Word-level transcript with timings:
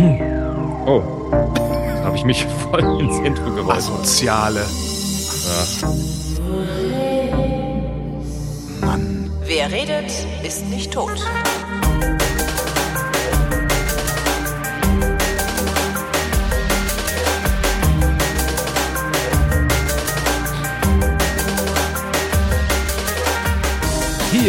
Oh, 0.00 1.02
da 1.30 2.04
habe 2.04 2.16
ich 2.16 2.24
mich 2.24 2.46
voll 2.70 3.00
ins 3.00 3.18
Intro 3.18 3.50
geworfen. 3.50 3.70
Asoziale. 3.70 4.64
Mann. 8.80 9.30
Wer 9.44 9.70
redet, 9.70 10.10
ist 10.42 10.66
nicht 10.68 10.92
tot. 10.92 11.22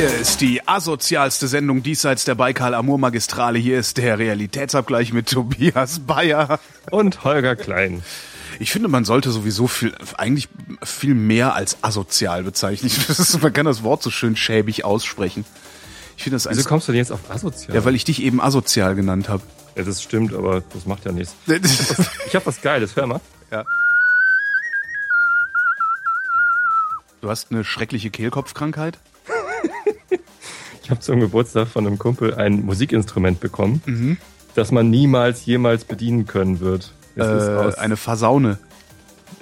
Hier 0.02 0.18
ist 0.18 0.42
die 0.42 0.68
asozialste 0.68 1.48
Sendung 1.48 1.84
diesseits 1.84 2.26
der 2.26 2.34
Baikal-Amur-Magistrale. 2.34 3.60
Hier 3.60 3.78
ist 3.78 3.98
der 3.98 4.18
Realitätsabgleich 4.18 5.14
mit 5.14 5.30
Tobias 5.30 6.00
Bayer. 6.00 6.60
Und 6.90 7.24
Holger 7.24 7.56
Klein. 7.56 8.02
Ich 8.58 8.72
finde, 8.72 8.88
man 8.88 9.06
sollte 9.06 9.30
sowieso 9.30 9.68
viel, 9.68 9.94
eigentlich 10.18 10.50
viel 10.82 11.14
mehr 11.14 11.54
als 11.54 11.84
asozial 11.84 12.42
bezeichnen. 12.42 12.92
Ist, 13.10 13.44
man 13.44 13.54
kann 13.54 13.68
das 13.68 13.84
Wort 13.84 14.02
so 14.02 14.10
schön 14.10 14.36
schäbig 14.36 14.84
aussprechen. 14.86 15.46
Ich 16.18 16.24
finde 16.24 16.38
das 16.38 16.50
Wieso 16.50 16.68
kommst 16.68 16.88
du 16.88 16.94
denn 16.94 16.98
jetzt 16.98 17.12
auf 17.12 17.30
asozial? 17.30 17.76
ja, 17.76 17.86
weil 17.86 17.94
ich 17.94 18.04
dich 18.04 18.24
eben 18.24 18.42
asozial 18.42 18.96
genannt 18.96 19.30
habe. 19.30 19.44
ja, 19.76 19.84
das 19.84 20.02
stimmt, 20.02 20.34
aber 20.34 20.64
das 20.74 20.88
macht 20.88 21.06
ja 21.06 21.12
nichts. 21.12 21.36
Ich 22.26 22.34
habe 22.34 22.48
was 22.48 22.60
Geiles, 22.62 22.96
hör 22.96 23.06
mal. 23.06 23.22
ja. 23.52 23.66
Du 27.22 27.30
hast 27.30 27.52
eine 27.52 27.64
schreckliche 27.64 28.10
Kehlkopfkrankheit? 28.10 28.98
Ich 30.92 30.94
habe 30.94 31.00
zum 31.06 31.22
Geburtstag 31.22 31.70
von 31.70 31.88
einem 31.88 31.98
Kumpel 31.98 32.34
ein 32.34 32.66
Musikinstrument 32.66 33.40
bekommen, 33.40 33.82
Mhm. 33.86 34.18
das 34.56 34.74
man 34.74 34.90
niemals 34.90 35.46
jemals 35.46 35.86
bedienen 35.86 36.28
können 36.28 36.60
wird. 36.60 36.92
Äh, 37.16 37.22
eine 37.78 37.96
Versaune. 37.96 38.60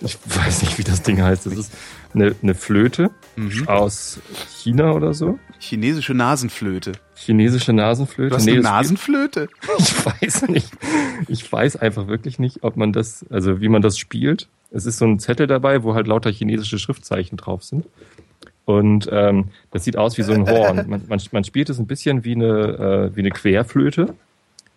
ich 0.02 0.20
weiß 0.26 0.62
nicht, 0.62 0.78
wie 0.78 0.84
das 0.84 1.02
Ding 1.02 1.20
heißt. 1.24 1.48
Das 1.48 1.58
ist 1.58 1.74
eine, 2.14 2.36
eine 2.44 2.54
Flöte 2.54 3.10
Mhm. 3.36 3.68
aus 3.68 4.20
China 4.62 4.92
oder 4.92 5.16
so. 5.16 5.40
Chinesische 5.58 6.14
Nasenflöte. 6.14 6.92
Chinesische 7.16 7.74
Nasenflöte. 7.74 8.30
Du 8.30 8.36
hast 8.36 8.46
Nee, 8.46 8.52
eine 8.52 8.62
Nasenflöte? 8.62 9.50
Ich 9.80 10.06
weiß 10.06 10.50
nicht. 10.50 10.72
Ich 11.30 11.52
weiß 11.52 11.78
einfach 11.78 12.06
wirklich 12.08 12.38
nicht, 12.38 12.60
ob 12.64 12.78
man 12.78 12.94
das, 12.94 13.26
also 13.32 13.60
wie 13.60 13.70
man 13.70 13.82
das 13.82 13.98
spielt. 13.98 14.50
Es 14.70 14.86
ist 14.86 15.00
so 15.00 15.06
ein 15.06 15.18
Zettel 15.18 15.48
dabei, 15.48 15.82
wo 15.82 15.96
halt 15.96 16.06
lauter 16.06 16.30
chinesische 16.32 16.78
Schriftzeichen 16.78 17.38
drauf 17.38 17.64
sind. 17.64 17.86
Und 18.70 19.10
ähm, 19.12 19.46
das 19.72 19.84
sieht 19.84 19.98
aus 19.98 20.20
wie 20.20 20.22
so 20.22 20.32
ein 20.32 20.48
Horn. 20.50 20.86
Man, 20.88 21.02
man, 21.08 21.20
man 21.32 21.44
spielt 21.44 21.72
es 21.72 21.80
ein 21.80 21.88
bisschen 21.88 22.24
wie 22.24 22.36
eine, 22.36 23.10
äh, 23.12 23.16
wie 23.16 23.22
eine 23.22 23.32
Querflöte. 23.32 24.14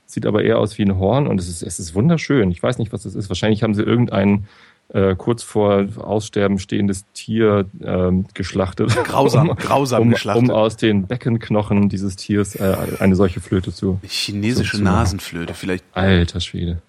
Sieht 0.06 0.24
aber 0.24 0.42
eher 0.42 0.58
aus 0.58 0.78
wie 0.78 0.82
ein 0.82 0.98
Horn 0.98 1.26
und 1.26 1.38
es 1.38 1.46
ist, 1.46 1.62
es 1.62 1.78
ist 1.78 1.94
wunderschön. 1.94 2.50
Ich 2.50 2.62
weiß 2.62 2.78
nicht, 2.78 2.90
was 2.94 3.02
das 3.02 3.14
ist. 3.14 3.28
Wahrscheinlich 3.28 3.62
haben 3.62 3.74
sie 3.74 3.82
irgendein 3.82 4.46
äh, 4.94 5.14
kurz 5.14 5.42
vor 5.42 5.86
Aussterben 5.98 6.58
stehendes 6.58 7.04
Tier 7.12 7.66
ähm, 7.84 8.24
geschlachtet. 8.32 8.96
Grausam, 9.04 9.54
grausam 9.56 10.02
um, 10.02 10.10
geschlachtet. 10.10 10.42
Um 10.42 10.50
aus 10.50 10.76
den 10.78 11.06
Beckenknochen 11.06 11.90
dieses 11.90 12.16
Tiers 12.16 12.54
äh, 12.54 12.74
eine 12.98 13.14
solche 13.14 13.40
Flöte 13.40 13.72
zu 13.74 14.00
Chinesische 14.06 14.78
zu- 14.78 14.82
Nasenflöte, 14.82 15.52
vielleicht. 15.52 15.84
Alter 15.92 16.40
Schwede. 16.40 16.80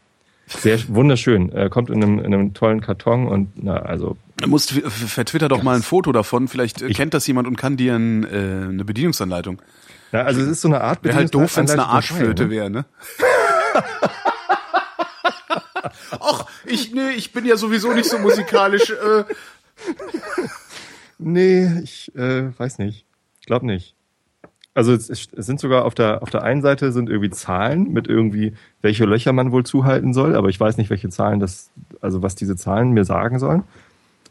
Sehr 0.48 0.80
wunderschön. 0.88 1.52
Er 1.52 1.70
kommt 1.70 1.90
in 1.90 2.02
einem, 2.02 2.20
in 2.20 2.34
einem 2.34 2.54
tollen 2.54 2.80
Karton 2.80 3.28
und 3.28 3.50
na, 3.62 3.76
also 3.78 4.16
Du 4.38 4.48
musst 4.48 4.72
vertwitter 4.72 5.48
doch 5.48 5.64
mal 5.64 5.76
ein 5.76 5.84
Foto 5.84 6.12
davon. 6.12 6.48
Vielleicht 6.48 6.82
äh, 6.82 6.88
Ich- 6.88 6.98
kennt 6.98 7.14
das 7.14 7.26
jemand 7.28 7.48
und 7.48 7.56
kann 7.56 7.78
dir 7.78 7.96
ein, 7.96 8.24
äh, 8.24 8.28
eine 8.70 8.84
Bedienungsanleitung. 8.86 9.62
na, 10.12 10.22
also 10.24 10.42
es 10.42 10.48
ist 10.48 10.62
so 10.62 10.68
eine 10.68 10.82
Art 10.82 11.04
Wäre 11.04 11.16
halt 11.16 11.34
doof, 11.34 11.56
wenn 11.58 11.66
es 11.66 11.72
eine 11.72 11.86
Arschflöte 11.88 12.44
dabei, 12.44 12.52
wäre, 12.56 12.70
ne? 12.70 12.86
Ach, 16.20 16.46
ich, 16.66 16.94
nee, 16.94 17.12
ich 17.18 17.34
bin 17.34 17.46
ja 17.46 17.58
sowieso 17.58 17.92
nicht 17.94 18.10
so 18.10 18.18
musikalisch. 18.20 18.90
Äh, 18.92 19.24
Nee, 21.20 21.80
ich 21.84 22.14
äh, 22.16 22.58
weiß 22.58 22.80
nicht. 22.80 23.06
Ich 23.40 23.46
glaube 23.46 23.66
nicht. 23.66 23.96
Also 24.74 24.92
es, 24.94 25.10
es 25.10 25.30
sind 25.46 25.60
sogar 25.60 25.86
auf 25.86 25.94
der 25.96 26.22
auf 26.22 26.30
der 26.32 26.42
einen 26.44 26.62
Seite 26.62 26.92
sind 26.92 27.10
irgendwie 27.10 27.30
Zahlen 27.30 27.94
mit 27.94 28.08
irgendwie 28.08 28.54
welche 28.82 29.06
Löcher 29.06 29.32
man 29.32 29.52
wohl 29.52 29.64
zuhalten 29.66 30.14
soll, 30.14 30.36
aber 30.36 30.50
ich 30.50 30.60
weiß 30.60 30.76
nicht 30.78 30.90
welche 30.90 31.10
Zahlen 31.10 31.40
das 31.40 31.70
also 32.02 32.22
was 32.24 32.36
diese 32.36 32.56
Zahlen 32.58 32.92
mir 32.92 33.06
sagen 33.06 33.40
sollen. 33.40 33.64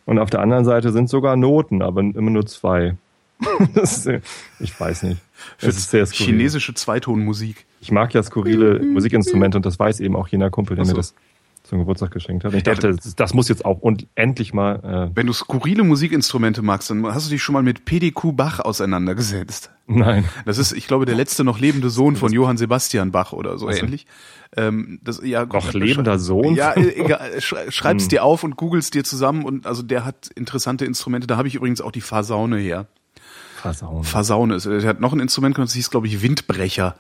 Und 0.04 0.18
auf 0.18 0.30
der 0.30 0.40
anderen 0.40 0.64
Seite 0.64 0.92
sind 0.92 1.08
sogar 1.08 1.36
Noten, 1.36 1.82
aber 1.82 2.00
immer 2.00 2.30
nur 2.30 2.46
zwei. 2.46 2.96
das 3.74 4.06
ist, 4.06 4.22
ich 4.60 4.78
weiß 4.78 5.04
nicht. 5.04 5.20
Das 5.60 5.76
ist 5.76 5.90
sehr 5.90 6.06
skurril. 6.06 6.26
chinesische 6.26 6.74
Zweitonmusik. 6.74 7.66
Ich 7.80 7.90
mag 7.90 8.14
ja 8.14 8.22
skurrile 8.22 8.80
Musikinstrumente 8.80 9.56
und 9.56 9.66
das 9.66 9.78
weiß 9.78 10.00
eben 10.00 10.14
auch 10.16 10.28
jener 10.28 10.50
Kumpel, 10.50 10.76
der 10.76 10.84
so. 10.84 10.92
mir 10.92 10.96
das 10.96 11.14
zum 11.72 11.78
Geburtstag 11.78 12.10
geschenkt 12.10 12.44
hat. 12.44 12.53
Und 12.53 12.59
ich 12.59 12.65
dachte, 12.65 12.94
das, 12.94 13.16
das 13.16 13.33
muss 13.33 13.49
jetzt 13.49 13.65
auch 13.65 13.78
und 13.81 14.06
endlich 14.15 14.53
mal. 14.53 15.09
Äh, 15.10 15.16
Wenn 15.16 15.27
du 15.27 15.33
skurrile 15.33 15.84
Musikinstrumente 15.84 16.60
magst, 16.60 16.91
dann 16.91 17.03
hast 17.06 17.27
du 17.27 17.31
dich 17.31 17.43
schon 17.43 17.55
mal 17.55 17.62
mit 17.62 17.87
PDQ 17.87 18.37
Bach 18.37 18.60
auseinandergesetzt. 18.60 19.71
nein. 19.87 20.27
Das 20.44 20.59
ist, 20.59 20.72
ich 20.72 20.87
glaube, 20.87 21.06
der 21.06 21.15
letzte 21.15 21.44
noch 21.44 21.59
lebende 21.59 21.88
Sohn 21.88 22.16
von 22.16 22.31
Johann 22.31 22.59
Sebastian 22.59 23.10
Bach 23.10 23.33
oder 23.33 23.56
so 23.56 23.69
Ach 23.69 23.72
so. 23.72 23.78
ähnlich. 23.87 24.06
Ähm, 24.55 25.00
das, 25.03 25.22
ja, 25.25 25.47
Noch 25.47 25.72
lebender 25.72 26.19
Sohn? 26.19 26.55
Ja, 26.56 26.77
e- 26.77 26.93
egal. 27.05 27.31
Sch- 27.38 27.71
Schreib's 27.71 28.03
Hm. 28.04 28.09
dir 28.10 28.22
auf 28.25 28.44
und 28.44 28.56
googelst 28.59 28.93
dir 28.93 29.03
zusammen 29.03 29.47
und 29.47 29.66
also 29.66 29.83
der 29.83 30.04
hat 30.04 30.28
interessante 30.34 30.84
Instrumente. 30.84 31.27
Da 31.27 31.39
habe 31.39 31.49
ich 31.49 31.54
übrigens 31.54 31.81
auch 31.81 31.91
die 31.93 32.03
Fasaune 32.03 32.59
her. 32.59 32.87
Versauen. 33.56 34.04
Fasaune 34.04 34.56
ist. 34.56 34.66
Der 34.66 34.83
hat 34.84 35.00
noch 35.00 35.15
ein 35.15 35.21
Instrument, 35.21 35.56
das 35.56 35.72
hieß, 35.72 35.89
glaube 35.91 36.06
ich, 36.06 36.21
Windbrecher. 36.21 36.97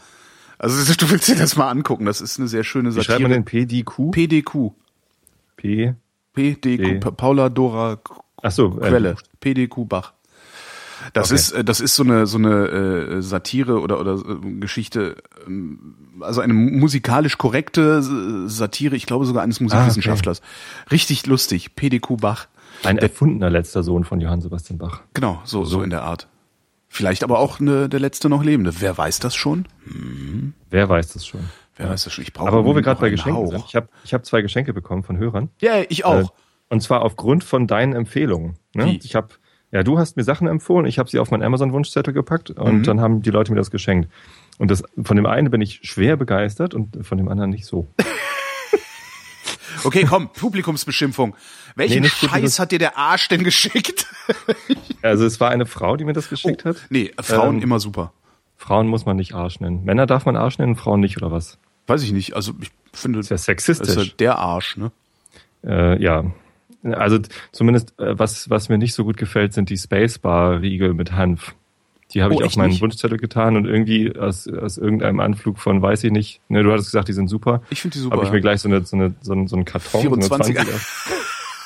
Also 0.62 0.94
du 0.98 1.10
willst 1.10 1.28
dir 1.28 1.36
das 1.36 1.56
mal 1.56 1.68
angucken. 1.68 2.06
Das 2.06 2.20
ist 2.20 2.38
eine 2.38 2.48
sehr 2.48 2.64
schöne 2.64 2.94
Wie 2.94 3.02
schreibt 3.02 3.20
man 3.22 3.30
Satire. 3.32 3.64
denn 3.68 3.68
PDQ? 3.84 4.10
PDQ. 4.12 4.70
P. 5.56 5.94
PDQ. 6.32 6.82
P. 6.82 6.94
Pa- 7.00 7.10
Paula 7.10 7.48
Dora 7.50 7.98
Ach 8.42 8.50
so, 8.50 8.70
Quelle. 8.70 9.10
Äh, 9.10 9.14
PDQ 9.40 9.88
Bach. 9.88 10.14
Das 11.14 11.28
Okay. 11.30 11.34
ist 11.34 11.50
äh, 11.52 11.64
das 11.64 11.80
ist 11.80 11.96
so 11.96 12.04
eine 12.04 12.26
so 12.26 12.38
eine 12.38 12.66
äh, 12.68 13.22
Satire 13.22 13.80
oder 13.80 13.98
oder 14.00 14.14
äh, 14.14 14.50
Geschichte 14.60 15.16
ähm, 15.46 15.96
also 16.20 16.40
eine 16.40 16.52
musikalisch 16.54 17.38
korrekte 17.38 18.02
Satire, 18.48 18.94
ich 18.94 19.06
glaube 19.06 19.26
sogar 19.26 19.42
eines 19.42 19.58
Musikwissenschaftlers. 19.60 20.42
Richtig 20.92 21.26
lustig, 21.26 21.74
PDQ 21.74 22.18
Bach. 22.20 22.46
ein 22.84 22.98
erfundener 22.98 23.50
letzter 23.50 23.82
Sohn 23.82 24.04
von 24.04 24.20
Johann 24.20 24.40
Sebastian 24.40 24.78
Bach. 24.78 25.00
Genau, 25.14 25.40
so 25.44 25.64
so 25.64 25.82
in 25.82 25.90
der 25.90 26.04
Art. 26.04 26.28
Vielleicht 26.94 27.24
aber 27.24 27.38
auch 27.38 27.58
eine, 27.58 27.88
der 27.88 28.00
letzte 28.00 28.28
noch 28.28 28.44
lebende. 28.44 28.70
Wer 28.80 28.98
weiß 28.98 29.18
das 29.18 29.34
schon? 29.34 29.64
Wer 30.68 30.88
weiß 30.90 31.14
das 31.14 31.24
schon? 31.26 31.40
Wer 31.76 31.88
weiß 31.88 32.04
das 32.04 32.12
schon? 32.12 32.22
Ich 32.22 32.34
brauche 32.34 32.48
Aber 32.48 32.66
wo 32.66 32.74
wir 32.74 32.82
gerade 32.82 33.00
bei 33.00 33.08
Geschenken 33.08 33.34
Hauch. 33.42 33.50
sind, 33.50 33.64
ich 33.66 33.74
habe 33.74 33.88
ich 34.04 34.12
hab 34.12 34.26
zwei 34.26 34.42
Geschenke 34.42 34.74
bekommen 34.74 35.02
von 35.02 35.16
Hörern. 35.16 35.48
Ja, 35.62 35.76
ich 35.88 36.04
auch. 36.04 36.20
Äh, 36.20 36.32
und 36.68 36.82
zwar 36.82 37.00
aufgrund 37.00 37.44
von 37.44 37.66
deinen 37.66 37.94
Empfehlungen. 37.94 38.58
Ne? 38.74 38.98
Ich 39.02 39.14
habe, 39.14 39.28
ja, 39.70 39.82
du 39.82 39.98
hast 39.98 40.18
mir 40.18 40.22
Sachen 40.24 40.46
empfohlen, 40.48 40.84
ich 40.84 40.98
habe 40.98 41.08
sie 41.08 41.18
auf 41.18 41.30
meinen 41.30 41.42
Amazon-Wunschzettel 41.42 42.12
gepackt 42.12 42.50
und 42.50 42.80
Mhm. 42.80 42.82
dann 42.82 43.00
haben 43.00 43.22
die 43.22 43.30
Leute 43.30 43.52
mir 43.52 43.58
das 43.58 43.70
geschenkt. 43.70 44.10
Und 44.58 44.70
das, 44.70 44.82
von 45.02 45.16
dem 45.16 45.24
einen 45.24 45.50
bin 45.50 45.62
ich 45.62 45.80
schwer 45.84 46.18
begeistert 46.18 46.74
und 46.74 47.06
von 47.06 47.16
dem 47.16 47.28
anderen 47.28 47.48
nicht 47.50 47.64
so. 47.64 47.88
Okay, 49.84 50.04
komm, 50.08 50.28
Publikumsbeschimpfung. 50.32 51.34
Welchen 51.76 52.02
Nee, 52.02 52.08
Scheiß 52.08 52.58
hat 52.58 52.72
dir 52.72 52.78
der 52.78 52.96
Arsch 52.96 53.28
denn 53.28 53.44
geschickt? 53.44 54.06
Also 55.02 55.24
es 55.26 55.40
war 55.40 55.50
eine 55.50 55.66
Frau, 55.66 55.96
die 55.96 56.04
mir 56.04 56.12
das 56.12 56.28
geschickt 56.28 56.64
hat. 56.64 56.76
nee, 56.88 57.10
Frauen 57.20 57.56
Ähm, 57.56 57.62
immer 57.62 57.80
super. 57.80 58.12
Frauen 58.56 58.86
muss 58.86 59.04
man 59.04 59.16
nicht 59.16 59.34
Arsch 59.34 59.58
nennen. 59.58 59.82
Männer 59.84 60.06
darf 60.06 60.26
man 60.26 60.36
Arsch 60.36 60.58
nennen, 60.58 60.76
Frauen 60.76 61.00
nicht, 61.00 61.16
oder 61.16 61.32
was? 61.32 61.58
Weiß 61.88 62.04
ich 62.04 62.12
nicht. 62.12 62.34
Also 62.36 62.52
ich 62.60 62.70
finde, 62.92 63.18
Das 63.18 63.26
ist 63.26 63.30
ja 63.30 63.38
sexistisch. 63.38 63.88
ist 63.88 63.96
ja 63.96 64.12
der 64.20 64.38
Arsch, 64.38 64.76
ne? 64.76 64.92
Äh, 65.66 66.00
ja. 66.00 66.24
Also 66.84 67.18
zumindest, 67.50 67.98
äh, 67.98 68.16
was, 68.16 68.48
was 68.48 68.68
mir 68.68 68.78
nicht 68.78 68.94
so 68.94 69.02
gut 69.04 69.16
gefällt, 69.16 69.52
sind 69.54 69.70
die 69.70 69.76
Spacebar-Riegel 69.76 70.94
mit 70.94 71.10
Hanf. 71.12 71.54
Die 72.14 72.22
habe 72.22 72.34
Oh, 72.34 72.40
ich 72.40 72.46
auf 72.46 72.56
meinen 72.56 72.70
nicht? 72.70 72.82
Wunschzettel 72.82 73.18
getan 73.18 73.56
und 73.56 73.66
irgendwie 73.66 74.16
aus, 74.18 74.46
aus 74.48 74.78
irgendeinem 74.78 75.20
Anflug 75.20 75.58
von, 75.58 75.80
weiß 75.82 76.04
ich 76.04 76.12
nicht, 76.12 76.40
ne, 76.48 76.62
du 76.62 76.70
hattest 76.72 76.88
gesagt, 76.88 77.08
die 77.08 77.12
sind 77.12 77.28
super. 77.28 77.62
Ich 77.70 77.80
finde 77.82 77.94
die 77.94 78.00
super. 78.00 78.16
Habe 78.16 78.26
ich 78.26 78.32
mir 78.32 78.40
gleich 78.40 78.60
so, 78.60 78.68
eine, 78.68 78.84
so, 78.84 78.96
eine, 78.96 79.14
so, 79.22 79.32
einen, 79.32 79.48
so 79.48 79.56
einen 79.56 79.64
Karton, 79.64 80.02
24er. 80.02 80.22
so 80.28 80.34
eine 80.34 80.44
20er. 80.44 80.66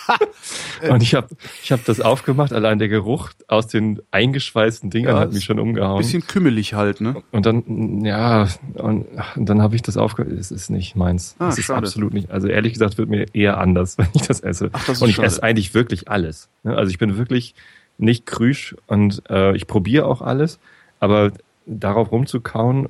und 0.90 1.02
ich 1.02 1.14
habe 1.14 1.28
ich 1.62 1.72
hab 1.72 1.84
das 1.84 2.00
aufgemacht, 2.00 2.52
allein 2.52 2.78
der 2.78 2.88
Geruch 2.88 3.30
aus 3.48 3.66
den 3.66 4.00
eingeschweißten 4.12 4.88
Dingern 4.90 5.14
Ja, 5.16 5.20
hat 5.20 5.32
mich 5.32 5.44
schon 5.44 5.58
umgehauen. 5.58 5.98
Bisschen 5.98 6.26
kümmelig 6.26 6.74
halt, 6.74 7.00
ne? 7.00 7.16
Und 7.32 7.44
dann, 7.46 8.04
ja, 8.04 8.46
und, 8.74 9.06
und 9.34 9.46
dann 9.48 9.62
habe 9.62 9.74
ich 9.74 9.82
das 9.82 9.96
aufgehört. 9.96 10.32
Es 10.38 10.50
ist 10.52 10.70
nicht 10.70 10.94
meins. 10.94 11.34
Ah, 11.40 11.48
es 11.48 11.58
ist 11.58 11.64
schade. 11.64 11.78
absolut 11.78 12.14
nicht. 12.14 12.30
Also 12.30 12.46
ehrlich 12.46 12.72
gesagt 12.74 12.98
wird 12.98 13.08
mir 13.08 13.26
eher 13.34 13.58
anders, 13.58 13.98
wenn 13.98 14.06
ich 14.14 14.22
das 14.22 14.40
esse. 14.40 14.70
Ach, 14.72 14.84
das 14.86 14.98
ist 14.98 15.02
und 15.02 15.08
ich 15.08 15.16
schade. 15.16 15.26
esse 15.26 15.42
eigentlich 15.42 15.74
wirklich 15.74 16.08
alles. 16.08 16.48
ne? 16.62 16.76
Also 16.76 16.90
ich 16.90 16.98
bin 16.98 17.16
wirklich 17.18 17.54
nicht 17.98 18.26
krüsch 18.26 18.76
und 18.86 19.22
äh, 19.30 19.54
ich 19.56 19.66
probiere 19.66 20.06
auch 20.06 20.22
alles, 20.22 20.58
aber 21.00 21.32
darauf 21.66 22.12
rumzukauen 22.12 22.88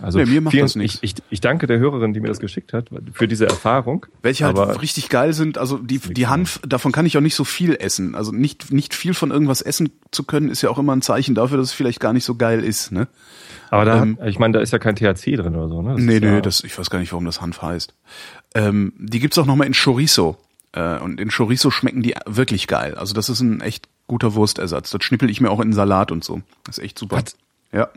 Also 0.00 0.18
Nee, 0.18 0.26
mir 0.26 0.40
macht 0.40 0.52
vielen, 0.52 0.64
das 0.64 0.76
nichts. 0.76 0.98
Ich, 1.02 1.14
ich, 1.16 1.22
ich 1.30 1.40
danke 1.40 1.66
der 1.66 1.78
Hörerin, 1.78 2.12
die 2.12 2.20
mir 2.20 2.28
das 2.28 2.38
geschickt 2.38 2.72
hat, 2.72 2.90
für 3.12 3.26
diese 3.26 3.46
Erfahrung. 3.46 4.06
Welche 4.22 4.46
halt 4.46 4.82
richtig 4.82 5.08
geil 5.08 5.32
sind, 5.32 5.58
also 5.58 5.78
die, 5.78 5.98
die 5.98 6.26
Hanf, 6.26 6.60
davon 6.66 6.92
kann 6.92 7.06
ich 7.06 7.16
auch 7.16 7.22
nicht 7.22 7.34
so 7.34 7.44
viel 7.44 7.76
essen. 7.78 8.14
Also 8.14 8.32
nicht, 8.32 8.72
nicht 8.72 8.94
viel 8.94 9.14
von 9.14 9.30
irgendwas 9.30 9.62
essen 9.62 9.90
zu 10.10 10.24
können, 10.24 10.48
ist 10.48 10.62
ja 10.62 10.70
auch 10.70 10.78
immer 10.78 10.94
ein 10.94 11.02
Zeichen 11.02 11.34
dafür, 11.34 11.58
dass 11.58 11.68
es 11.68 11.72
vielleicht 11.72 12.00
gar 12.00 12.12
nicht 12.12 12.24
so 12.24 12.36
geil 12.36 12.62
ist, 12.64 12.92
ne? 12.92 13.08
Aber 13.70 13.84
da, 13.86 14.26
ich 14.26 14.38
meine, 14.38 14.52
da 14.52 14.60
ist 14.60 14.72
ja 14.72 14.78
kein 14.78 14.96
THC 14.96 15.36
drin 15.36 15.56
oder 15.56 15.68
so, 15.68 15.80
ne? 15.80 15.92
Das 15.92 16.00
ähm, 16.00 16.06
Nee, 16.06 16.16
ist 16.16 16.22
nee, 16.22 16.28
ja, 16.28 16.40
das, 16.40 16.62
ich 16.62 16.78
weiß 16.78 16.90
gar 16.90 16.98
nicht, 16.98 17.12
warum 17.12 17.24
das 17.24 17.40
Hanf 17.40 17.62
heißt. 17.62 17.94
Ähm, 18.54 18.92
die 18.98 19.18
gibt's 19.18 19.38
auch 19.38 19.46
nochmal 19.46 19.66
in 19.66 19.72
Chorizo. 19.72 20.36
Äh, 20.72 20.98
und 20.98 21.20
in 21.20 21.30
Chorizo 21.30 21.70
schmecken 21.70 22.02
die 22.02 22.14
wirklich 22.26 22.66
geil. 22.66 22.94
Also 22.94 23.14
das 23.14 23.28
ist 23.28 23.40
ein 23.40 23.60
echt 23.60 23.88
guter 24.06 24.34
Wurstersatz. 24.34 24.90
Das 24.90 25.02
schnippel 25.04 25.30
ich 25.30 25.40
mir 25.40 25.50
auch 25.50 25.60
in 25.60 25.72
Salat 25.72 26.10
und 26.12 26.24
so. 26.24 26.42
Das 26.64 26.78
ist 26.78 26.84
echt 26.84 26.98
super. 26.98 27.16
Was? 27.16 27.36
Ja. 27.72 27.88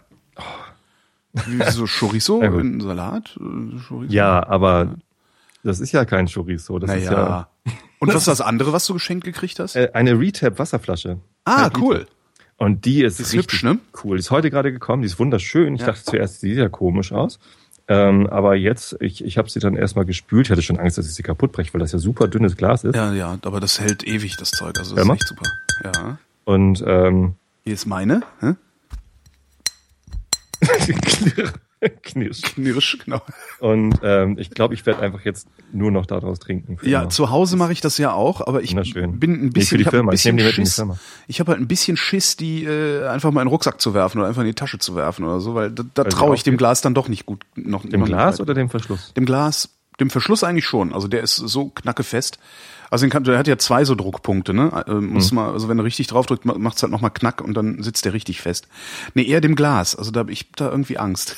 Wie, 1.34 1.64
so 1.72 1.86
Chorizo 1.86 2.42
Ja, 2.44 2.50
in 2.60 2.80
Salat? 2.82 3.38
Äh, 3.40 3.80
Chorizo? 3.88 4.14
Ja, 4.14 4.46
aber 4.48 4.96
das 5.64 5.80
ist 5.80 5.92
ja 5.92 6.06
kein 6.06 6.28
Chorizo. 6.28 6.80
Das 6.80 6.94
ist 6.94 7.04
ja 7.06 7.12
Naja. 7.12 7.50
Und 8.00 8.10
was 8.10 8.18
ist 8.24 8.28
das 8.28 8.42
andere, 8.42 8.74
was 8.74 8.86
du 8.86 8.94
geschenkt 8.94 9.24
gekriegt 9.24 9.58
hast? 9.60 9.76
äh, 9.76 9.90
eine 9.94 10.20
Retap 10.20 10.60
Wasserflasche. 10.60 11.18
ah, 11.46 11.66
Ein 11.68 11.82
cool. 11.82 12.08
Und 12.58 12.86
die 12.86 13.04
ist, 13.04 13.20
ist 13.20 13.34
richtig 13.34 13.42
hübsch, 13.42 13.64
ne? 13.64 13.80
cool. 14.04 14.18
Die 14.18 14.20
ist 14.20 14.32
heute 14.32 14.50
gerade 14.52 14.72
gekommen, 14.72 15.02
die 15.02 15.08
ist 15.08 15.18
wunderschön. 15.20 15.76
Ich 15.76 15.82
dachte 15.84 16.04
zuerst, 16.04 16.42
die 16.44 16.50
sieht 16.50 16.58
ja 16.58 16.70
komisch 16.70 17.12
aus. 17.12 17.40
Ähm, 17.88 18.28
aber 18.28 18.56
jetzt, 18.56 18.98
ich, 19.00 19.24
ich 19.24 19.38
habe 19.38 19.50
sie 19.50 19.60
dann 19.60 19.76
erstmal 19.76 20.06
gespült. 20.06 20.48
Ich 20.48 20.52
hatte 20.52 20.62
schon 20.62 20.80
Angst, 20.80 20.98
dass 20.98 21.08
ich 21.08 21.14
sie 21.14 21.24
kaputt 21.24 21.52
breche, 21.52 21.74
weil 21.74 21.82
das 21.82 21.92
ja 21.92 22.00
super 22.00 22.28
dünnes 22.28 22.58
Glas 22.58 22.84
ist. 22.84 22.96
Ja, 22.96 23.14
ja, 23.14 23.38
aber 23.44 23.60
das 23.60 23.80
hält 23.80 24.04
ewig, 24.08 24.38
das 24.38 24.52
Zeug. 24.52 24.78
Also 24.80 24.96
das 24.96 25.06
Hör 25.06 25.14
ist 25.14 25.22
echt 25.22 25.28
super. 25.28 25.50
Ja. 25.84 26.18
Und 26.46 26.84
ähm, 26.86 27.36
Hier 27.64 27.74
ist 27.74 27.86
meine. 27.86 28.22
Hä? 28.40 28.54
Knirsch. 32.04 32.42
Knirsch, 32.42 32.98
genau. 33.04 33.22
Und 33.60 34.00
ähm, 34.04 34.38
ich 34.40 34.50
glaube, 34.50 34.74
ich 34.74 34.86
werde 34.86 35.02
einfach 35.02 35.22
jetzt 35.26 35.48
nur 35.74 35.92
noch 35.92 36.06
daraus 36.06 36.40
trinken. 36.40 36.78
Ja, 36.84 37.02
immer. 37.02 37.10
zu 37.10 37.30
Hause 37.30 37.58
mache 37.58 37.72
ich 37.74 37.82
das 37.82 37.98
ja 37.98 38.12
auch, 38.14 38.42
aber 38.46 38.62
ich 38.64 38.74
bin 38.76 39.20
ein 39.22 39.40
Nee, 39.46 39.50
bisschen, 39.50 39.68
für 39.68 39.78
die 39.78 39.82
ich 39.82 39.88
ein 39.88 39.92
Firma. 39.92 40.12
Ich 40.12 40.24
bisschen 40.24 40.38
die 40.38 40.44
Schiss. 40.52 40.76
Firma. 40.76 40.98
Ich 41.28 41.40
habe 41.40 41.52
halt 41.52 41.62
ein 41.62 41.68
bisschen 41.68 41.98
Schiss, 41.98 42.38
die 42.38 42.64
äh, 42.64 43.06
einfach 43.08 43.32
mal 43.32 43.42
in 43.42 43.46
den 43.48 43.52
Rucksack 43.52 43.82
zu 43.82 43.94
werfen 43.94 44.20
oder 44.20 44.28
einfach 44.28 44.42
in 44.42 44.48
die 44.48 44.54
Tasche 44.54 44.80
zu 44.80 44.96
werfen 44.96 45.26
oder 45.26 45.40
so, 45.42 45.54
weil 45.54 45.70
da, 45.72 45.84
da 45.94 46.04
traue 46.06 46.36
ich 46.36 46.44
dem? 46.44 46.58
Glas 46.58 46.82
dann 46.82 46.94
doch 46.94 47.08
nicht 47.10 47.26
gut. 47.26 47.44
Noch, 47.56 47.82
Dem 47.84 48.00
noch 48.00 48.08
nicht 48.08 48.16
Glas 48.16 48.40
oder 48.40 48.54
dem 48.54 48.70
Verschluss? 48.70 49.14
Dem 49.14 49.26
Glas, 49.26 49.70
dem 50.00 50.10
Verschluss 50.10 50.44
eigentlich 50.44 50.66
schon. 50.66 50.94
Also 50.94 51.08
der 51.08 51.22
ist 51.22 51.36
so 51.36 51.70
knackefest. 51.70 52.40
Also 52.90 53.06
den 53.06 53.10
kann, 53.10 53.24
der 53.24 53.38
hat 53.38 53.48
ja 53.48 53.58
zwei 53.58 53.84
so 53.84 53.96
Druckpunkte, 53.96 54.54
ne? 54.54 54.86
Äh, 54.88 54.94
muss 54.94 55.32
Mhm. 55.32 55.36
mal, 55.36 55.52
also 55.52 55.68
wenn 55.68 55.78
er 55.80 55.84
richtig 55.84 56.08
draufdrückt, 56.08 56.46
ma- 56.46 56.58
macht's 56.58 56.82
halt 56.84 56.92
nochmal 56.92 57.12
knack 57.12 57.42
und 57.42 57.54
dann 57.56 57.82
sitzt 57.84 58.06
der 58.06 58.14
richtig 58.14 58.42
fest. 58.42 58.68
Nee, 59.16 59.24
eher 59.24 59.42
dem 59.42 59.56
Glas. 59.56 59.96
Also 59.96 60.12
da 60.12 60.22
hab 60.22 60.30
ich 60.30 60.42
hab 60.42 60.56
da 60.56 60.70
irgendwie 60.70 60.98
Angst. 60.98 61.36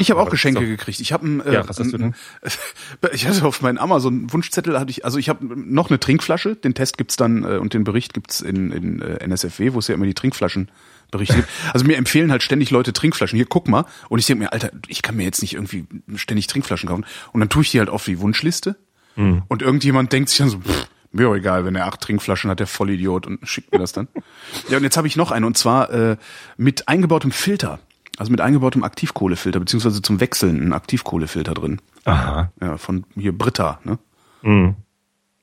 Ich 0.00 0.10
habe 0.10 0.20
auch 0.20 0.30
Geschenke 0.30 0.60
doch- 0.60 0.66
gekriegt. 0.66 1.00
Ich 1.00 1.12
habe 1.12 1.26
äh, 1.46 1.54
Ja, 1.54 1.68
was 1.68 1.78
hast 1.78 1.92
du 1.92 1.98
denn? 1.98 2.14
Ich 3.12 3.26
hatte 3.26 3.44
auf 3.44 3.60
meinen 3.62 3.78
Amazon 3.78 4.32
Wunschzettel 4.32 4.78
hatte 4.78 4.90
ich, 4.90 5.04
also 5.04 5.18
ich 5.18 5.28
habe 5.28 5.44
noch 5.44 5.90
eine 5.90 6.00
Trinkflasche. 6.00 6.56
Den 6.56 6.74
Test 6.74 6.98
gibt's 6.98 7.16
dann 7.16 7.44
äh, 7.44 7.58
und 7.58 7.74
den 7.74 7.84
Bericht 7.84 8.14
gibt's 8.14 8.40
in, 8.40 8.72
in 8.72 9.02
äh, 9.02 9.24
NSFW, 9.24 9.72
wo 9.74 9.78
es 9.78 9.88
ja 9.88 9.94
immer 9.94 10.06
die 10.06 10.14
Trinkflaschen 10.14 10.70
Berichte 11.10 11.36
gibt. 11.36 11.48
Also 11.72 11.86
mir 11.86 11.96
empfehlen 11.96 12.30
halt 12.30 12.42
ständig 12.42 12.70
Leute 12.70 12.92
Trinkflaschen. 12.92 13.36
Hier 13.36 13.46
guck 13.46 13.68
mal. 13.68 13.84
Und 14.08 14.18
ich 14.18 14.26
denke 14.26 14.44
mir, 14.44 14.52
Alter, 14.52 14.70
ich 14.88 15.02
kann 15.02 15.16
mir 15.16 15.24
jetzt 15.24 15.42
nicht 15.42 15.54
irgendwie 15.54 15.86
ständig 16.16 16.46
Trinkflaschen 16.46 16.88
kaufen. 16.88 17.04
Und 17.32 17.40
dann 17.40 17.48
tue 17.48 17.62
ich 17.62 17.70
die 17.70 17.78
halt 17.78 17.88
auf 17.88 18.04
die 18.04 18.20
Wunschliste. 18.20 18.76
Mhm. 19.16 19.42
Und 19.48 19.62
irgendjemand 19.62 20.12
denkt 20.12 20.28
sich 20.28 20.38
dann 20.38 20.48
so, 20.50 20.58
pff, 20.58 20.86
mir 21.12 21.24
doch 21.24 21.34
egal, 21.34 21.64
wenn 21.64 21.74
er 21.74 21.86
acht 21.86 22.00
Trinkflaschen 22.00 22.48
hat, 22.50 22.60
der 22.60 22.68
Vollidiot 22.68 23.26
und 23.26 23.46
schickt 23.48 23.72
mir 23.72 23.78
das 23.78 23.92
dann. 23.92 24.06
ja, 24.68 24.76
und 24.76 24.84
jetzt 24.84 24.96
habe 24.96 25.08
ich 25.08 25.16
noch 25.16 25.30
eine 25.32 25.46
und 25.46 25.58
zwar 25.58 25.90
äh, 25.90 26.16
mit 26.56 26.88
eingebautem 26.88 27.32
Filter. 27.32 27.80
Also 28.20 28.30
mit 28.32 28.42
eingebautem 28.42 28.84
Aktivkohlefilter, 28.84 29.60
beziehungsweise 29.60 30.02
zum 30.02 30.20
Wechseln 30.20 30.60
ein 30.62 30.74
Aktivkohlefilter 30.74 31.54
drin. 31.54 31.80
Aha. 32.04 32.52
Ja, 32.60 32.76
von 32.76 33.06
hier 33.14 33.32
Britta, 33.36 33.80
ne? 33.82 33.98
Mhm. 34.42 34.76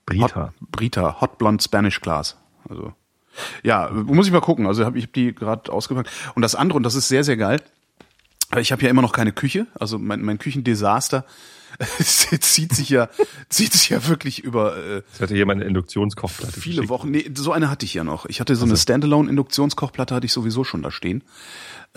Brita. 0.06 0.46
Hot, 0.46 0.54
Brita, 0.72 1.20
Hot 1.20 1.40
Blonde 1.40 1.64
Spanish 1.64 2.02
Glass. 2.02 2.38
Also 2.70 2.94
ja, 3.64 3.90
muss 3.90 4.28
ich 4.28 4.32
mal 4.32 4.42
gucken. 4.42 4.68
Also 4.68 4.86
hab, 4.86 4.96
ich 4.96 5.06
habe 5.06 5.14
die 5.14 5.34
gerade 5.34 5.74
ausgepackt. 5.74 6.12
Und 6.36 6.44
das 6.44 6.54
andere, 6.54 6.78
und 6.78 6.84
das 6.84 6.94
ist 6.94 7.08
sehr, 7.08 7.24
sehr 7.24 7.36
geil, 7.36 7.64
ich 8.60 8.72
habe 8.72 8.84
ja 8.84 8.90
immer 8.90 9.02
noch 9.02 9.12
keine 9.12 9.32
Küche. 9.32 9.66
Also 9.80 9.98
mein, 9.98 10.22
mein 10.22 10.38
Küchendesaster 10.38 11.26
es 12.00 12.28
zieht 12.42 12.74
sich 12.74 12.90
ja, 12.90 13.10
zieht 13.50 13.74
sich 13.74 13.90
ja 13.90 14.08
wirklich 14.08 14.44
über 14.44 14.78
äh, 14.78 15.02
Ich 15.14 15.22
hatte 15.22 15.36
hier 15.36 15.46
meine 15.46 15.64
Induktionskochplatte 15.64 16.60
viele 16.60 16.78
geschickt. 16.78 16.90
Wochen. 16.90 17.12
Nee, 17.12 17.30
so 17.36 17.52
eine 17.52 17.70
hatte 17.70 17.86
ich 17.86 17.94
ja 17.94 18.04
noch. 18.04 18.26
Ich 18.26 18.40
hatte 18.40 18.56
so 18.56 18.66
eine 18.66 18.78
Standalone-Induktionskochplatte, 18.78 20.16
hatte 20.16 20.26
ich 20.26 20.34
sowieso 20.34 20.64
schon 20.64 20.82
da 20.82 20.92
stehen. 20.92 21.24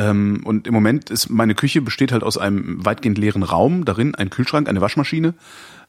Ähm, 0.00 0.40
und 0.44 0.66
im 0.66 0.72
Moment 0.72 1.10
ist 1.10 1.28
meine 1.28 1.54
Küche 1.54 1.82
besteht 1.82 2.10
halt 2.10 2.22
aus 2.22 2.38
einem 2.38 2.84
weitgehend 2.84 3.18
leeren 3.18 3.42
Raum, 3.42 3.84
darin 3.84 4.14
ein 4.14 4.30
Kühlschrank, 4.30 4.66
eine 4.66 4.80
Waschmaschine 4.80 5.34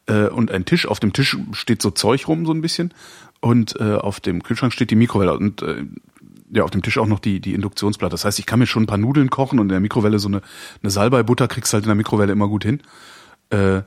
äh, 0.08 0.28
und 0.28 0.52
ein 0.52 0.66
Tisch. 0.66 0.86
Auf 0.86 1.00
dem 1.00 1.14
Tisch 1.14 1.38
steht 1.54 1.82
so 1.82 1.92
Zeug 1.92 2.28
rum, 2.28 2.46
so 2.46 2.52
ein 2.52 2.60
bisschen. 2.60 2.94
Und 3.40 3.80
äh, 3.80 3.96
auf 3.96 4.20
dem 4.20 4.44
Kühlschrank 4.44 4.74
steht 4.74 4.92
die 4.92 4.98
Mikrowelle. 4.98 5.38
Und 5.38 5.62
äh, 5.62 5.86
ja, 6.54 6.64
auf 6.64 6.72
dem 6.72 6.82
Tisch 6.82 6.98
auch 6.98 7.08
noch 7.08 7.20
die, 7.20 7.40
die 7.40 7.54
Induktionsplatte. 7.54 8.12
Das 8.12 8.26
heißt, 8.26 8.38
ich 8.38 8.46
kann 8.46 8.60
mir 8.60 8.68
schon 8.68 8.84
ein 8.84 8.88
paar 8.88 8.98
Nudeln 8.98 9.30
kochen 9.30 9.60
und 9.60 9.68
in 9.68 9.70
der 9.70 9.80
Mikrowelle 9.80 10.20
so 10.20 10.28
eine, 10.28 10.42
eine 10.84 10.92
Salbei-Butter 10.92 11.48
kriegst 11.48 11.74
halt 11.74 11.86
in 11.86 11.90
der 11.90 11.96
Mikrowelle 11.96 12.34
immer 12.34 12.50
gut 12.50 12.66
hin. 12.66 12.82
Äh, 13.50 13.84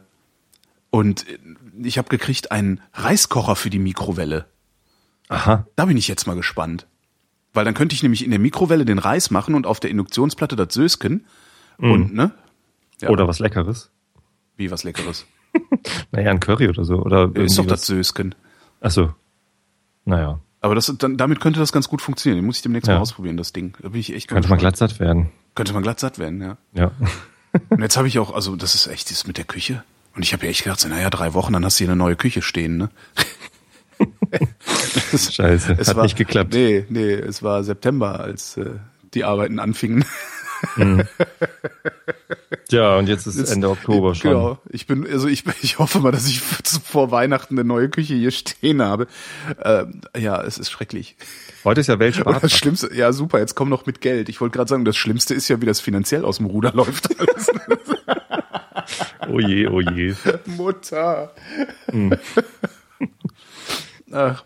und 0.89 1.27
ich 1.83 1.99
habe 1.99 2.09
gekriegt 2.09 2.51
einen 2.51 2.81
Reiskocher 2.95 3.57
für 3.57 3.69
die 3.69 3.79
Mikrowelle. 3.79 4.47
Aha. 5.29 5.67
Da 5.77 5.85
bin 5.85 5.99
ich 5.99 6.09
jetzt 6.09 6.27
mal 6.27 6.37
gespannt. 6.37 6.87
Weil 7.55 7.65
dann 7.65 7.75
könnte 7.75 7.95
ich 7.95 8.03
nämlich 8.03 8.25
in 8.25 8.31
der 8.31 8.41
Mikrowelle 8.41 8.85
den 8.85 8.99
Reis 8.99 9.31
machen 9.31 9.55
und 9.55 9.67
auf 9.67 9.81
der 9.81 9.91
Induktionsplatte 9.91 10.57
das 10.57 10.75
Sösken. 10.75 11.25
Und, 11.79 12.13
ne? 12.15 12.33
Ja. 13.01 13.09
Oder 13.11 13.27
was 13.27 13.39
Leckeres. 13.39 13.91
Wie 14.57 14.71
was 14.71 14.85
Leckeres. 14.85 15.27
Naja, 16.11 16.31
ein 16.33 16.41
Curry 16.41 16.69
oder 16.69 16.85
so. 16.85 16.97
Oder 16.97 17.25
Ist 17.27 17.33
doch 17.33 17.37
irgendwie 17.65 17.71
das 17.71 17.81
was- 17.81 17.87
Sösken. 17.87 18.35
Ach 18.81 18.91
so. 18.91 19.15
Naja. 20.05 20.41
Aber 20.61 20.75
das, 20.75 20.93
dann, 20.99 21.17
damit 21.17 21.41
könnte 21.41 21.61
das 21.61 21.73
ganz 21.73 21.89
gut 21.89 22.03
funktionieren. 22.03 22.39
Den 22.43 22.47
muss 22.47 22.57
ich 22.57 22.63
demnächst 22.63 22.89
Ja. 22.89 22.95
mal 22.95 23.01
ausprobieren, 23.01 23.37
das 23.37 23.53
Ding. 23.53 23.77
Da 23.81 23.89
bin 23.91 24.01
ich 24.01 24.13
echt 24.15 24.29
Könnte 24.29 24.49
man 24.49 24.59
glatt 24.59 24.77
satt 24.77 24.99
werden. 24.99 25.31
Könnte 25.55 25.73
man 25.73 25.83
glatt 25.83 26.01
satt 26.01 26.19
werden, 26.19 26.41
ja. 26.41 26.57
Ja. 26.73 26.91
Und 27.69 27.83
jetzt 27.83 27.97
habe 27.97 28.09
ich 28.09 28.19
auch, 28.19 28.35
also 28.35 28.57
das 28.57 28.75
ist 28.75 28.87
echt, 28.89 29.11
das 29.11 29.27
mit 29.29 29.37
der 29.39 29.45
Küche. 29.45 29.85
Und 30.17 30.23
ich 30.23 30.33
habe 30.33 30.45
ja 30.45 30.51
echt 30.51 30.65
gedacht, 30.65 30.85
naja, 30.89 31.09
drei 31.11 31.35
Wochen, 31.35 31.53
dann 31.53 31.65
hast 31.65 31.79
du 31.79 31.85
hier 31.85 31.91
eine 31.93 31.97
neue 31.97 32.17
Küche 32.17 32.43
stehen, 32.43 32.77
ne? 32.79 32.91
Scheiße. 35.17 35.77
es 35.79 35.89
Hat 35.89 36.03
nicht 36.03 36.17
geklappt. 36.17 36.53
Nee, 36.55 36.85
nee, 36.89 37.13
es 37.13 37.43
war 37.43 37.63
September, 37.65 38.21
als 38.21 38.57
äh, 38.57 38.71
die 39.15 39.25
Arbeiten 39.25 39.59
anfingen. 39.59 40.05
Ja, 42.71 42.97
und 42.97 43.09
jetzt 43.09 43.27
ist 43.27 43.37
Jetzt- 43.39 43.53
Ende 43.53 43.69
Oktober 43.69 44.15
schon. 44.15 44.31
Genau. 44.31 44.59
Ich 44.71 44.87
bin, 44.87 45.07
also 45.07 45.29
ich, 45.29 45.45
ich 45.63 45.79
hoffe 45.79 46.01
mal, 46.01 46.11
dass 46.13 46.27
ich 46.27 46.41
vor 46.41 47.11
Weihnachten 47.11 47.55
eine 47.59 47.65
neue 47.69 47.89
Küche 47.91 48.15
hier 48.15 48.31
stehen 48.31 48.81
habe. 48.83 49.07
Ähm, 49.63 50.01
ja, 50.17 50.43
es 50.43 50.57
ist 50.59 50.71
schrecklich. 50.71 51.17
Heute 51.65 51.81
ist 51.83 51.89
ja 51.89 51.95
Und 51.95 52.01
das 52.01 52.07
Weltspartag. 52.15 52.51
Schlimmste, 52.51 52.95
ja 52.95 53.13
super, 53.13 53.39
jetzt 53.39 53.55
komm 53.55 53.69
noch 53.69 53.85
mit 53.87 54.01
Geld. 54.01 54.29
Ich 54.31 54.41
wollte 54.41 54.57
gerade 54.57 54.69
sagen, 54.71 54.85
das 54.87 54.97
Schlimmste 54.97 55.35
ist 55.35 55.49
ja, 55.49 55.61
wie 55.61 55.67
das 55.67 55.81
finanziell 55.81 56.25
aus 56.25 56.39
dem 56.39 56.47
Ruder 56.47 56.73
läuft. 56.73 57.09
Oh 59.29 59.41
je, 59.41 59.67
oh 59.69 59.81
je. 59.81 60.15
Mutter. 60.47 61.33
Hm. 61.91 62.15
Ach, 64.15 64.45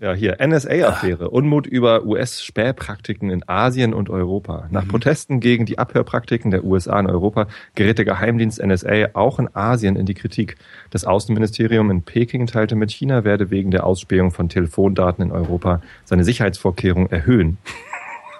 Ja, 0.00 0.12
hier, 0.12 0.36
NSA-Affäre. 0.38 1.28
Unmut 1.30 1.66
über 1.66 2.04
US-Spähpraktiken 2.04 3.30
in 3.30 3.48
Asien 3.48 3.92
und 3.92 4.10
Europa. 4.10 4.68
Nach 4.70 4.86
Protesten 4.86 5.40
gegen 5.40 5.66
die 5.66 5.80
Abhörpraktiken 5.80 6.52
der 6.52 6.62
USA 6.62 7.00
in 7.00 7.08
Europa 7.08 7.48
gerät 7.74 7.98
der 7.98 8.04
Geheimdienst 8.04 8.64
NSA 8.64 9.08
auch 9.14 9.40
in 9.40 9.52
Asien 9.56 9.96
in 9.96 10.06
die 10.06 10.14
Kritik. 10.14 10.54
Das 10.90 11.04
Außenministerium 11.04 11.90
in 11.90 12.02
Peking 12.02 12.46
teilte 12.46 12.76
mit, 12.76 12.92
China 12.92 13.24
werde 13.24 13.50
wegen 13.50 13.72
der 13.72 13.84
Ausspähung 13.84 14.30
von 14.30 14.48
Telefondaten 14.48 15.24
in 15.24 15.32
Europa 15.32 15.82
seine 16.04 16.22
Sicherheitsvorkehrungen 16.22 17.10
erhöhen. 17.10 17.58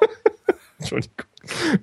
Entschuldigung. 0.78 1.26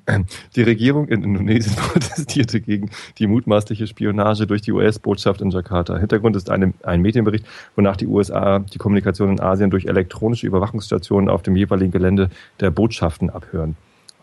Ähm, 0.07 0.25
Die 0.55 0.63
Regierung 0.63 1.07
in 1.07 1.23
Indonesien 1.23 1.75
protestierte 1.91 2.61
gegen 2.61 2.89
die 3.17 3.27
mutmaßliche 3.27 3.87
Spionage 3.87 4.47
durch 4.47 4.61
die 4.61 4.71
US-Botschaft 4.71 5.41
in 5.41 5.49
Jakarta. 5.49 5.97
Hintergrund 5.97 6.35
ist 6.35 6.49
eine, 6.49 6.73
ein 6.83 7.01
Medienbericht, 7.01 7.45
wonach 7.75 7.97
die 7.97 8.07
USA 8.07 8.59
die 8.59 8.77
Kommunikation 8.77 9.29
in 9.31 9.39
Asien 9.39 9.69
durch 9.69 9.85
elektronische 9.85 10.47
Überwachungsstationen 10.47 11.29
auf 11.29 11.41
dem 11.41 11.55
jeweiligen 11.55 11.91
Gelände 11.91 12.29
der 12.59 12.71
Botschaften 12.71 13.29
abhören. 13.29 13.75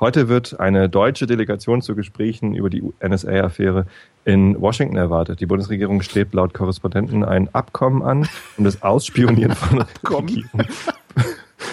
Heute 0.02 0.28
wird 0.28 0.58
eine 0.58 0.88
deutsche 0.88 1.28
Delegation 1.28 1.80
zu 1.80 1.94
Gesprächen 1.94 2.56
über 2.56 2.68
die 2.68 2.82
NSA-Affäre 3.00 3.86
in 4.24 4.60
Washington 4.60 4.96
erwartet. 4.96 5.38
Die 5.40 5.46
Bundesregierung 5.46 6.02
strebt 6.02 6.34
laut 6.34 6.54
Korrespondenten 6.54 7.24
ein 7.24 7.54
Abkommen 7.54 8.02
an, 8.02 8.28
um 8.56 8.64
das 8.64 8.82
Ausspionieren 8.82 9.54
von 9.54 9.84
Regierungen, 10.04 10.66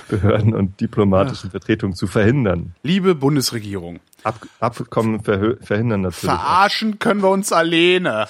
Behörden 0.09 0.53
und 0.53 0.81
diplomatischen 0.81 1.51
Vertretungen 1.51 1.95
zu 1.95 2.07
verhindern. 2.07 2.73
liebe 2.83 3.15
Bundesregierung, 3.15 3.99
Ab 4.23 4.45
Abkommen 4.59 5.21
verhindern 5.23 6.01
natürlich. 6.01 6.29
auch. 6.29 6.39
verarschen 6.39 6.99
können 6.99 7.21
wir 7.21 7.29
uns 7.29 7.51
alleine. 7.53 8.27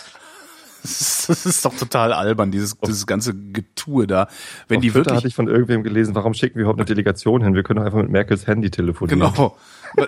Das 0.82 1.02
ist, 1.02 1.30
das 1.30 1.46
ist 1.46 1.66
doch 1.66 1.76
total 1.76 2.14
albern, 2.14 2.52
dieses, 2.52 2.78
dieses 2.80 3.06
ganze 3.06 3.34
Getue 3.34 4.08
da. 4.08 4.30
Wenn 4.70 4.78
Auf 4.78 4.82
die 4.82 4.90
Twitter 4.92 5.00
wirklich 5.06 5.18
hatte 5.18 5.28
ich 5.28 5.36
von 5.36 5.48
irgendwem 5.50 5.84
gelesen, 5.84 6.16
warum 6.16 6.34
schicken 6.34 6.56
wir 6.56 6.62
überhaupt 6.62 6.80
eine 6.80 6.86
Delegation 6.86 7.44
hin? 7.44 7.54
Wir 7.54 7.64
können 7.64 7.80
doch 7.80 7.86
einfach 7.86 8.02
mit 8.02 8.10
Merkels 8.10 8.48
Handy 8.48 8.70
telefonieren. 8.70 9.20
Genau. 9.20 9.58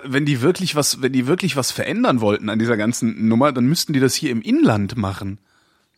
wenn 0.04 0.24
die 0.24 0.40
wirklich 0.40 0.74
was, 0.74 1.02
wenn 1.02 1.12
die 1.12 1.26
wirklich 1.26 1.56
was 1.56 1.72
verändern 1.72 2.20
wollten 2.22 2.48
an 2.48 2.58
dieser 2.58 2.78
ganzen 2.78 3.28
Nummer, 3.28 3.52
dann 3.52 3.66
müssten 3.66 3.92
die 3.92 4.00
das 4.00 4.14
hier 4.14 4.30
im 4.30 4.40
Inland 4.40 4.96
machen. 4.96 5.38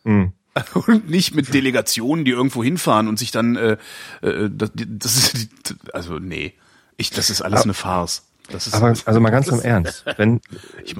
Mhm. 0.03 0.33
Und 0.87 1.09
nicht 1.09 1.35
mit 1.35 1.53
Delegationen, 1.53 2.25
die 2.25 2.31
irgendwo 2.31 2.63
hinfahren 2.63 3.07
und 3.07 3.19
sich 3.19 3.31
dann, 3.31 3.55
äh, 3.57 3.77
äh, 4.21 4.49
das, 4.49 4.71
das 4.73 5.15
ist, 5.15 5.75
also 5.93 6.17
nee, 6.17 6.53
ich, 6.95 7.09
das 7.09 7.29
ist 7.29 7.41
alles 7.41 7.63
eine 7.63 7.73
Farce. 7.73 8.23
Das 8.49 8.67
ist, 8.67 8.73
Aber 8.73 8.87
also 8.87 9.19
mal 9.19 9.31
ganz 9.31 9.47
im 9.47 9.59
Ernst, 9.63 10.05
wenn, 10.17 10.39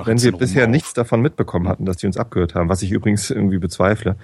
wenn 0.03 0.21
wir 0.21 0.31
bisher 0.33 0.65
auf. 0.65 0.71
nichts 0.71 0.93
davon 0.93 1.21
mitbekommen 1.21 1.67
hatten, 1.67 1.85
dass 1.85 1.97
die 1.97 2.07
uns 2.07 2.17
abgehört 2.17 2.55
haben, 2.55 2.69
was 2.69 2.81
ich 2.81 2.91
übrigens 2.91 3.29
irgendwie 3.29 3.59
bezweifle, 3.59 4.17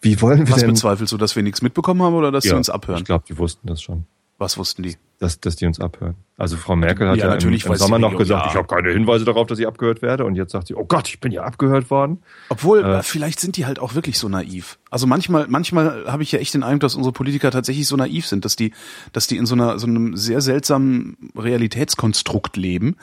wie 0.00 0.20
wollen 0.20 0.46
wir 0.46 0.54
was 0.54 0.60
denn... 0.60 0.70
bezweifelst 0.70 1.12
du, 1.12 1.16
dass 1.16 1.34
wir 1.34 1.42
nichts 1.42 1.62
mitbekommen 1.62 2.02
haben 2.02 2.14
oder 2.14 2.30
dass 2.30 2.44
sie 2.44 2.52
uns 2.52 2.70
abhören? 2.70 2.98
Ich 2.98 3.04
glaube, 3.04 3.24
die 3.28 3.36
wussten 3.36 3.66
das 3.66 3.82
schon, 3.82 4.06
Was 4.38 4.56
wussten 4.58 4.82
die? 4.82 4.96
Dass, 5.20 5.38
dass 5.38 5.54
die 5.54 5.66
uns 5.66 5.78
abhören. 5.78 6.14
Also 6.38 6.56
Frau 6.56 6.76
Merkel 6.76 7.06
hat 7.06 7.18
Ja, 7.18 7.26
ja, 7.26 7.30
natürlich 7.30 7.66
im, 7.66 7.72
im 7.72 7.78
Sommer 7.78 7.98
noch 7.98 8.08
Regierung, 8.08 8.18
gesagt, 8.18 8.46
ja. 8.46 8.50
ich 8.50 8.56
habe 8.56 8.66
keine 8.66 8.90
Hinweise 8.90 9.26
darauf, 9.26 9.46
dass 9.46 9.58
ich 9.58 9.66
abgehört 9.66 10.00
werde. 10.00 10.24
Und 10.24 10.34
jetzt 10.34 10.52
sagt 10.52 10.66
sie, 10.66 10.74
oh 10.74 10.86
Gott, 10.86 11.08
ich 11.08 11.20
bin 11.20 11.30
ja 11.30 11.42
abgehört 11.42 11.90
worden. 11.90 12.22
Obwohl, 12.48 12.82
äh, 12.82 13.02
vielleicht 13.02 13.38
sind 13.38 13.58
die 13.58 13.66
halt 13.66 13.78
auch 13.78 13.94
wirklich 13.94 14.18
so 14.18 14.30
naiv. 14.30 14.78
Also 14.88 15.06
manchmal, 15.06 15.46
manchmal 15.48 16.06
habe 16.06 16.22
ich 16.22 16.32
ja 16.32 16.38
echt 16.38 16.54
den 16.54 16.62
Eindruck, 16.62 16.80
dass 16.80 16.94
unsere 16.94 17.12
Politiker 17.12 17.50
tatsächlich 17.50 17.86
so 17.86 17.96
naiv 17.96 18.26
sind, 18.26 18.46
dass 18.46 18.56
die, 18.56 18.72
dass 19.12 19.26
die 19.26 19.36
in 19.36 19.44
so 19.44 19.54
einer, 19.54 19.78
so 19.78 19.86
einem 19.86 20.16
sehr 20.16 20.40
seltsamen 20.40 21.30
Realitätskonstrukt 21.36 22.56
leben, 22.56 22.96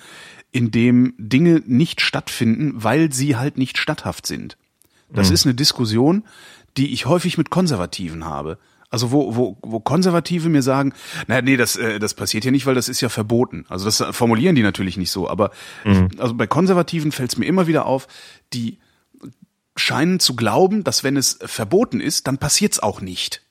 in 0.51 0.71
dem 0.71 1.13
Dinge 1.19 1.61
nicht 1.67 2.01
stattfinden, 2.01 2.83
weil 2.83 3.13
sie 3.13 3.35
halt 3.35 3.59
nicht 3.59 3.77
statthaft 3.77 4.25
sind. 4.25 4.57
Das 5.13 5.29
ist 5.29 5.45
eine 5.45 5.55
Diskussion, 5.55 6.23
die 6.77 6.93
ich 6.93 7.05
häufig 7.05 7.37
mit 7.37 7.49
Konservativen 7.49 8.25
habe. 8.25 8.57
Also 8.89 9.11
wo, 9.11 9.35
wo, 9.35 9.57
wo 9.61 9.79
Konservative 9.81 10.47
mir 10.49 10.61
sagen, 10.61 10.93
na 11.27 11.41
nee, 11.41 11.57
das, 11.57 11.75
äh, 11.75 11.99
das 11.99 12.13
passiert 12.13 12.45
ja 12.45 12.51
nicht, 12.51 12.65
weil 12.65 12.75
das 12.75 12.87
ist 12.87 13.01
ja 13.01 13.09
verboten. 13.09 13.65
Also 13.67 13.85
das 13.85 14.01
formulieren 14.15 14.55
die 14.55 14.63
natürlich 14.63 14.95
nicht 14.97 15.11
so, 15.11 15.29
aber 15.29 15.51
ich, 15.83 15.97
also 16.21 16.33
bei 16.35 16.47
Konservativen 16.47 17.11
fällt 17.11 17.31
es 17.33 17.37
mir 17.37 17.45
immer 17.45 17.67
wieder 17.67 17.85
auf, 17.85 18.07
die 18.53 18.77
scheinen 19.75 20.19
zu 20.19 20.35
glauben, 20.35 20.83
dass 20.83 21.03
wenn 21.03 21.17
es 21.17 21.37
verboten 21.41 21.99
ist, 21.99 22.27
dann 22.27 22.37
passiert's 22.37 22.79
auch 22.79 23.01
nicht. 23.01 23.41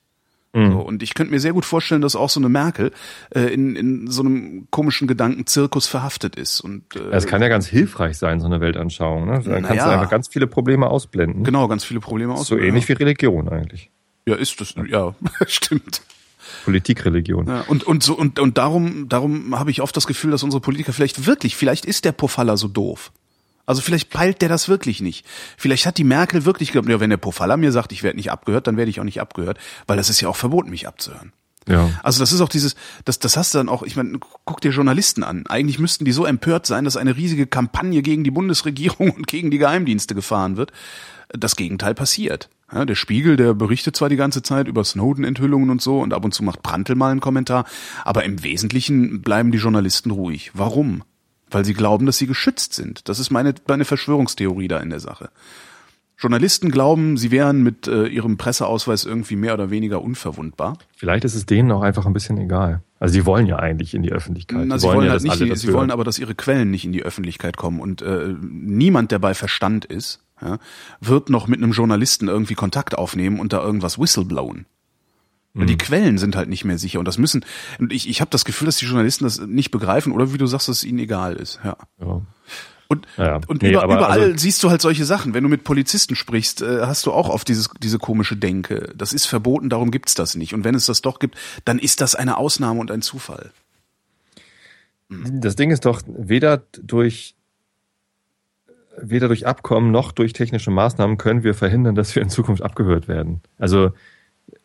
So, 0.53 0.79
und 0.79 1.03
ich 1.03 1.13
könnte 1.13 1.31
mir 1.31 1.39
sehr 1.39 1.53
gut 1.53 1.65
vorstellen, 1.65 2.01
dass 2.01 2.15
auch 2.15 2.31
so 2.31 2.39
eine 2.39 2.49
Merkel 2.49 2.91
äh, 3.29 3.41
in, 3.41 3.75
in 3.75 4.07
so 4.09 4.23
einem 4.23 4.67
komischen 4.71 5.07
Gedankenzirkus 5.07 5.85
verhaftet 5.85 6.35
ist. 6.35 6.61
Und 6.61 6.95
äh, 6.95 7.11
Es 7.11 7.27
kann 7.27 7.43
ja 7.43 7.47
ganz 7.47 7.67
hilfreich 7.67 8.17
sein, 8.17 8.39
so 8.39 8.47
eine 8.47 8.59
Weltanschauung. 8.59 9.25
Ne? 9.27 9.33
Dann 9.43 9.61
kannst 9.61 9.69
Naja. 9.69 9.85
du 9.85 9.91
einfach 9.91 10.09
ganz 10.09 10.29
viele 10.29 10.47
Probleme 10.47 10.87
ausblenden. 10.87 11.43
genau 11.43 11.67
ganz 11.67 11.83
viele 11.83 11.99
Probleme 11.99 12.33
aus. 12.33 12.47
So 12.47 12.57
ähnlich 12.57 12.89
wie 12.89 12.93
Religion 12.93 13.47
eigentlich. 13.49 13.91
Ja, 14.27 14.35
ist 14.35 14.59
das. 14.59 14.75
Ja, 14.89 15.15
stimmt. 15.47 16.01
Politikreligion. 16.65 17.47
Ja, 17.47 17.61
und 17.61 17.83
und 17.83 18.03
so 18.03 18.13
und 18.13 18.39
und 18.39 18.57
darum 18.57 19.09
darum 19.09 19.57
habe 19.57 19.71
ich 19.71 19.81
oft 19.81 19.95
das 19.95 20.05
Gefühl, 20.05 20.31
dass 20.31 20.43
unsere 20.43 20.61
Politiker 20.61 20.93
vielleicht 20.93 21.25
wirklich, 21.25 21.55
vielleicht 21.55 21.85
ist 21.85 22.05
der 22.05 22.11
Pofalla 22.11 22.57
so 22.57 22.67
doof. 22.67 23.11
Also 23.65 23.81
vielleicht 23.81 24.09
peilt 24.09 24.41
der 24.41 24.49
das 24.49 24.69
wirklich 24.69 25.01
nicht. 25.01 25.25
Vielleicht 25.57 25.85
hat 25.85 25.97
die 25.97 26.05
Merkel 26.05 26.45
wirklich 26.45 26.69
geglaubt, 26.69 26.89
ja, 26.89 27.01
wenn 27.01 27.09
der 27.09 27.17
Pofalla 27.17 27.57
mir 27.57 27.71
sagt, 27.71 27.91
ich 27.91 28.03
werde 28.03 28.17
nicht 28.17 28.31
abgehört, 28.31 28.67
dann 28.67 28.77
werde 28.77 28.89
ich 28.89 28.99
auch 28.99 29.05
nicht 29.05 29.19
abgehört, 29.19 29.59
weil 29.87 29.97
das 29.97 30.09
ist 30.09 30.21
ja 30.21 30.29
auch 30.29 30.37
verboten, 30.37 30.69
mich 30.69 30.87
abzuhören. 30.87 31.33
Ja. 31.67 31.89
Also 32.01 32.21
das 32.21 32.31
ist 32.31 32.39
auch 32.39 32.47
dieses, 32.47 32.75
das, 33.03 33.19
das 33.19 33.35
hast 33.35 33.53
du 33.53 33.57
dann 33.57 33.67
auch, 33.67 33.83
ich 33.83 33.97
meine, 33.97 34.19
guck 34.45 34.61
dir 34.61 34.71
Journalisten 34.71 35.23
an. 35.23 35.45
Eigentlich 35.47 35.79
müssten 35.79 36.05
die 36.05 36.13
so 36.13 36.25
empört 36.25 36.65
sein, 36.65 36.85
dass 36.85 36.95
eine 36.95 37.17
riesige 37.17 37.45
Kampagne 37.45 38.01
gegen 38.01 38.23
die 38.23 38.31
Bundesregierung 38.31 39.11
und 39.15 39.27
gegen 39.27 39.51
die 39.51 39.57
Geheimdienste 39.57 40.15
gefahren 40.15 40.55
wird. 40.55 40.71
Das 41.29 41.57
Gegenteil 41.57 41.93
passiert. 41.93 42.49
Ja, 42.71 42.83
der 42.83 42.95
Spiegel, 42.95 43.37
der 43.37 43.53
berichtet 43.53 43.95
zwar 43.95 44.09
die 44.09 44.17
ganze 44.17 44.41
Zeit 44.41 44.67
über 44.67 44.83
Snowden-Enthüllungen 44.83 45.69
und 45.69 45.81
so 45.81 46.01
und 46.01 46.13
ab 46.13 46.25
und 46.25 46.33
zu 46.33 46.43
macht 46.43 46.63
Prantl 46.63 46.95
mal 46.95 47.11
einen 47.11 47.21
Kommentar, 47.21 47.65
aber 48.03 48.25
im 48.25 48.43
Wesentlichen 48.43 49.21
bleiben 49.21 49.51
die 49.51 49.57
Journalisten 49.57 50.11
ruhig. 50.11 50.51
Warum? 50.53 51.03
Weil 51.49 51.63
sie 51.63 51.73
glauben, 51.73 52.05
dass 52.05 52.17
sie 52.17 52.27
geschützt 52.27 52.73
sind. 52.73 53.07
Das 53.07 53.19
ist 53.19 53.31
meine, 53.31 53.55
meine 53.67 53.85
Verschwörungstheorie 53.85 54.67
da 54.67 54.79
in 54.79 54.89
der 54.89 54.99
Sache. 54.99 55.29
Journalisten 56.19 56.71
glauben, 56.71 57.15
sie 57.15 57.29
wären 57.29 57.61
mit 57.61 57.87
äh, 57.87 58.07
ihrem 58.07 58.37
Presseausweis 58.37 59.05
irgendwie 59.05 59.35
mehr 59.35 59.53
oder 59.53 59.69
weniger 59.69 60.01
unverwundbar. 60.01 60.77
Vielleicht 60.95 61.23
ist 61.25 61.35
es 61.35 61.45
denen 61.45 61.71
auch 61.71 61.83
einfach 61.83 62.07
ein 62.07 62.13
bisschen 62.13 62.37
egal. 62.39 62.81
Also 62.99 63.13
die 63.13 63.25
wollen 63.27 63.45
ja 63.45 63.57
eigentlich 63.57 63.93
in 63.93 64.01
die 64.01 64.11
Öffentlichkeit. 64.11 64.65
Na, 64.65 64.79
sie 64.79 64.87
wollen, 64.87 65.05
ja, 65.05 65.11
halt 65.11 65.21
nicht, 65.21 65.37
sie 65.57 65.67
hören. 65.67 65.75
wollen 65.75 65.91
aber, 65.91 66.03
dass 66.03 66.17
ihre 66.17 66.33
Quellen 66.33 66.71
nicht 66.71 66.85
in 66.85 66.91
die 66.91 67.03
Öffentlichkeit 67.03 67.55
kommen 67.55 67.79
und 67.79 68.01
äh, 68.01 68.33
niemand, 68.41 69.11
der 69.11 69.19
bei 69.19 69.35
Verstand 69.35 69.85
ist, 69.85 70.23
ja, 70.41 70.59
wird 71.01 71.29
noch 71.29 71.47
mit 71.47 71.61
einem 71.61 71.71
Journalisten 71.71 72.27
irgendwie 72.27 72.55
Kontakt 72.55 72.97
aufnehmen 72.97 73.39
und 73.39 73.53
da 73.53 73.61
irgendwas 73.63 73.97
whistleblowen. 73.99 74.65
Weil 75.53 75.63
Mhm. 75.63 75.67
Die 75.67 75.77
Quellen 75.77 76.17
sind 76.17 76.35
halt 76.35 76.49
nicht 76.49 76.65
mehr 76.65 76.77
sicher 76.77 76.99
und 76.99 77.07
das 77.07 77.17
müssen. 77.17 77.43
Und 77.79 77.91
ich, 77.91 78.07
ich 78.07 78.21
habe 78.21 78.29
das 78.29 78.45
Gefühl, 78.45 78.67
dass 78.67 78.77
die 78.77 78.85
Journalisten 78.85 79.23
das 79.23 79.39
nicht 79.39 79.71
begreifen 79.71 80.11
oder 80.11 80.31
wie 80.33 80.37
du 80.37 80.45
sagst, 80.45 80.67
dass 80.67 80.77
es 80.77 80.83
ihnen 80.83 80.99
egal 80.99 81.35
ist. 81.35 81.59
Ja. 81.63 81.77
Ja. 81.99 82.21
Und, 82.89 83.05
Ja, 83.17 83.41
und 83.47 83.63
nee, 83.63 83.71
über, 83.71 83.83
überall 83.83 84.21
also- 84.21 84.37
siehst 84.37 84.63
du 84.63 84.69
halt 84.69 84.81
solche 84.81 85.03
Sachen. 85.03 85.33
Wenn 85.33 85.43
du 85.43 85.49
mit 85.49 85.63
Polizisten 85.65 86.15
sprichst, 86.15 86.61
äh, 86.61 86.81
hast 86.85 87.05
du 87.05 87.11
auch 87.11 87.27
oft 87.29 87.47
dieses, 87.47 87.69
diese 87.81 87.97
komische 87.99 88.37
Denke. 88.37 88.93
Das 88.95 89.11
ist 89.11 89.25
verboten, 89.25 89.69
darum 89.69 89.91
gibt's 89.91 90.13
das 90.13 90.35
nicht. 90.35 90.53
Und 90.53 90.63
wenn 90.63 90.75
es 90.75 90.85
das 90.85 91.01
doch 91.01 91.19
gibt, 91.19 91.35
dann 91.65 91.79
ist 91.79 91.99
das 91.99 92.15
eine 92.15 92.37
Ausnahme 92.37 92.79
und 92.79 92.89
ein 92.91 93.01
Zufall. 93.01 93.51
Das 95.09 95.55
Ding 95.55 95.71
ist 95.71 95.85
doch, 95.85 96.01
weder 96.07 96.57
durch 96.81 97.35
weder 98.99 99.27
durch 99.27 99.45
Abkommen 99.47 99.91
noch 99.91 100.11
durch 100.11 100.33
technische 100.33 100.71
Maßnahmen 100.71 101.17
können 101.17 101.43
wir 101.43 101.53
verhindern, 101.53 101.95
dass 101.95 102.15
wir 102.15 102.21
in 102.23 102.29
Zukunft 102.29 102.61
abgehört 102.63 103.07
werden. 103.07 103.41
Also 103.59 103.91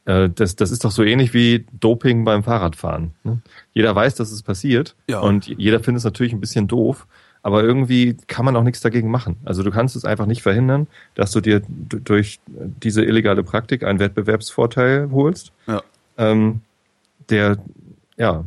äh, 0.04 0.28
das, 0.34 0.56
das 0.56 0.70
ist 0.70 0.84
doch 0.84 0.90
so 0.90 1.02
ähnlich 1.02 1.34
wie 1.34 1.66
Doping 1.72 2.24
beim 2.24 2.42
Fahrradfahren. 2.42 3.12
Ne? 3.24 3.40
Jeder 3.72 3.94
weiß, 3.94 4.14
dass 4.14 4.30
es 4.32 4.42
passiert 4.42 4.96
Ja. 5.08 5.20
und 5.20 5.46
jeder 5.46 5.80
findet 5.80 5.98
es 6.00 6.04
natürlich 6.04 6.32
ein 6.32 6.40
bisschen 6.40 6.66
doof, 6.68 7.06
aber 7.42 7.62
irgendwie 7.64 8.16
kann 8.28 8.44
man 8.44 8.54
auch 8.56 8.62
nichts 8.62 8.80
dagegen 8.80 9.10
machen. 9.10 9.36
Also 9.44 9.62
du 9.62 9.70
kannst 9.70 9.96
es 9.96 10.04
einfach 10.04 10.26
nicht 10.26 10.42
verhindern, 10.42 10.86
dass 11.14 11.32
du 11.32 11.40
dir 11.40 11.60
durch 11.68 12.40
diese 12.46 13.04
illegale 13.04 13.42
Praktik 13.42 13.82
einen 13.84 13.98
Wettbewerbsvorteil 13.98 15.10
holst, 15.10 15.52
Ja. 15.66 15.82
ähm, 16.18 16.60
der 17.28 17.58
ja 18.16 18.44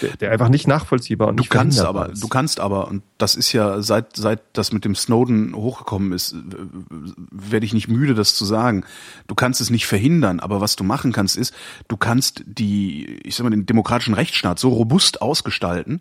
der, 0.00 0.16
der 0.16 0.32
einfach 0.32 0.48
nicht 0.48 0.66
nachvollziehbar 0.66 1.28
und 1.28 1.36
Du 1.36 1.44
kannst 1.44 1.80
aber, 1.80 2.10
ist. 2.10 2.22
du 2.22 2.28
kannst 2.28 2.60
aber, 2.60 2.88
und 2.88 3.02
das 3.18 3.34
ist 3.34 3.52
ja, 3.52 3.82
seit, 3.82 4.16
seit 4.16 4.40
das 4.52 4.72
mit 4.72 4.84
dem 4.84 4.94
Snowden 4.94 5.54
hochgekommen 5.54 6.12
ist, 6.12 6.34
werde 7.30 7.66
ich 7.66 7.74
nicht 7.74 7.88
müde, 7.88 8.14
das 8.14 8.34
zu 8.34 8.44
sagen. 8.44 8.84
Du 9.26 9.34
kannst 9.34 9.60
es 9.60 9.70
nicht 9.70 9.86
verhindern, 9.86 10.40
aber 10.40 10.60
was 10.60 10.76
du 10.76 10.84
machen 10.84 11.12
kannst, 11.12 11.36
ist, 11.36 11.54
du 11.88 11.96
kannst 11.96 12.42
die, 12.46 13.20
ich 13.24 13.36
sag 13.36 13.44
mal, 13.44 13.50
den 13.50 13.66
demokratischen 13.66 14.14
Rechtsstaat 14.14 14.58
so 14.58 14.70
robust 14.70 15.22
ausgestalten, 15.22 16.00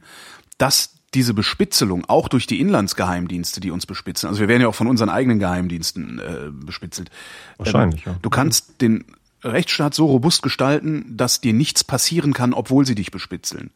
dass 0.58 0.96
diese 1.14 1.34
Bespitzelung 1.34 2.06
auch 2.08 2.30
durch 2.30 2.48
die 2.48 2.62
Inlandsgeheimdienste, 2.62 3.60
die 3.60 3.72
uns 3.72 3.86
bespitzeln, 3.86 4.30
also 4.30 4.40
wir 4.40 4.48
werden 4.48 4.62
ja 4.62 4.68
auch 4.70 4.76
von 4.76 4.88
unseren 4.88 5.10
eigenen 5.10 5.40
Geheimdiensten 5.40 6.20
äh, 6.20 6.52
bespitzelt. 6.54 7.10
Wahrscheinlich, 7.58 8.06
ähm, 8.06 8.14
ja. 8.14 8.20
Du 8.22 8.30
kannst 8.30 8.82
den 8.82 9.06
Rechtsstaat 9.44 9.94
so 9.94 10.06
robust 10.06 10.44
gestalten, 10.44 11.06
dass 11.18 11.42
dir 11.42 11.54
nichts 11.54 11.84
passieren 11.84 12.34
kann, 12.34 12.54
obwohl 12.54 12.86
sie 12.86 12.96
dich 12.96 13.12
bespitzeln. 13.12 13.72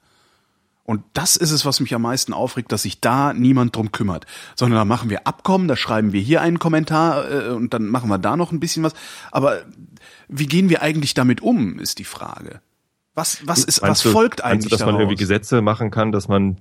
Und 0.84 1.02
das 1.14 1.36
ist 1.36 1.50
es, 1.50 1.66
was 1.66 1.80
mich 1.80 1.96
am 1.96 2.04
meisten 2.04 2.32
aufregt, 2.32 2.72
dass 2.72 2.84
sich 2.84 3.02
da 3.02 3.34
niemand 3.34 3.76
drum 3.76 3.92
kümmert. 3.92 4.28
Sondern 4.56 4.78
da 4.78 4.86
machen 4.86 5.10
wir 5.10 5.26
Abkommen, 5.26 5.68
da 5.68 5.76
schreiben 5.76 6.14
wir 6.14 6.22
hier 6.22 6.42
einen 6.42 6.60
Kommentar 6.60 7.32
äh, 7.32 7.50
und 7.50 7.74
dann 7.74 7.88
machen 7.88 8.08
wir 8.08 8.20
da 8.20 8.38
noch 8.38 8.52
ein 8.52 8.60
bisschen 8.60 8.84
was. 8.84 8.94
Aber 9.32 9.64
wie 10.28 10.46
gehen 10.46 10.70
wir 10.70 10.84
eigentlich 10.84 11.16
damit 11.16 11.42
um, 11.42 11.80
ist 11.80 11.98
die 11.98 12.04
Frage. 12.04 12.62
Was, 13.16 13.48
was 13.48 13.64
ist, 13.64 13.82
was 13.82 14.02
du- 14.02 14.12
folgt 14.12 14.44
eigentlich 14.44 14.70
du, 14.70 14.78
dass 14.78 14.86
man 14.86 14.96
irgendwie 14.96 15.16
daraus? 15.16 15.20
Gesetze 15.20 15.62
machen 15.64 15.90
kann, 15.90 16.12
dass 16.12 16.28
man 16.28 16.58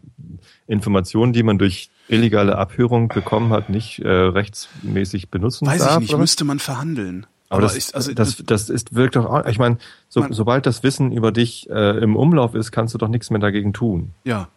Informationen, 0.66 1.34
die 1.34 1.42
man 1.42 1.58
durch 1.58 1.90
illegale 2.08 2.56
Abhörung 2.56 3.08
bekommen 3.08 3.50
hat, 3.52 3.68
nicht 3.68 3.98
äh, 3.98 4.08
rechtsmäßig 4.08 5.30
benutzen 5.30 5.66
Weiß 5.66 5.80
darf? 5.80 6.02
ich 6.02 6.08
nicht, 6.08 6.18
müsste 6.18 6.44
man 6.44 6.60
verhandeln. 6.60 7.26
Aber, 7.54 7.62
das, 7.62 7.76
ich, 7.76 7.94
also, 7.94 8.12
das, 8.12 8.42
das 8.44 8.68
ist 8.70 8.94
wirkt 8.94 9.16
doch 9.16 9.26
auch, 9.26 9.46
ich 9.46 9.58
meine, 9.58 9.78
so, 10.08 10.20
Man- 10.20 10.32
sobald 10.32 10.66
das 10.66 10.82
Wissen 10.82 11.12
über 11.12 11.32
dich 11.32 11.68
äh, 11.70 11.98
im 12.02 12.16
Umlauf 12.16 12.54
ist, 12.54 12.72
kannst 12.72 12.94
du 12.94 12.98
doch 12.98 13.08
nichts 13.08 13.30
mehr 13.30 13.40
dagegen 13.40 13.72
tun. 13.72 14.10
ja. 14.24 14.48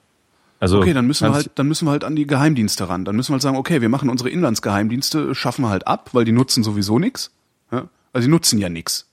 Also 0.59 0.79
Okay, 0.79 0.93
dann 0.93 1.05
müssen 1.05 1.27
wir 1.27 1.33
halt, 1.35 1.51
dann 1.53 1.67
müssen 1.67 1.85
wir 1.85 1.91
halt 1.91 2.03
an 2.03 2.15
die 2.15 2.25
Geheimdienste 2.25 2.89
ran. 2.89 3.05
Dann 3.05 3.15
müssen 3.15 3.29
wir 3.29 3.33
halt 3.33 3.43
sagen, 3.43 3.57
okay, 3.57 3.79
wir 3.79 3.89
machen 3.89 4.09
unsere 4.09 4.31
Inlandsgeheimdienste, 4.31 5.35
schaffen 5.35 5.61
wir 5.61 5.69
halt 5.69 5.85
ab, 5.85 6.09
weil 6.13 6.25
die 6.25 6.31
nutzen 6.31 6.63
sowieso 6.63 6.97
nix. 6.97 7.29
Ja? 7.71 7.89
Also 8.11 8.25
die 8.27 8.31
nutzen 8.31 8.57
ja 8.57 8.67
nix. 8.67 9.05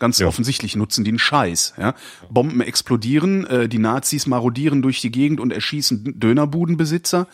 Ganz 0.00 0.18
Ja. 0.18 0.26
offensichtlich 0.26 0.74
nutzen 0.76 1.04
die 1.04 1.10
einen 1.12 1.18
Scheiß. 1.18 1.74
Ja? 1.78 1.94
Bomben 2.28 2.60
explodieren, 2.60 3.46
äh, 3.46 3.68
die 3.68 3.78
Nazis 3.78 4.26
marodieren 4.26 4.82
durch 4.82 5.00
die 5.00 5.10
Gegend 5.10 5.38
und 5.40 5.52
erschießen 5.52 6.18
Dönerbudenbesitzer. 6.18 7.26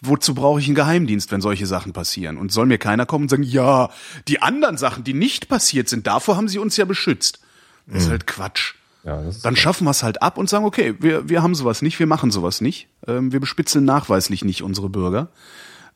Wozu 0.00 0.34
brauche 0.34 0.60
ich 0.60 0.66
einen 0.66 0.74
Geheimdienst, 0.76 1.32
wenn 1.32 1.40
solche 1.40 1.66
Sachen 1.66 1.92
passieren? 1.92 2.36
Und 2.36 2.52
soll 2.52 2.66
mir 2.66 2.78
keiner 2.78 3.04
kommen 3.06 3.24
und 3.24 3.28
sagen, 3.30 3.42
ja, 3.42 3.90
die 4.28 4.40
anderen 4.40 4.76
Sachen, 4.76 5.02
die 5.04 5.14
nicht 5.14 5.48
passiert 5.48 5.88
sind, 5.88 6.06
davor 6.06 6.36
haben 6.36 6.48
sie 6.48 6.58
uns 6.58 6.76
ja 6.76 6.84
beschützt. 6.84 7.40
Das 7.86 8.04
ist 8.04 8.10
halt 8.10 8.26
Quatsch. 8.26 8.74
Ja, 9.04 9.22
Dann 9.42 9.56
schaffen 9.56 9.84
wir 9.84 9.90
es 9.90 10.02
halt 10.02 10.22
ab 10.22 10.38
und 10.38 10.48
sagen, 10.48 10.64
okay, 10.64 10.94
wir, 10.98 11.28
wir 11.28 11.42
haben 11.42 11.54
sowas 11.54 11.82
nicht, 11.82 11.98
wir 11.98 12.06
machen 12.06 12.30
sowas 12.30 12.62
nicht. 12.62 12.88
Ähm, 13.06 13.32
wir 13.32 13.40
bespitzeln 13.40 13.84
nachweislich 13.84 14.44
nicht 14.44 14.62
unsere 14.62 14.88
Bürger. 14.88 15.28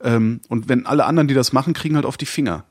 Ähm, 0.02 0.40
und 0.48 0.68
wenn 0.68 0.84
alle 0.84 1.06
anderen, 1.06 1.26
die 1.28 1.32
das 1.34 1.52
machen, 1.54 1.72
kriegen 1.72 1.96
halt 1.96 2.04
auf 2.04 2.18
die 2.18 2.26
Finger. 2.26 2.64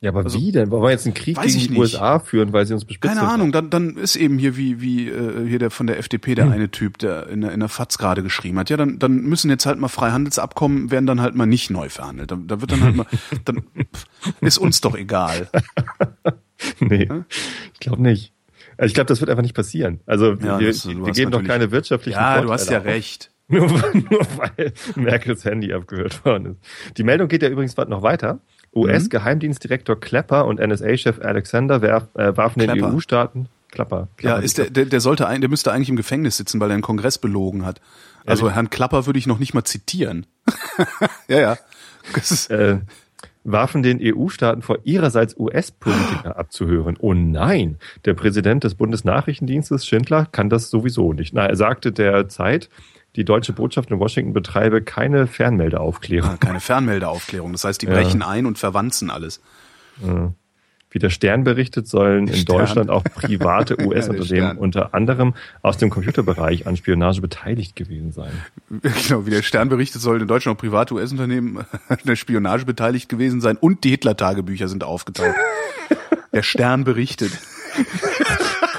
Ja, 0.00 0.10
aber 0.10 0.22
Also, 0.22 0.38
wie 0.38 0.52
denn? 0.52 0.70
Wollen 0.70 0.82
wir 0.84 0.90
jetzt 0.90 1.06
einen 1.06 1.14
Krieg 1.14 1.36
gegen 1.40 1.58
die 1.58 1.68
nicht. 1.70 1.78
USA 1.78 2.20
führen, 2.20 2.52
weil 2.52 2.64
sie 2.66 2.72
uns 2.74 2.84
bespitzen? 2.84 3.16
Keine 3.16 3.28
Ahnung, 3.28 3.50
dann, 3.50 3.68
dann 3.68 3.96
ist 3.96 4.14
eben 4.14 4.38
hier 4.38 4.56
wie, 4.56 4.80
wie 4.80 5.08
äh, 5.08 5.48
hier 5.48 5.58
der 5.58 5.70
von 5.70 5.88
der 5.88 5.98
FDP, 5.98 6.36
der 6.36 6.48
eine 6.50 6.70
Typ, 6.70 6.98
der 6.98 7.26
in 7.28 7.40
der, 7.40 7.50
in 7.50 7.58
der 7.58 7.68
FAZ 7.68 7.98
gerade 7.98 8.22
geschrieben 8.22 8.58
hat. 8.60 8.70
Ja, 8.70 8.76
dann, 8.76 9.00
dann 9.00 9.22
müssen 9.22 9.50
jetzt 9.50 9.66
halt 9.66 9.80
mal 9.80 9.88
Freihandelsabkommen 9.88 10.92
werden 10.92 11.06
dann 11.06 11.20
halt 11.20 11.34
mal 11.34 11.46
nicht 11.46 11.70
neu 11.70 11.88
verhandelt. 11.88 12.30
Da, 12.30 12.36
da 12.46 12.60
wird 12.60 12.70
dann 12.70 12.82
halt 12.84 12.94
mal, 12.96 13.06
dann 13.44 13.62
ist 14.40 14.58
uns 14.58 14.80
doch 14.80 14.94
egal. 14.96 15.48
Nee, 16.80 17.08
ich 17.74 17.78
glaube 17.80 18.02
nicht. 18.02 18.32
Also 18.76 18.88
Ich 18.88 18.94
glaube, 18.94 19.06
das 19.06 19.20
wird 19.20 19.30
einfach 19.30 19.42
nicht 19.44 19.54
passieren. 19.54 20.00
Also 20.06 20.32
Ja, 20.34 20.58
wir, 20.58 20.68
das- 20.68 20.82
du 20.82 21.06
wir 21.06 21.12
geben 21.12 21.30
doch 21.30 21.42
keine 21.44 21.70
wirtschaftlichen 21.70 22.18
Ja, 22.18 22.40
du 22.40 22.48
Vorteile 22.48 22.52
hast 22.54 22.70
ja 22.70 22.78
auf. 22.80 22.84
recht. 22.84 23.30
Nur, 23.50 23.66
nur 23.66 24.26
weil 24.36 24.74
Merkels 24.96 25.44
Handy 25.46 25.72
abgehört 25.72 26.22
worden 26.24 26.56
ist. 26.60 26.98
Die 26.98 27.02
Meldung 27.02 27.28
geht 27.28 27.42
ja 27.42 27.48
übrigens 27.48 27.74
noch 27.76 28.02
weiter. 28.02 28.40
Mhm. 28.72 28.82
US-Geheimdienstdirektor 28.82 29.98
Klepper 29.98 30.46
und 30.46 30.60
NSA-Chef 30.60 31.20
Alexander 31.20 31.82
werf, 31.82 32.08
äh, 32.14 32.36
warfen 32.36 32.60
den 32.60 32.70
Klepper. 32.70 32.92
EU-Staaten 32.92 33.48
Klapper. 33.70 33.96
Ja, 33.96 34.06
Klapper, 34.16 34.42
ist 34.42 34.58
der, 34.58 34.70
der, 34.70 34.86
der 34.86 35.00
sollte 35.00 35.26
ein, 35.26 35.40
der 35.40 35.50
müsste 35.50 35.72
eigentlich 35.72 35.90
im 35.90 35.96
Gefängnis 35.96 36.36
sitzen, 36.36 36.58
weil 36.60 36.70
er 36.70 36.74
einen 36.74 36.82
Kongress 36.82 37.18
belogen 37.18 37.66
hat. 37.66 37.80
Also 38.24 38.44
Ehrlich? 38.44 38.56
Herrn 38.56 38.70
Klapper 38.70 39.06
würde 39.06 39.18
ich 39.18 39.26
noch 39.26 39.38
nicht 39.38 39.54
mal 39.54 39.64
zitieren. 39.64 40.26
ja, 41.28 41.38
ja. 41.38 41.56
Ist, 42.14 42.50
äh, 42.50 42.78
warfen 43.44 43.82
den 43.82 43.98
EU-Staaten 44.00 44.62
vor, 44.62 44.78
ihrerseits 44.84 45.36
US-Politiker 45.38 46.36
abzuhören. 46.38 46.96
Oh 46.98 47.14
nein, 47.14 47.76
der 48.04 48.14
Präsident 48.14 48.64
des 48.64 48.74
Bundesnachrichtendienstes 48.74 49.86
Schindler 49.86 50.26
kann 50.26 50.50
das 50.50 50.70
sowieso 50.70 51.12
nicht. 51.12 51.34
Na, 51.34 51.46
er 51.46 51.56
sagte 51.56 51.92
der 51.92 52.28
Zeit, 52.28 52.68
die 53.18 53.24
deutsche 53.24 53.52
Botschaft 53.52 53.90
in 53.90 53.98
Washington 53.98 54.32
betreibe 54.32 54.80
keine 54.80 55.26
Fernmeldeaufklärung. 55.26 56.30
ah, 56.30 56.36
keine 56.38 56.60
Fernmeldeaufklärung. 56.60 57.50
Das 57.52 57.64
heißt, 57.64 57.82
die 57.82 57.86
Ja. 57.86 57.92
brechen 57.92 58.22
ein 58.22 58.46
und 58.46 58.58
verwanzen 58.58 59.10
alles. 59.10 59.40
Wie 60.90 60.98
der 61.00 61.10
Stern 61.10 61.42
berichtet, 61.42 61.86
sollen 61.88 62.28
in 62.28 62.34
Stern. 62.36 62.58
Deutschland 62.58 62.90
auch 62.90 63.02
private 63.02 63.74
Ja, 63.80 63.84
US-Unternehmen 63.86 64.24
Stern. 64.24 64.56
unter 64.58 64.94
anderem 64.94 65.34
aus 65.62 65.76
dem 65.78 65.90
Computerbereich 65.90 66.66
an 66.68 66.76
Spionage 66.76 67.20
beteiligt 67.20 67.74
gewesen 67.76 68.12
sein. 68.12 68.30
Genau, 69.08 69.26
wie 69.26 69.30
der 69.30 69.42
Stern 69.42 69.68
berichtet, 69.68 70.00
sollen 70.00 70.20
in 70.22 70.28
Deutschland 70.28 70.56
auch 70.56 70.60
private 70.60 70.94
US-Unternehmen 70.94 71.58
an 71.88 71.98
der 72.04 72.14
Spionage 72.16 72.64
beteiligt 72.64 73.08
gewesen 73.08 73.40
sein 73.40 73.56
und 73.56 73.82
die 73.82 73.90
Hitler-Tagebücher 73.90 74.68
sind 74.68 74.84
aufgetaucht. 74.84 75.34
der 76.32 76.42
Stern 76.44 76.84
berichtet. 76.84 77.32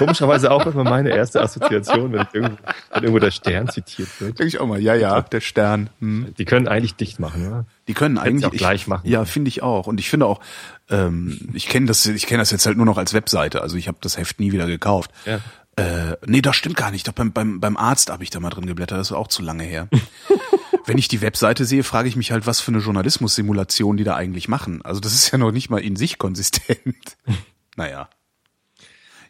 Komischerweise 0.00 0.50
auch 0.50 0.64
immer 0.64 0.82
meine 0.82 1.10
erste 1.10 1.42
Assoziation, 1.42 2.10
wenn, 2.12 2.22
ich 2.22 2.34
irgendwo, 2.34 2.56
wenn 2.90 3.02
irgendwo 3.02 3.18
der 3.18 3.30
Stern 3.30 3.68
zitiert 3.68 4.08
wird. 4.18 4.38
Denke 4.38 4.46
ich 4.48 4.58
auch 4.58 4.66
mal, 4.66 4.80
ja, 4.80 4.94
ja, 4.94 5.20
der 5.20 5.42
Stern. 5.42 5.90
Hm. 6.00 6.34
Die 6.38 6.46
können 6.46 6.68
eigentlich 6.68 6.94
dicht 6.94 7.20
machen, 7.20 7.46
oder? 7.46 7.66
Die 7.86 7.92
können 7.92 8.16
Hätten 8.16 8.28
eigentlich 8.28 8.46
auch 8.46 8.52
gleich 8.52 8.86
machen 8.86 9.06
Ja, 9.06 9.18
können. 9.18 9.26
finde 9.26 9.48
ich 9.48 9.62
auch. 9.62 9.86
Und 9.86 10.00
ich 10.00 10.08
finde 10.08 10.24
auch, 10.24 10.40
ähm, 10.88 11.50
ich 11.52 11.68
kenne 11.68 11.84
das, 11.84 12.06
ich 12.06 12.26
kenne 12.26 12.40
das 12.40 12.50
jetzt 12.50 12.64
halt 12.64 12.78
nur 12.78 12.86
noch 12.86 12.96
als 12.96 13.12
Webseite. 13.12 13.60
Also 13.60 13.76
ich 13.76 13.88
habe 13.88 13.98
das 14.00 14.16
Heft 14.16 14.40
nie 14.40 14.52
wieder 14.52 14.66
gekauft. 14.66 15.10
Ja. 15.26 15.40
Äh, 15.76 16.16
nee, 16.26 16.40
das 16.40 16.56
stimmt 16.56 16.76
gar 16.76 16.90
nicht. 16.90 17.06
Doch 17.06 17.12
beim, 17.12 17.32
beim, 17.32 17.60
beim 17.60 17.76
Arzt 17.76 18.10
habe 18.10 18.22
ich 18.22 18.30
da 18.30 18.40
mal 18.40 18.50
drin 18.50 18.66
geblättert. 18.66 18.98
Das 18.98 19.08
ist 19.08 19.16
auch 19.16 19.28
zu 19.28 19.42
lange 19.42 19.64
her. 19.64 19.88
Wenn 20.86 20.98
ich 20.98 21.08
die 21.08 21.20
Webseite 21.20 21.64
sehe, 21.66 21.84
frage 21.84 22.08
ich 22.08 22.16
mich 22.16 22.32
halt, 22.32 22.46
was 22.46 22.60
für 22.60 22.72
eine 22.72 22.80
Journalismus-Simulation 22.80 23.96
die 23.96 24.04
da 24.04 24.16
eigentlich 24.16 24.48
machen. 24.48 24.82
Also 24.82 25.00
das 25.00 25.14
ist 25.14 25.30
ja 25.30 25.38
noch 25.38 25.52
nicht 25.52 25.70
mal 25.70 25.80
in 25.80 25.96
sich 25.96 26.18
konsistent. 26.18 27.16
naja. 27.76 28.08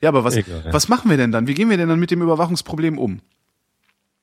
Ja, 0.01 0.09
aber 0.09 0.25
was, 0.25 0.37
Egal, 0.37 0.63
ja. 0.65 0.73
was 0.73 0.89
machen 0.89 1.11
wir 1.11 1.17
denn 1.17 1.33
dann? 1.33 1.47
Wie 1.47 1.55
gehen 1.55 1.71
wir 1.71 1.77
denn 1.77 1.89
dann 1.89 2.01
mit 2.01 2.11
dem 2.11 2.23
Überwachungsproblem 2.23 2.99
um? 2.99 3.21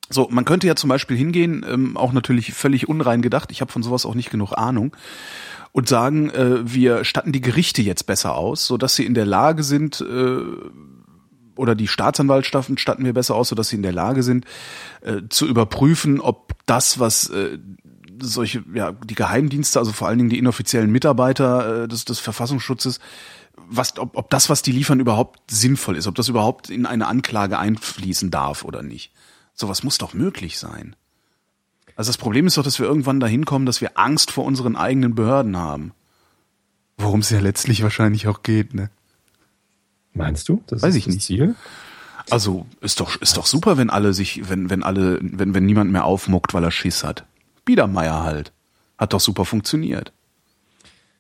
So, 0.10 0.28
man 0.32 0.46
könnte 0.46 0.68
ja 0.68 0.76
zum 0.76 0.90
Beispiel 0.90 1.18
hingehen, 1.18 1.66
ähm, 1.68 1.98
auch 1.98 2.14
natürlich 2.14 2.54
völlig 2.54 2.88
unrein 2.88 3.22
gedacht, 3.22 3.52
ich 3.52 3.62
habe 3.62 3.72
von 3.72 3.84
sowas 3.84 4.06
auch 4.06 4.16
nicht 4.16 4.30
genug 4.30 4.54
Ahnung, 4.54 4.96
und 5.74 5.90
sagen, 5.90 6.30
äh, 6.32 6.60
wir 6.64 7.04
statten 7.04 7.32
die 7.32 7.42
Gerichte 7.42 7.82
jetzt 7.82 8.06
besser 8.06 8.36
aus, 8.36 8.66
so 8.66 8.78
dass 8.78 8.96
sie 8.96 9.06
in 9.06 9.14
der 9.14 9.26
Lage 9.26 9.64
sind, 9.64 10.02
äh, 10.02 10.40
oder 11.56 11.76
die 11.76 11.88
Staatsanwaltschaften 11.88 12.78
statten 12.78 13.04
wir 13.04 13.14
besser 13.14 13.36
aus, 13.36 13.50
so 13.50 13.56
dass 13.56 13.70
sie 13.70 13.76
in 13.76 13.84
der 13.84 13.92
Lage 13.92 14.24
sind, 14.24 14.46
äh, 15.02 15.24
zu 15.30 15.46
überprüfen, 15.48 16.22
ob 16.22 16.54
das, 16.66 17.00
was 17.00 17.30
äh, 17.30 17.60
solche, 18.22 18.64
ja, 18.74 18.94
die 18.94 19.16
Geheimdienste, 19.16 19.80
also 19.80 19.92
vor 19.92 20.08
allen 20.08 20.18
Dingen 20.18 20.30
die 20.30 20.40
inoffiziellen 20.40 20.92
Mitarbeiter 20.92 21.84
äh, 21.84 21.88
des, 21.88 22.06
des 22.06 22.20
Verfassungsschutzes, 22.20 23.00
was, 23.58 23.98
ob, 23.98 24.16
ob 24.16 24.30
das, 24.30 24.50
was 24.50 24.62
die 24.62 24.72
liefern, 24.72 25.00
überhaupt 25.00 25.52
sinnvoll 25.52 25.98
ist, 25.98 26.08
ob 26.08 26.16
das 26.16 26.30
überhaupt 26.30 26.70
in 26.70 26.86
eine 26.86 27.08
Anklage 27.08 27.60
einfließen 27.60 28.32
darf 28.32 28.64
oder 28.64 28.82
nicht. 28.82 29.12
Sowas 29.54 29.84
muss 29.84 29.98
doch 29.98 30.14
möglich 30.14 30.60
sein. 30.60 30.96
Also 31.96 32.10
das 32.10 32.18
Problem 32.18 32.46
ist 32.46 32.58
doch, 32.58 32.64
dass 32.64 32.80
wir 32.80 32.86
irgendwann 32.86 33.20
dahin 33.20 33.46
kommen, 33.46 33.66
dass 33.66 33.82
wir 33.82 33.98
Angst 33.98 34.32
vor 34.32 34.46
unseren 34.46 34.76
eigenen 34.76 35.16
Behörden 35.16 35.58
haben. 35.58 35.94
Worum 36.98 37.22
es 37.22 37.30
ja 37.30 37.40
letztlich 37.40 37.84
wahrscheinlich 37.84 38.28
auch 38.28 38.44
geht, 38.44 38.74
ne? 38.74 38.90
Meinst 40.14 40.48
du? 40.50 40.64
Das 40.68 40.82
Weiß 40.82 40.90
ist 40.92 40.96
ich 40.96 41.06
das 41.06 41.14
nicht. 41.16 41.26
Ziel? 41.26 41.56
Also 42.30 42.66
ist 42.82 43.00
doch 43.00 43.22
ist 43.22 43.38
doch 43.38 43.46
super, 43.46 43.78
wenn 43.78 43.90
alle 43.90 44.14
sich, 44.14 44.50
wenn 44.50 44.70
wenn 44.70 44.84
alle, 44.84 45.20
wenn 45.22 45.54
wenn 45.54 45.66
niemand 45.66 45.92
mehr 45.92 46.06
aufmuckt, 46.06 46.54
weil 46.54 46.64
er 46.64 46.72
Schiss 46.72 47.04
hat. 47.04 47.26
Biedermeier 47.66 48.24
halt, 48.24 48.52
hat 48.98 49.14
doch 49.14 49.20
super 49.20 49.46
funktioniert. 49.46 50.12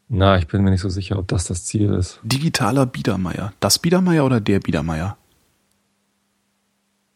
Na, 0.10 0.38
ich 0.38 0.48
bin 0.48 0.64
mir 0.64 0.72
nicht 0.72 0.82
so 0.82 0.90
sicher, 0.90 1.20
ob 1.20 1.28
das 1.28 1.46
das 1.46 1.66
Ziel 1.66 1.94
ist. 1.94 2.20
Digitaler 2.24 2.86
Biedermeier, 2.86 3.54
das 3.60 3.78
Biedermeier 3.80 4.26
oder 4.26 4.40
der 4.40 4.60
Biedermeier? 4.60 5.18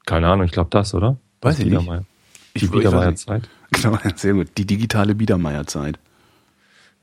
Keine 0.06 0.28
Ahnung, 0.28 0.46
ich 0.46 0.52
glaube 0.52 0.70
das, 0.72 0.94
oder? 0.94 1.18
Weiß 1.42 1.56
Das 1.56 1.60
ich 1.60 1.66
nicht. 1.66 1.80
Biedermeier. 1.80 2.06
Ich- 2.54 2.62
Die 2.62 2.66
ich 2.66 2.72
Biedermeier-Zeit. 2.72 3.48
Genau, 3.72 3.98
sehr 4.16 4.34
gut. 4.34 4.50
Die 4.58 4.66
digitale 4.66 5.16
Biedermeierzeit. 5.16 5.98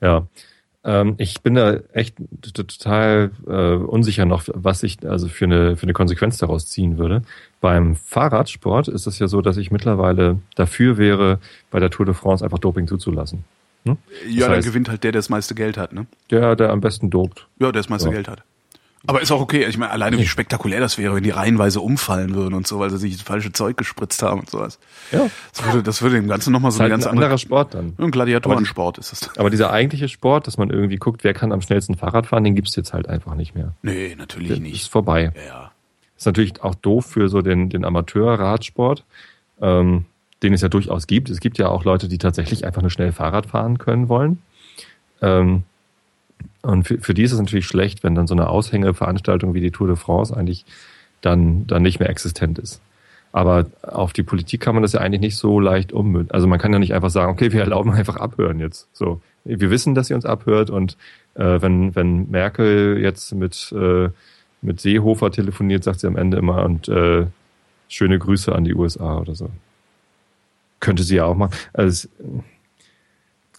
Ja. 0.03 0.27
Ähm, 0.85 1.14
ich 1.16 1.40
bin 1.40 1.55
da 1.55 1.74
echt 1.94 2.16
total 2.53 3.31
äh, 3.46 3.74
unsicher 3.74 4.27
noch, 4.27 4.44
was 4.53 4.83
ich 4.83 4.98
also 5.09 5.27
für 5.29 5.46
eine, 5.46 5.77
für 5.77 5.85
eine 5.85 5.94
Konsequenz 5.94 6.37
daraus 6.37 6.68
ziehen 6.68 6.98
würde. 6.98 7.22
Beim 7.62 7.96
Fahrradsport 7.96 8.88
ist 8.88 9.07
es 9.07 9.18
ja 9.18 9.27
so, 9.27 9.40
dass 9.40 9.57
ich 9.57 9.70
mittlerweile 9.70 10.38
dafür 10.55 10.98
wäre, 10.98 11.40
bei 11.70 11.81
der 11.81 11.90
Tour 11.90 12.05
de 12.07 12.14
France 12.14 12.44
einfach 12.44 12.59
Doping 12.59 12.87
zuzulassen. 12.87 13.44
Hm? 13.88 13.98
Ja, 14.31 14.48
dann 14.48 14.59
heißt- 14.59 14.64
gewinnt 14.64 14.88
halt 14.88 15.05
der, 15.05 15.12
der 15.12 15.18
das 15.20 15.29
meiste 15.29 15.55
Geld 15.55 15.77
hat, 15.77 15.92
ne? 15.92 16.07
Der, 16.31 16.57
der 16.57 16.70
am 16.70 16.81
besten 16.81 17.11
dopt. 17.11 17.46
Ja, 17.59 17.66
der 17.72 17.81
das 17.81 17.88
meiste 17.88 18.09
Ja. 18.09 18.14
Geld 18.14 18.29
hat. 18.29 18.42
Aber 19.07 19.22
ist 19.22 19.31
auch 19.31 19.40
okay. 19.40 19.64
Ich 19.66 19.79
meine, 19.79 19.92
alleine 19.92 20.18
wie 20.18 20.27
spektakulär 20.27 20.81
das 20.81 20.98
wäre, 20.98 21.14
wenn 21.14 21.22
die 21.22 21.31
reihenweise 21.31 21.81
umfallen 21.81 22.35
würden 22.35 22.53
und 22.55 22.66
so, 22.66 22.81
weil 22.81 22.90
sie 22.90 22.98
sich 22.98 23.12
das 23.12 23.22
falsche 23.22 23.53
Zeug 23.53 23.77
gespritzt 23.77 24.22
haben 24.22 24.40
und 24.40 24.51
sowas. 24.51 24.81
Ja. 25.12 25.31
Das 25.55 25.64
würde, 25.64 25.83
das 25.85 26.03
würde 26.03 26.16
dem 26.16 26.27
Ganzen 26.27 26.53
nochmal 26.53 26.72
so 26.72 26.77
ist 26.77 26.81
eine 26.81 26.85
halt 26.87 26.90
ganz 26.94 27.05
ein 27.07 27.11
andere. 27.11 27.27
anderer 27.27 27.38
Sport 27.38 27.74
dann. 27.74 27.94
Ein 27.96 28.11
Gladiatorensport 28.11 28.98
ist 28.98 29.12
das. 29.12 29.38
Aber 29.38 29.51
dieser 29.51 29.70
eigentliche 29.70 30.09
Sport, 30.09 30.48
dass 30.48 30.59
man 30.59 30.70
irgendwie 30.70 30.96
guckt, 30.96 31.22
wer 31.22 31.33
kann 31.33 31.53
am 31.53 31.61
schnellsten 31.62 31.94
Fahrrad 31.94 32.27
fahren, 32.27 32.42
den 32.42 32.57
gibt's 32.57 32.74
jetzt 32.74 32.92
halt 32.92 33.09
einfach 33.09 33.35
nicht 33.37 33.55
mehr. 33.55 33.72
Nee, 33.83 34.16
natürlich 34.18 34.51
Ist 34.51 34.61
nicht. 34.61 34.90
vorbei. 34.90 35.33
Ja, 35.37 35.42
ja. 35.46 35.72
Ist 36.16 36.27
natürlich 36.27 36.61
auch 36.64 36.74
doof 36.74 37.07
für 37.07 37.29
so 37.29 37.40
den, 37.40 37.70
den 37.70 37.85
Amateur-Radsport, 37.85 39.05
ähm, 39.62 40.07
den 40.42 40.53
es 40.53 40.61
ja 40.61 40.68
durchaus 40.68 41.07
gibt. 41.07 41.31
Es 41.31 41.40
gibt 41.40 41.59
ja 41.59 41.68
auch 41.68 41.85
Leute, 41.85 42.09
die 42.09 42.18
tatsächlich 42.18 42.64
einfach 42.64 42.83
nur 42.83 42.90
schnell 42.90 43.12
Fahrrad 43.12 43.46
fahren 43.46 43.79
können 43.79 44.09
wollen. 44.09 44.38
Ähm, 45.20 45.64
und 46.62 46.87
für, 46.87 46.98
für 46.98 47.14
die 47.14 47.22
ist 47.22 47.33
es 47.33 47.40
natürlich 47.40 47.66
schlecht, 47.66 48.03
wenn 48.03 48.14
dann 48.14 48.27
so 48.27 48.35
eine 48.35 48.48
Aushängeveranstaltung 48.48 49.55
wie 49.55 49.61
die 49.61 49.70
Tour 49.70 49.88
de 49.88 49.96
France 49.96 50.37
eigentlich 50.37 50.64
dann, 51.20 51.66
dann 51.66 51.83
nicht 51.83 51.98
mehr 51.98 52.11
existent 52.11 52.59
ist. 52.59 52.81
Aber 53.33 53.66
auf 53.83 54.12
die 54.12 54.22
Politik 54.22 54.61
kann 54.61 54.74
man 54.74 54.83
das 54.83 54.92
ja 54.92 55.01
eigentlich 55.01 55.20
nicht 55.20 55.37
so 55.37 55.61
leicht 55.61 55.92
ummünzen. 55.92 56.31
Also 56.33 56.46
man 56.46 56.59
kann 56.59 56.72
ja 56.72 56.79
nicht 56.79 56.94
einfach 56.94 57.11
sagen, 57.11 57.33
okay, 57.33 57.53
wir 57.53 57.61
erlauben 57.61 57.92
einfach 57.92 58.16
abhören 58.16 58.59
jetzt. 58.59 58.88
So, 58.92 59.20
wir 59.44 59.70
wissen, 59.70 59.94
dass 59.94 60.09
sie 60.09 60.14
uns 60.14 60.24
abhört 60.24 60.70
und 60.70 60.96
äh, 61.35 61.61
wenn, 61.61 61.94
wenn 61.94 62.31
Merkel 62.31 62.98
jetzt 63.01 63.35
mit, 63.35 63.72
äh, 63.72 64.09
mit 64.62 64.81
Seehofer 64.81 65.31
telefoniert, 65.31 65.85
sagt 65.85 66.01
sie 66.01 66.07
am 66.07 66.16
Ende 66.16 66.38
immer 66.38 66.64
und 66.64 66.88
äh, 66.88 67.27
schöne 67.88 68.18
Grüße 68.18 68.55
an 68.55 68.64
die 68.64 68.74
USA 68.74 69.18
oder 69.18 69.35
so. 69.35 69.51
Könnte 70.80 71.02
sie 71.02 71.16
ja 71.16 71.24
auch 71.24 71.34
machen. 71.34 71.52
Also 71.72 71.88
es, 71.88 72.08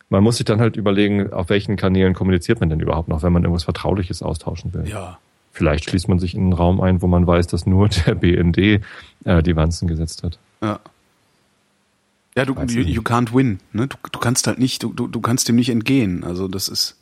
man 0.10 0.24
muss 0.24 0.38
sich 0.38 0.46
dann 0.46 0.60
halt 0.60 0.76
überlegen, 0.76 1.32
auf 1.32 1.50
welchen 1.50 1.76
Kanälen 1.76 2.14
kommuniziert 2.14 2.60
man 2.60 2.70
denn 2.70 2.80
überhaupt 2.80 3.08
noch, 3.08 3.24
wenn 3.24 3.32
man 3.32 3.44
irgendwas 3.44 3.64
Vertrauliches 3.64 4.24
austauschen 4.24 4.74
will. 4.74 4.88
Ja. 4.88 5.20
Vielleicht 5.52 5.90
schließt 5.90 6.08
man 6.08 6.20
sich 6.20 6.36
in 6.36 6.42
einen 6.42 6.54
Raum 6.54 6.82
ein, 6.82 7.02
wo 7.02 7.08
man 7.08 7.26
weiß, 7.28 7.48
dass 7.48 7.66
nur 7.66 7.90
der 8.08 8.16
BND 8.16 8.58
äh, 8.58 9.44
die 9.44 9.56
Wanzen 9.56 9.88
gesetzt 9.88 10.24
hat. 10.24 10.40
Ja. 10.62 10.80
Ja, 12.36 12.46
du, 12.46 12.54
you, 12.54 12.82
you 12.82 13.02
can't 13.02 13.34
win. 13.34 13.60
Ne? 13.74 13.88
Du, 13.88 13.98
du 14.12 14.20
kannst 14.20 14.48
halt 14.48 14.60
nicht, 14.60 14.84
du, 14.84 14.94
du, 14.94 15.08
du 15.08 15.20
kannst 15.20 15.48
dem 15.50 15.56
nicht 15.56 15.70
entgehen. 15.70 16.24
Also 16.24 16.48
das 16.48 16.70
ist. 16.70 16.96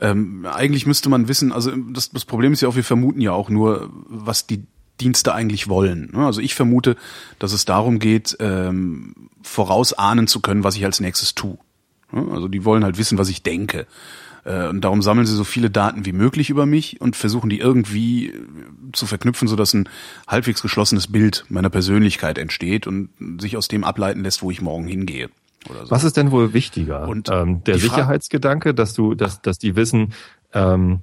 Ähm, 0.00 0.46
eigentlich 0.46 0.86
müsste 0.86 1.08
man 1.08 1.26
wissen, 1.26 1.52
also 1.52 1.72
das, 1.74 2.10
das 2.10 2.24
Problem 2.24 2.52
ist 2.52 2.60
ja 2.60 2.68
auch, 2.68 2.76
wir 2.76 2.84
vermuten 2.84 3.20
ja 3.20 3.32
auch 3.32 3.48
nur, 3.48 3.90
was 4.08 4.46
die 4.46 4.62
Dienste 5.00 5.34
eigentlich 5.34 5.68
wollen. 5.68 6.10
ne? 6.12 6.26
Also 6.26 6.40
ich 6.40 6.54
vermute, 6.54 6.96
dass 7.38 7.52
es 7.52 7.64
darum 7.64 7.98
geht, 7.98 8.36
ähm, 8.40 9.14
vorausahnen 9.42 10.26
zu 10.26 10.40
können, 10.40 10.64
was 10.64 10.76
ich 10.76 10.84
als 10.84 11.00
nächstes 11.00 11.34
tue. 11.34 11.58
Ne? 12.12 12.26
Also 12.32 12.48
die 12.48 12.64
wollen 12.64 12.84
halt 12.84 12.98
wissen, 12.98 13.18
was 13.18 13.28
ich 13.28 13.42
denke. 13.42 13.86
Äh, 14.44 14.68
Und 14.68 14.82
darum 14.82 15.02
sammeln 15.02 15.26
sie 15.26 15.34
so 15.34 15.44
viele 15.44 15.70
Daten 15.70 16.06
wie 16.06 16.12
möglich 16.12 16.50
über 16.50 16.66
mich 16.66 17.00
und 17.00 17.16
versuchen 17.16 17.50
die 17.50 17.58
irgendwie 17.58 18.28
äh, 18.28 18.32
zu 18.92 19.06
verknüpfen, 19.06 19.48
sodass 19.48 19.74
ein 19.74 19.88
halbwegs 20.26 20.62
geschlossenes 20.62 21.06
Bild 21.08 21.44
meiner 21.48 21.70
Persönlichkeit 21.70 22.38
entsteht 22.38 22.86
und 22.86 23.10
sich 23.40 23.56
aus 23.56 23.68
dem 23.68 23.84
ableiten 23.84 24.22
lässt, 24.22 24.42
wo 24.42 24.50
ich 24.50 24.60
morgen 24.60 24.86
hingehe. 24.86 25.28
Oder 25.68 25.86
so. 25.86 25.90
Was 25.90 26.04
ist 26.04 26.16
denn 26.16 26.30
wohl 26.30 26.52
wichtiger? 26.52 27.08
Und 27.08 27.28
ähm, 27.30 27.64
der 27.64 27.78
Sicherheitsgedanke, 27.78 28.74
dass 28.74 28.94
du, 28.94 29.14
dass, 29.14 29.42
dass 29.42 29.58
die 29.58 29.74
wissen, 29.76 30.12
ähm, 30.54 31.00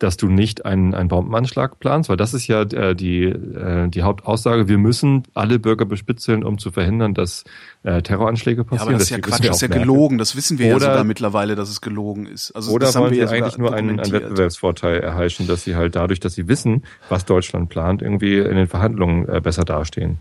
dass 0.00 0.16
du 0.16 0.28
nicht 0.28 0.64
einen, 0.64 0.94
einen 0.94 1.08
Bombenanschlag 1.08 1.78
planst, 1.78 2.08
weil 2.08 2.16
das 2.16 2.34
ist 2.34 2.46
ja 2.46 2.62
äh, 2.62 2.96
die, 2.96 3.24
äh, 3.24 3.88
die 3.88 4.02
Hauptaussage. 4.02 4.66
Wir 4.66 4.78
müssen 4.78 5.24
alle 5.34 5.58
Bürger 5.58 5.84
bespitzeln, 5.84 6.42
um 6.42 6.58
zu 6.58 6.72
verhindern, 6.72 7.12
dass 7.12 7.44
äh, 7.82 8.00
Terroranschläge 8.00 8.64
passieren. 8.64 8.78
Ja, 8.78 8.82
aber 8.84 8.92
das 8.94 9.02
ist 9.02 9.10
ja 9.10 9.18
Quatsch, 9.18 9.44
das 9.44 9.56
ist 9.56 9.62
ja 9.62 9.68
gelogen. 9.68 10.16
Das 10.16 10.34
wissen 10.34 10.58
wir 10.58 10.74
oder, 10.74 10.86
ja 10.86 10.92
sogar 10.92 11.04
mittlerweile, 11.04 11.54
dass 11.54 11.68
es 11.68 11.82
gelogen 11.82 12.26
ist. 12.26 12.50
Also 12.52 12.72
oder 12.72 12.92
wollen 12.94 13.12
sie 13.12 13.20
ja 13.20 13.28
eigentlich 13.28 13.58
nur 13.58 13.74
einen, 13.74 14.00
einen 14.00 14.10
Wettbewerbsvorteil 14.10 15.00
erheischen, 15.00 15.46
dass 15.46 15.64
sie 15.64 15.76
halt 15.76 15.94
dadurch, 15.94 16.18
dass 16.18 16.34
sie 16.34 16.48
wissen, 16.48 16.82
was 17.10 17.26
Deutschland 17.26 17.68
plant, 17.68 18.00
irgendwie 18.00 18.38
in 18.38 18.56
den 18.56 18.68
Verhandlungen 18.68 19.28
äh, 19.28 19.40
besser 19.42 19.64
dastehen. 19.64 20.18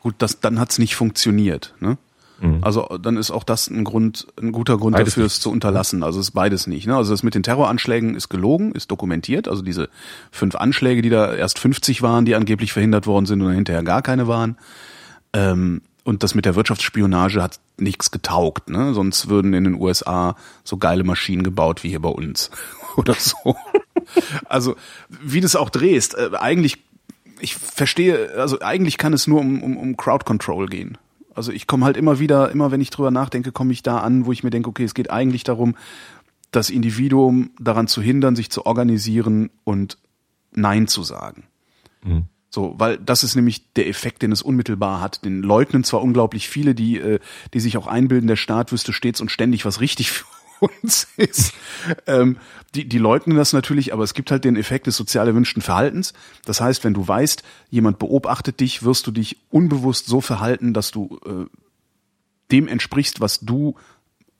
Gut, 0.00 0.16
das, 0.18 0.40
dann 0.40 0.60
hat's 0.60 0.78
nicht 0.78 0.94
funktioniert. 0.94 1.74
Ne? 1.80 1.96
Mhm. 2.42 2.58
Also 2.60 2.98
dann 3.00 3.16
ist 3.16 3.30
auch 3.30 3.44
das 3.44 3.70
ein 3.70 3.84
Grund, 3.84 4.26
ein 4.40 4.50
guter 4.50 4.76
Grund 4.76 4.96
beides 4.96 5.14
dafür, 5.14 5.26
es 5.26 5.40
zu 5.40 5.50
unterlassen. 5.50 6.02
Also 6.02 6.18
es 6.18 6.28
ist 6.28 6.32
beides 6.32 6.66
nicht. 6.66 6.86
Ne? 6.86 6.96
Also 6.96 7.12
das 7.12 7.22
mit 7.22 7.34
den 7.34 7.44
Terroranschlägen 7.44 8.16
ist 8.16 8.28
gelogen, 8.28 8.72
ist 8.72 8.90
dokumentiert. 8.90 9.48
Also 9.48 9.62
diese 9.62 9.88
fünf 10.32 10.56
Anschläge, 10.56 11.02
die 11.02 11.08
da 11.10 11.32
erst 11.32 11.60
50 11.60 12.02
waren, 12.02 12.24
die 12.24 12.34
angeblich 12.34 12.72
verhindert 12.72 13.06
worden 13.06 13.26
sind 13.26 13.40
und 13.40 13.46
dann 13.46 13.54
hinterher 13.54 13.84
gar 13.84 14.02
keine 14.02 14.26
waren. 14.26 14.58
Ähm, 15.32 15.82
und 16.04 16.24
das 16.24 16.34
mit 16.34 16.44
der 16.44 16.56
Wirtschaftsspionage 16.56 17.40
hat 17.40 17.60
nichts 17.78 18.10
getaugt. 18.10 18.68
Ne? 18.68 18.92
Sonst 18.92 19.28
würden 19.28 19.54
in 19.54 19.62
den 19.62 19.74
USA 19.80 20.34
so 20.64 20.78
geile 20.78 21.04
Maschinen 21.04 21.44
gebaut 21.44 21.84
wie 21.84 21.90
hier 21.90 22.02
bei 22.02 22.08
uns 22.08 22.50
oder 22.96 23.14
so. 23.14 23.56
also 24.46 24.74
wie 25.08 25.40
du 25.40 25.46
es 25.46 25.54
auch 25.54 25.70
drehst, 25.70 26.14
äh, 26.16 26.30
eigentlich 26.40 26.78
ich 27.38 27.56
verstehe, 27.56 28.34
also 28.36 28.60
eigentlich 28.60 28.98
kann 28.98 29.12
es 29.12 29.26
nur 29.26 29.40
um, 29.40 29.62
um, 29.62 29.76
um 29.76 29.96
Crowd 29.96 30.24
Control 30.24 30.66
gehen. 30.66 30.96
Also 31.34 31.52
ich 31.52 31.66
komme 31.66 31.84
halt 31.84 31.96
immer 31.96 32.18
wieder, 32.18 32.50
immer 32.50 32.70
wenn 32.70 32.80
ich 32.80 32.90
drüber 32.90 33.10
nachdenke, 33.10 33.52
komme 33.52 33.72
ich 33.72 33.82
da 33.82 33.98
an, 33.98 34.26
wo 34.26 34.32
ich 34.32 34.44
mir 34.44 34.50
denke, 34.50 34.68
okay, 34.68 34.84
es 34.84 34.94
geht 34.94 35.10
eigentlich 35.10 35.44
darum, 35.44 35.76
das 36.50 36.70
Individuum 36.70 37.50
daran 37.58 37.88
zu 37.88 38.02
hindern, 38.02 38.36
sich 38.36 38.50
zu 38.50 38.66
organisieren 38.66 39.50
und 39.64 39.98
Nein 40.52 40.86
zu 40.86 41.02
sagen. 41.02 41.44
Mhm. 42.04 42.24
So, 42.50 42.74
weil 42.76 42.98
das 42.98 43.24
ist 43.24 43.34
nämlich 43.34 43.72
der 43.72 43.88
Effekt, 43.88 44.20
den 44.20 44.30
es 44.30 44.42
unmittelbar 44.42 45.00
hat. 45.00 45.24
Den 45.24 45.42
leugnen 45.42 45.84
zwar 45.84 46.02
unglaublich 46.02 46.50
viele, 46.50 46.74
die, 46.74 46.98
äh, 46.98 47.18
die 47.54 47.60
sich 47.60 47.78
auch 47.78 47.86
einbilden, 47.86 48.26
der 48.26 48.36
Staat 48.36 48.72
wüsste 48.72 48.92
stets 48.92 49.22
und 49.22 49.30
ständig, 49.30 49.64
was 49.64 49.80
richtig 49.80 50.10
für 50.12 50.26
uns 50.62 51.08
ist. 51.16 51.52
Ähm, 52.06 52.36
die, 52.74 52.88
die 52.88 52.98
leugnen 52.98 53.36
das 53.36 53.52
natürlich, 53.52 53.92
aber 53.92 54.04
es 54.04 54.14
gibt 54.14 54.30
halt 54.30 54.44
den 54.44 54.56
Effekt 54.56 54.86
des 54.86 54.96
sozial 54.96 55.26
erwünschten 55.28 55.62
Verhaltens. 55.62 56.14
Das 56.44 56.60
heißt, 56.60 56.84
wenn 56.84 56.94
du 56.94 57.06
weißt, 57.06 57.42
jemand 57.70 57.98
beobachtet 57.98 58.60
dich, 58.60 58.82
wirst 58.82 59.06
du 59.06 59.10
dich 59.10 59.38
unbewusst 59.50 60.06
so 60.06 60.20
verhalten, 60.20 60.72
dass 60.72 60.90
du 60.90 61.18
äh, 61.26 61.46
dem 62.50 62.68
entsprichst, 62.68 63.20
was 63.20 63.40
du 63.40 63.74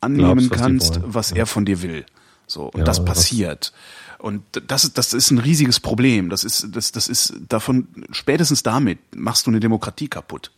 annehmen 0.00 0.48
Glaubst, 0.48 0.50
kannst, 0.50 1.02
was, 1.02 1.14
was 1.14 1.30
ja. 1.30 1.38
er 1.38 1.46
von 1.46 1.64
dir 1.64 1.82
will. 1.82 2.06
So, 2.46 2.66
und 2.66 2.80
ja, 2.80 2.84
das 2.84 3.04
passiert. 3.04 3.72
Und 4.18 4.42
das, 4.66 4.92
das 4.92 5.14
ist 5.14 5.30
ein 5.30 5.38
riesiges 5.38 5.80
Problem. 5.80 6.30
Das 6.30 6.44
ist, 6.44 6.68
das, 6.72 6.92
das 6.92 7.08
ist 7.08 7.34
davon, 7.48 7.88
spätestens 8.12 8.62
damit 8.62 8.98
machst 9.16 9.46
du 9.46 9.50
eine 9.50 9.60
Demokratie 9.60 10.08
kaputt. 10.08 10.52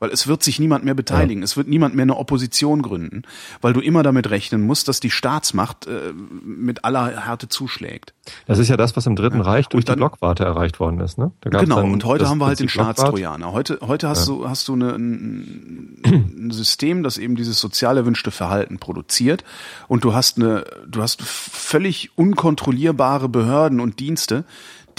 Weil 0.00 0.10
es 0.10 0.26
wird 0.26 0.42
sich 0.42 0.58
niemand 0.58 0.84
mehr 0.84 0.94
beteiligen, 0.94 1.42
ja. 1.42 1.44
es 1.44 1.56
wird 1.56 1.68
niemand 1.68 1.94
mehr 1.94 2.04
eine 2.04 2.16
Opposition 2.16 2.80
gründen, 2.80 3.22
weil 3.60 3.74
du 3.74 3.80
immer 3.80 4.02
damit 4.02 4.30
rechnen 4.30 4.62
musst, 4.62 4.88
dass 4.88 4.98
die 4.98 5.10
Staatsmacht 5.10 5.86
äh, 5.86 6.12
mit 6.42 6.84
aller 6.84 7.24
Härte 7.26 7.48
zuschlägt. 7.48 8.14
Das 8.46 8.58
ist 8.58 8.68
ja 8.68 8.78
das, 8.78 8.96
was 8.96 9.06
im 9.06 9.14
Dritten 9.14 9.38
ja. 9.38 9.44
Reich 9.44 9.68
durch 9.68 9.84
dann, 9.84 9.96
die 9.96 10.00
Blockwarte 10.00 10.44
erreicht 10.44 10.80
worden 10.80 11.00
ist. 11.00 11.18
Ne? 11.18 11.32
genau, 11.42 11.82
und 11.82 12.04
heute 12.04 12.22
das, 12.22 12.30
haben 12.30 12.38
wir 12.38 12.46
halt 12.46 12.60
den 12.60 12.68
Staatstrojaner. 12.70 13.52
Heute, 13.52 13.78
heute 13.82 14.08
hast, 14.08 14.26
ja. 14.26 14.34
du, 14.34 14.48
hast 14.48 14.68
du 14.68 14.72
eine, 14.72 14.94
ein, 14.94 16.02
ein 16.04 16.50
System, 16.50 17.02
das 17.02 17.18
eben 17.18 17.36
dieses 17.36 17.60
sozial 17.60 17.98
erwünschte 17.98 18.30
Verhalten 18.30 18.78
produziert 18.78 19.44
und 19.86 20.04
du 20.04 20.14
hast 20.14 20.38
eine, 20.38 20.64
du 20.88 21.02
hast 21.02 21.20
völlig 21.22 22.10
unkontrollierbare 22.16 23.28
Behörden 23.28 23.80
und 23.80 24.00
Dienste, 24.00 24.44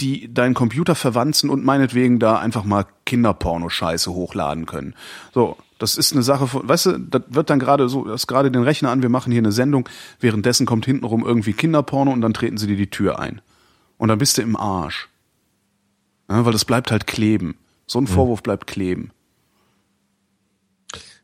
die 0.02 0.32
deinen 0.34 0.54
Computer 0.54 0.96
verwanzen 0.96 1.48
und 1.48 1.64
meinetwegen 1.64 2.18
da 2.18 2.38
einfach 2.38 2.64
mal 2.64 2.86
Kinderporno-Scheiße 3.06 4.12
hochladen 4.12 4.66
können. 4.66 4.94
So, 5.32 5.56
das 5.78 5.96
ist 5.96 6.12
eine 6.12 6.22
Sache 6.22 6.48
von, 6.48 6.68
weißt 6.68 6.86
du, 6.86 6.98
das 6.98 7.22
wird 7.28 7.50
dann 7.50 7.60
gerade 7.60 7.88
so, 7.88 8.04
das 8.04 8.26
gerade 8.26 8.50
den 8.50 8.64
Rechner 8.64 8.90
an, 8.90 9.02
wir 9.02 9.08
machen 9.08 9.30
hier 9.30 9.40
eine 9.40 9.52
Sendung, 9.52 9.88
währenddessen 10.18 10.66
kommt 10.66 10.86
hintenrum 10.86 11.24
irgendwie 11.24 11.52
Kinderporno 11.52 12.10
und 12.10 12.20
dann 12.20 12.34
treten 12.34 12.58
sie 12.58 12.66
dir 12.66 12.76
die 12.76 12.90
Tür 12.90 13.20
ein. 13.20 13.40
Und 13.96 14.08
dann 14.08 14.18
bist 14.18 14.38
du 14.38 14.42
im 14.42 14.56
Arsch. 14.56 15.08
Ja, 16.28 16.44
weil 16.44 16.52
das 16.52 16.64
bleibt 16.64 16.90
halt 16.90 17.06
kleben. 17.06 17.56
So 17.86 18.00
ein 18.00 18.06
hm. 18.06 18.14
Vorwurf 18.14 18.42
bleibt 18.42 18.66
kleben. 18.66 19.12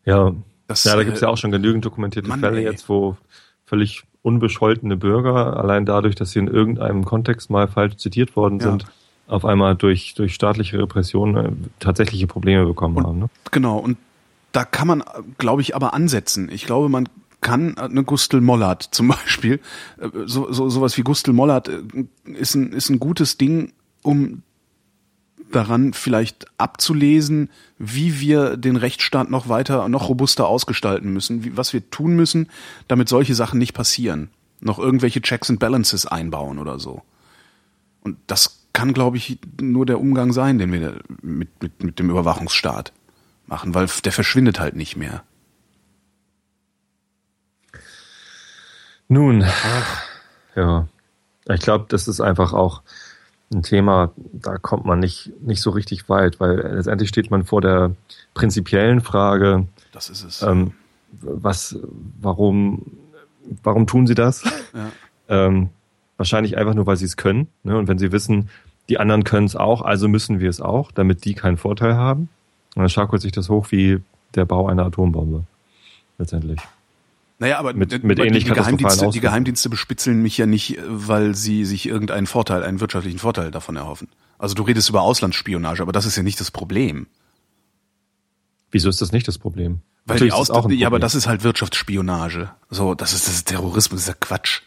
Ja, 0.05 0.33
das, 0.69 0.85
ja 0.85 0.95
da 0.95 1.03
gibt's 1.03 1.21
ja 1.21 1.29
auch 1.29 1.37
schon 1.37 1.51
genügend 1.51 1.85
dokumentierte 1.85 2.29
Mann, 2.29 2.41
Fälle 2.41 2.59
ey. 2.59 2.65
jetzt, 2.65 2.89
wo 2.89 3.17
völlig 3.69 4.05
unbescholtene 4.23 4.97
Bürger, 4.97 5.57
allein 5.57 5.87
dadurch, 5.87 6.15
dass 6.15 6.33
sie 6.33 6.39
in 6.39 6.49
irgendeinem 6.49 7.05
Kontext 7.05 7.51
mal 7.51 7.69
falsch 7.69 7.97
zitiert 7.97 8.35
worden 8.37 8.61
sind, 8.61 8.83
ja. 8.83 8.89
auf 9.29 9.45
einmal 9.45 9.77
durch, 9.77 10.15
durch 10.15 10.35
staatliche 10.35 10.79
Repression 10.79 11.37
äh, 11.37 11.53
tatsächliche 11.79 12.27
Probleme 12.27 12.67
bekommen 12.67 12.97
und, 12.97 13.07
haben. 13.07 13.19
Ne? 13.21 13.31
Genau, 13.51 13.79
und 13.79 13.97
da 14.53 14.65
kann 14.65 14.89
man, 14.89 15.05
glaube 15.37 15.63
ich, 15.63 15.77
aber 15.77 15.95
ansetzen. 15.95 16.49
Ich 16.51 16.67
glaube, 16.67 16.89
man 16.89 17.09
kann 17.41 17.79
eine 17.79 18.03
Gustel 18.03 18.41
Mollert 18.41 18.83
zum 18.83 19.09
Beispiel, 19.25 19.61
äh, 20.01 20.09
so, 20.27 20.53
so, 20.53 20.69
sowas 20.69 20.97
wie 20.97 21.03
Gustel 21.03 21.35
Mollert 21.35 21.69
äh, 21.69 21.83
ist 22.25 22.55
ein, 22.55 22.73
ist 22.73 22.91
ein 22.91 22.99
gutes 22.99 23.39
Ding, 23.39 23.73
um 24.03 24.43
daran 25.53 25.93
vielleicht 25.93 26.47
abzulesen, 26.59 27.51
wie 27.79 28.21
wir 28.21 28.57
den 28.57 28.77
Rechtsstaat 28.77 29.31
noch 29.31 29.49
weiter, 29.49 29.89
noch 29.89 30.09
robuster 30.09 30.47
ausgestalten 30.47 31.13
müssen, 31.13 31.45
wie, 31.45 31.57
was 31.57 31.73
wir 31.73 31.89
tun 31.91 32.17
müssen, 32.17 32.49
damit 32.89 33.09
solche 33.09 33.35
Sachen 33.35 33.59
nicht 33.59 33.75
passieren. 33.75 34.31
Noch 34.61 34.79
irgendwelche 34.79 35.23
Checks 35.23 35.51
and 35.51 35.61
Balances 35.61 36.07
einbauen 36.07 36.59
oder 36.59 36.79
so. 36.79 37.03
Und 38.03 38.19
das 38.27 38.67
kann, 38.73 38.93
glaube 38.93 39.17
ich, 39.17 39.39
nur 39.61 39.87
der 39.87 40.01
Umgang 40.01 40.33
sein, 40.33 40.59
den 40.59 40.73
wir 40.73 41.01
mit, 41.23 41.63
mit, 41.63 41.83
mit 41.83 41.99
dem 41.99 42.11
Überwachungsstaat 42.11 42.93
machen, 43.47 43.75
weil 43.75 43.89
der 44.05 44.13
verschwindet 44.13 44.61
halt 44.61 44.77
nicht 44.77 44.97
mehr. 44.97 45.23
Nun, 49.09 49.43
Ach. 49.43 50.03
ja, 50.55 50.87
ich 51.49 51.61
glaube, 51.61 51.87
das 51.89 52.09
ist 52.09 52.21
einfach 52.21 52.53
auch 52.53 52.83
ein 53.53 53.63
Thema, 53.63 54.13
da 54.33 54.59
kommt 54.59 54.85
man 54.85 54.99
nicht, 54.99 55.33
nicht 55.41 55.63
so 55.63 55.71
richtig 55.71 56.09
weit, 56.09 56.39
weil 56.41 56.57
letztendlich 56.57 57.09
steht 57.09 57.31
man 57.31 57.45
vor 57.45 57.61
der 57.61 57.93
prinzipiellen 58.35 59.01
Frage, 59.01 59.67
das 59.93 60.11
ist 60.11 60.25
es. 60.25 60.43
Ähm, 60.43 60.73
was, 61.21 61.79
warum, 62.21 62.83
warum 63.63 63.87
tun 63.87 64.07
sie 64.07 64.15
das? 64.15 64.45
Ja. 64.75 65.47
ähm, 65.47 65.71
wahrscheinlich 66.19 66.59
einfach 66.59 66.75
nur, 66.75 66.87
weil 66.87 66.97
sie 66.97 67.07
es 67.07 67.17
können. 67.17 67.49
Ne? 67.63 67.77
Und 67.77 67.89
wenn 67.89 67.99
sie 67.99 68.13
wissen, 68.13 68.51
die 68.89 68.99
anderen 68.99 69.25
können 69.25 69.47
es 69.47 69.57
auch, 69.57 69.83
also 69.83 70.09
müssen 70.09 70.41
wir 70.41 70.51
es 70.51 70.61
auch, 70.61 70.93
damit 70.93 71.25
die 71.25 71.35
keinen 71.35 71.57
Vorteil 71.57 71.95
haben. 71.95 72.29
Und 72.75 72.83
dann 72.83 72.89
schaukelt 72.89 73.23
sich 73.23 73.33
das 73.33 73.49
hoch 73.49 73.69
wie 73.71 74.01
der 74.35 74.45
Bau 74.45 74.69
einer 74.69 74.85
Atombombe. 74.85 75.45
Letztendlich. 76.19 76.61
Naja, 77.39 77.59
aber 77.59 77.73
mit, 77.73 78.03
mit 78.03 78.19
die, 78.19 78.45
Geheimdienste, 78.45 79.11
die 79.11 79.21
Geheimdienste 79.21 79.69
bespitzeln 79.69 80.21
mich 80.23 80.37
ja 80.39 80.47
nicht, 80.47 80.79
weil 80.87 81.37
sie 81.37 81.65
sich 81.65 81.87
irgendeinen 81.87 82.27
Vorteil, 82.27 82.65
einen 82.65 82.81
wirtschaftlichen 82.81 83.21
Vorteil 83.21 83.53
davon 83.53 83.77
erhoffen. 83.77 84.09
Also 84.39 84.55
du 84.55 84.65
redest 84.65 84.89
über 84.89 85.03
Auslandsspionage, 85.03 85.83
aber 85.83 85.93
das 85.93 86.05
ist 86.05 86.17
ja 86.17 86.25
nicht 86.25 86.41
das 86.41 86.51
Problem. 86.51 87.07
Wieso 88.73 88.89
ist 88.89 89.01
das 89.01 89.13
nicht 89.13 89.29
das 89.29 89.39
Problem? 89.39 89.83
Weil 90.05 90.17
Natürlich 90.17 90.35
die 90.35 90.41
Aus 90.41 90.51
auch 90.51 90.69
ja, 90.71 90.87
aber 90.87 90.99
das 90.99 91.15
ist 91.15 91.29
halt 91.29 91.45
Wirtschaftsspionage. 91.45 92.51
So, 92.71 92.95
das 92.95 93.13
ist 93.13 93.29
das 93.29 93.35
ist 93.35 93.49
Terrorismus, 93.49 94.01
das 94.01 94.09
ist 94.09 94.09
ja 94.09 94.15
Quatsch. 94.19 94.63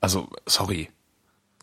Also, 0.00 0.28
sorry. 0.46 0.88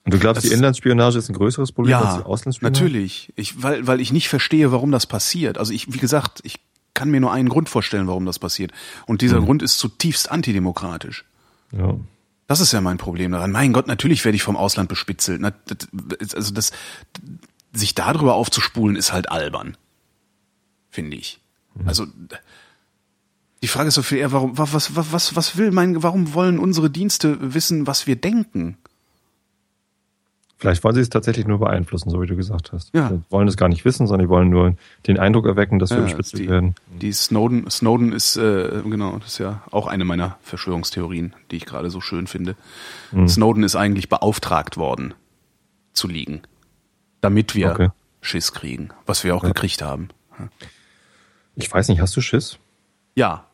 Und 0.04 0.14
du 0.14 0.20
glaubst, 0.20 0.44
das 0.44 0.50
die 0.50 0.56
Inlandsspionage 0.56 1.18
ist 1.18 1.30
ein 1.30 1.34
größeres 1.34 1.72
Problem 1.72 1.92
ja, 1.92 2.02
als 2.02 2.18
die 2.18 2.26
Auslandsspionage? 2.26 2.82
Natürlich. 2.82 3.34
Ich, 3.36 3.62
weil, 3.62 3.88
weil 3.88 4.00
ich 4.00 4.12
nicht 4.12 4.30
verstehe, 4.30 4.72
warum 4.72 4.92
das 4.92 5.06
passiert. 5.06 5.58
Also 5.58 5.74
ich, 5.74 5.94
wie 5.94 5.98
gesagt, 5.98 6.40
ich 6.44 6.60
kann 6.98 7.12
mir 7.12 7.22
nur 7.22 7.32
einen 7.32 7.48
Grund 7.48 7.70
vorstellen, 7.70 8.08
warum 8.08 8.26
das 8.26 8.40
passiert. 8.40 8.72
Und 9.06 9.22
dieser 9.22 9.40
mhm. 9.40 9.46
Grund 9.46 9.64
ist 9.64 9.78
zutiefst 9.78 10.32
antidemokratisch. 10.32 11.26
Ja. 11.72 11.96
Das 12.48 12.60
ist 12.60 12.72
ja 12.72 12.82
mein 12.82 12.98
Problem 12.98 13.34
daran. 13.34 13.52
Mein 13.52 13.72
Gott, 13.72 13.88
natürlich 13.88 14.26
werde 14.26 14.36
ich 14.36 14.44
vom 14.44 14.58
Ausland 14.58 14.90
bespitzelt. 14.90 15.44
Also 16.34 16.54
das, 16.54 16.72
sich 17.72 17.94
darüber 17.94 18.34
aufzuspulen, 18.34 18.96
ist 18.96 19.14
halt 19.14 19.30
albern. 19.30 19.78
Finde 20.90 21.18
ich. 21.18 21.40
Mhm. 21.76 21.88
Also, 21.88 22.08
die 23.62 23.68
Frage 23.68 23.90
ist 23.90 23.96
so 23.96 24.02
viel 24.02 24.18
eher, 24.18 24.32
warum, 24.32 24.58
was, 24.58 24.96
was, 24.96 25.12
was, 25.12 25.36
was 25.36 25.58
will 25.58 25.72
mein, 25.72 26.02
warum 26.02 26.34
wollen 26.34 26.58
unsere 26.58 26.90
Dienste 26.90 27.54
wissen, 27.54 27.86
was 27.86 28.08
wir 28.08 28.16
denken? 28.16 28.78
Vielleicht 30.60 30.84
wollen 30.84 30.96
sie 30.96 31.02
es 31.02 31.10
tatsächlich 31.10 31.46
nur 31.46 31.60
beeinflussen, 31.60 32.10
so 32.10 32.20
wie 32.20 32.26
du 32.26 32.36
gesagt 32.36 32.72
hast. 32.74 32.94
Ja. 32.94 33.10
Sie 33.10 33.22
wollen 33.30 33.48
es 33.48 33.58
gar 33.58 33.70
nicht 33.70 33.86
wissen, 33.86 34.08
sondern 34.08 34.26
die 34.26 34.30
wollen 34.30 34.50
nur 34.50 34.76
den 35.06 35.20
Eindruck 35.20 35.46
erwecken, 35.46 35.78
dass 35.78 35.92
wir 35.92 35.98
ja, 35.98 36.04
bespitzelt 36.04 36.44
die, 36.44 36.50
werden. 36.50 36.74
Die 37.00 37.12
Snowden, 37.12 37.70
Snowden 37.70 38.12
ist, 38.12 38.38
äh, 38.38 38.82
genau, 38.84 39.20
das 39.20 39.34
ist 39.34 39.38
ja 39.38 39.62
auch 39.70 39.86
eine 39.86 40.04
meiner 40.04 40.38
Verschwörungstheorien, 40.42 41.36
die 41.52 41.58
ich 41.58 41.66
gerade 41.68 41.92
so 41.92 42.02
schön 42.02 42.26
finde. 42.26 42.56
Mhm. 43.12 43.28
Snowden 43.28 43.64
ist 43.64 43.76
eigentlich 43.76 44.10
beauftragt 44.10 44.78
worden, 44.78 45.14
zu 45.94 46.08
liegen, 46.08 46.42
damit 47.22 47.54
wir 47.54 47.72
okay. 47.72 47.90
Schiss 48.22 48.52
kriegen, 48.52 48.90
was 49.06 49.24
wir 49.24 49.36
auch 49.36 49.44
ja. 49.44 49.50
gekriegt 49.50 49.84
haben. 49.84 50.10
Ich 51.56 51.72
weiß 51.72 51.88
nicht, 51.90 52.02
hast 52.02 52.16
du 52.16 52.22
Schiss? 52.22 52.58
Ja. 53.16 53.46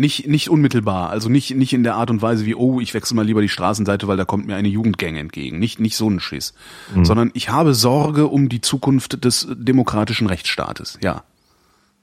Nicht, 0.00 0.26
nicht 0.26 0.48
unmittelbar, 0.48 1.10
also 1.10 1.28
nicht, 1.28 1.54
nicht 1.54 1.74
in 1.74 1.82
der 1.82 1.94
Art 1.94 2.10
und 2.10 2.22
Weise 2.22 2.46
wie, 2.46 2.54
oh, 2.54 2.80
ich 2.80 2.94
wechsle 2.94 3.14
mal 3.16 3.26
lieber 3.26 3.42
die 3.42 3.50
Straßenseite, 3.50 4.08
weil 4.08 4.16
da 4.16 4.24
kommt 4.24 4.46
mir 4.46 4.56
eine 4.56 4.68
Jugendgang 4.68 5.16
entgegen. 5.16 5.58
Nicht, 5.58 5.78
nicht 5.78 5.94
so 5.94 6.08
ein 6.08 6.20
Schiss. 6.20 6.54
Mhm. 6.94 7.04
Sondern 7.04 7.30
ich 7.34 7.50
habe 7.50 7.74
Sorge 7.74 8.26
um 8.26 8.48
die 8.48 8.62
Zukunft 8.62 9.26
des 9.26 9.46
demokratischen 9.50 10.26
Rechtsstaates. 10.26 10.98
Ja. 11.02 11.24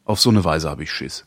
Auf 0.06 0.20
so 0.20 0.30
eine 0.30 0.46
Weise 0.46 0.70
habe 0.70 0.84
ich 0.84 0.92
Schiss. 0.92 1.26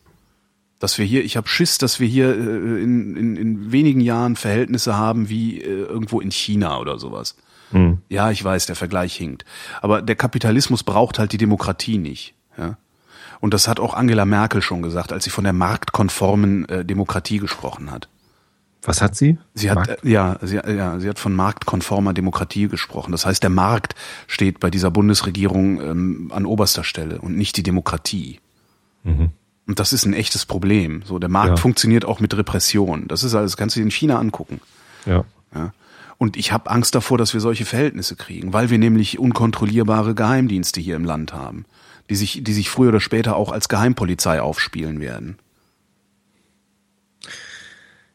Dass 0.78 0.96
wir 0.96 1.04
hier, 1.04 1.24
ich 1.24 1.36
habe 1.36 1.48
Schiss, 1.48 1.78
dass 1.78 1.98
wir 1.98 2.06
hier 2.06 2.28
äh, 2.28 2.82
in, 2.82 3.16
in, 3.16 3.36
in 3.36 3.72
wenigen 3.72 4.00
Jahren 4.00 4.36
Verhältnisse 4.36 4.96
haben 4.96 5.28
wie 5.28 5.60
äh, 5.60 5.66
irgendwo 5.66 6.20
in 6.20 6.30
China 6.30 6.78
oder 6.78 7.00
sowas. 7.00 7.34
Mhm. 7.72 7.98
Ja, 8.08 8.30
ich 8.30 8.44
weiß, 8.44 8.66
der 8.66 8.76
Vergleich 8.76 9.16
hinkt. 9.16 9.44
Aber 9.82 10.02
der 10.02 10.14
Kapitalismus 10.14 10.84
braucht 10.84 11.18
halt 11.18 11.32
die 11.32 11.38
Demokratie 11.38 11.98
nicht. 11.98 12.34
Ja? 12.56 12.78
Und 13.40 13.54
das 13.54 13.68
hat 13.68 13.80
auch 13.80 13.94
Angela 13.94 14.26
Merkel 14.26 14.62
schon 14.62 14.82
gesagt, 14.82 15.12
als 15.12 15.24
sie 15.24 15.30
von 15.30 15.44
der 15.44 15.54
marktkonformen 15.54 16.68
äh, 16.68 16.84
Demokratie 16.84 17.38
gesprochen 17.38 17.90
hat. 17.90 18.08
Was 18.82 19.02
hat 19.02 19.14
sie? 19.14 19.38
Sie 19.54 19.70
hat 19.70 19.76
Markt? 19.76 20.04
Äh, 20.04 20.08
ja, 20.08 20.38
sie, 20.42 20.56
ja, 20.56 20.98
sie 21.00 21.08
hat 21.08 21.18
von 21.18 21.34
marktkonformer 21.34 22.14
Demokratie 22.14 22.68
gesprochen. 22.68 23.12
Das 23.12 23.26
heißt, 23.26 23.42
der 23.42 23.50
Markt 23.50 23.94
steht 24.26 24.60
bei 24.60 24.70
dieser 24.70 24.90
Bundesregierung 24.90 25.80
ähm, 25.80 26.32
an 26.34 26.46
oberster 26.46 26.84
Stelle 26.84 27.20
und 27.20 27.36
nicht 27.36 27.56
die 27.56 27.62
Demokratie. 27.62 28.40
Mhm. 29.04 29.30
Und 29.66 29.78
das 29.78 29.92
ist 29.92 30.04
ein 30.04 30.14
echtes 30.14 30.46
Problem. 30.46 31.02
So, 31.04 31.18
der 31.18 31.28
Markt 31.28 31.50
ja. 31.50 31.56
funktioniert 31.56 32.04
auch 32.04 32.20
mit 32.20 32.36
Repression. 32.36 33.06
Das 33.06 33.22
ist 33.22 33.34
alles, 33.34 33.56
kannst 33.56 33.76
du 33.76 33.80
dir 33.80 33.84
in 33.84 33.90
China 33.90 34.18
angucken. 34.18 34.60
Ja. 35.06 35.24
ja. 35.54 35.72
Und 36.18 36.36
ich 36.36 36.52
habe 36.52 36.70
Angst 36.70 36.94
davor, 36.94 37.18
dass 37.18 37.32
wir 37.32 37.40
solche 37.40 37.64
Verhältnisse 37.64 38.16
kriegen, 38.16 38.52
weil 38.52 38.70
wir 38.70 38.78
nämlich 38.78 39.18
unkontrollierbare 39.18 40.14
Geheimdienste 40.14 40.80
hier 40.80 40.96
im 40.96 41.04
Land 41.04 41.32
haben 41.32 41.64
die 42.10 42.16
sich, 42.16 42.42
die 42.42 42.52
sich 42.52 42.68
früher 42.68 42.90
oder 42.90 43.00
später 43.00 43.36
auch 43.36 43.52
als 43.52 43.68
Geheimpolizei 43.68 44.42
aufspielen 44.42 45.00
werden. 45.00 45.38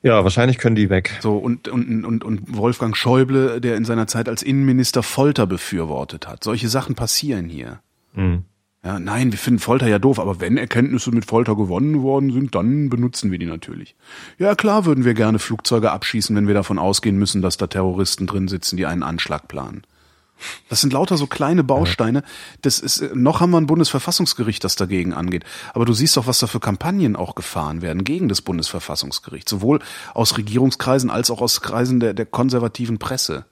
Ja, 0.04 0.24
wahrscheinlich 0.24 0.60
können 0.60 0.76
die 0.76 0.92
weg. 0.92 1.18
So, 1.22 1.38
und, 1.38 1.68
und, 1.68 2.06
und, 2.06 2.24
und 2.24 2.56
Wolfgang 2.56 2.96
Schäuble, 2.96 3.60
der 3.60 3.76
in 3.76 3.86
seiner 3.86 4.06
Zeit 4.06 4.30
als 4.30 4.44
Innenminister 4.44 5.02
Folter 5.02 5.48
befürwortet 5.48 6.28
hat. 6.28 6.44
Solche 6.44 6.70
Sachen 6.70 6.94
passieren 6.94 7.50
hier. 7.50 7.80
Mhm. 8.14 8.44
Ja, 8.84 9.00
nein, 9.00 9.32
wir 9.32 9.40
finden 9.40 9.60
Folter 9.60 9.88
ja 9.88 9.98
doof, 9.98 10.20
aber 10.20 10.40
wenn 10.40 10.58
Erkenntnisse 10.58 11.10
mit 11.10 11.26
Folter 11.26 11.56
gewonnen 11.56 12.04
worden 12.04 12.32
sind, 12.32 12.54
dann 12.54 12.90
benutzen 12.90 13.32
wir 13.32 13.40
die 13.40 13.48
natürlich. 13.48 13.96
Ja, 14.38 14.54
klar 14.54 14.86
würden 14.86 15.06
wir 15.06 15.16
gerne 15.16 15.40
Flugzeuge 15.40 15.92
abschießen, 15.92 16.36
wenn 16.36 16.46
wir 16.46 16.54
davon 16.54 16.78
ausgehen 16.78 17.18
müssen, 17.18 17.42
dass 17.42 17.58
da 17.58 17.66
Terroristen 17.66 18.28
drin 18.28 18.48
sitzen, 18.48 18.78
die 18.78 18.86
einen 18.86 19.02
Anschlag 19.02 19.48
planen. 19.48 19.82
Das 20.70 20.82
sind 20.82 20.94
lauter 20.94 21.18
so 21.18 21.28
kleine 21.28 21.64
Bausteine. 21.64 22.24
Das 22.62 22.80
ist, 22.80 23.16
noch 23.16 23.40
haben 23.40 23.52
wir 23.52 23.58
ein 23.58 23.68
Bundesverfassungsgericht, 23.68 24.64
das 24.64 24.76
dagegen 24.76 25.14
angeht. 25.14 25.44
Aber 25.74 25.86
du 25.86 25.94
siehst 25.94 26.18
doch, 26.18 26.28
was 26.28 26.40
da 26.40 26.48
für 26.48 26.60
Kampagnen 26.60 27.16
auch 27.16 27.36
gefahren 27.36 27.82
werden 27.82 28.04
gegen 28.04 28.30
das 28.30 28.42
Bundesverfassungsgericht. 28.42 29.48
Sowohl 29.48 29.80
aus 30.14 30.38
Regierungskreisen 30.38 31.10
als 31.10 31.32
auch 31.32 31.42
aus 31.42 31.62
Kreisen 31.62 32.00
der, 32.00 32.14
der 32.14 32.26
konservativen 32.26 33.00
Presse. 33.00 33.46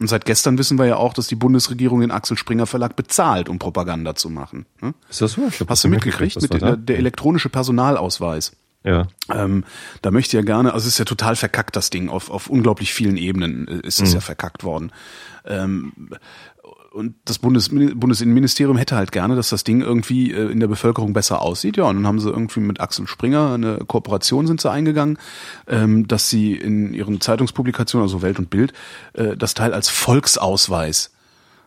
Und 0.00 0.08
seit 0.08 0.24
gestern 0.24 0.58
wissen 0.58 0.78
wir 0.78 0.86
ja 0.86 0.96
auch, 0.96 1.14
dass 1.14 1.28
die 1.28 1.36
Bundesregierung 1.36 2.00
den 2.00 2.10
Axel 2.10 2.36
Springer 2.36 2.66
Verlag 2.66 2.96
bezahlt, 2.96 3.48
um 3.48 3.58
Propaganda 3.58 4.14
zu 4.14 4.28
machen. 4.28 4.66
Hm? 4.80 4.94
Ist 5.08 5.20
das 5.20 5.32
so? 5.32 5.42
Hast 5.68 5.84
du 5.84 5.88
mitgekriegt? 5.88 6.40
Mit 6.40 6.52
der, 6.52 6.76
der 6.76 6.98
elektronische 6.98 7.48
Personalausweis. 7.48 8.52
Ja. 8.84 9.06
Ähm, 9.32 9.64
da 10.02 10.10
möchte 10.10 10.36
ich 10.36 10.40
ja 10.40 10.44
gerne, 10.44 10.74
also 10.74 10.86
es 10.86 10.94
ist 10.94 10.98
ja 10.98 11.06
total 11.06 11.36
verkackt, 11.36 11.74
das 11.74 11.90
Ding. 11.90 12.10
Auf, 12.10 12.30
auf 12.30 12.48
unglaublich 12.48 12.92
vielen 12.92 13.16
Ebenen 13.16 13.66
ist 13.66 14.00
es 14.00 14.10
mhm. 14.10 14.16
ja 14.16 14.20
verkackt 14.20 14.62
worden. 14.62 14.92
Ähm, 15.46 15.92
und 16.94 17.16
das 17.24 17.40
Bundes 17.40 17.70
Bundesinnenministerium 17.70 18.76
hätte 18.76 18.94
halt 18.94 19.10
gerne, 19.10 19.34
dass 19.34 19.48
das 19.48 19.64
Ding 19.64 19.80
irgendwie 19.80 20.30
äh, 20.30 20.50
in 20.50 20.60
der 20.60 20.68
Bevölkerung 20.68 21.12
besser 21.12 21.42
aussieht. 21.42 21.76
Ja, 21.76 21.84
und 21.84 21.96
dann 21.96 22.06
haben 22.06 22.20
sie 22.20 22.30
irgendwie 22.30 22.60
mit 22.60 22.80
Axel 22.80 23.08
Springer 23.08 23.54
eine 23.54 23.78
Kooperation 23.78 24.46
sind 24.46 24.60
sie 24.60 24.70
eingegangen, 24.70 25.18
ähm, 25.66 26.06
dass 26.06 26.30
sie 26.30 26.54
in 26.54 26.94
ihren 26.94 27.20
Zeitungspublikationen, 27.20 28.04
also 28.04 28.22
Welt 28.22 28.38
und 28.38 28.48
Bild, 28.48 28.72
äh, 29.14 29.36
das 29.36 29.54
Teil 29.54 29.74
als 29.74 29.88
Volksausweis 29.88 31.10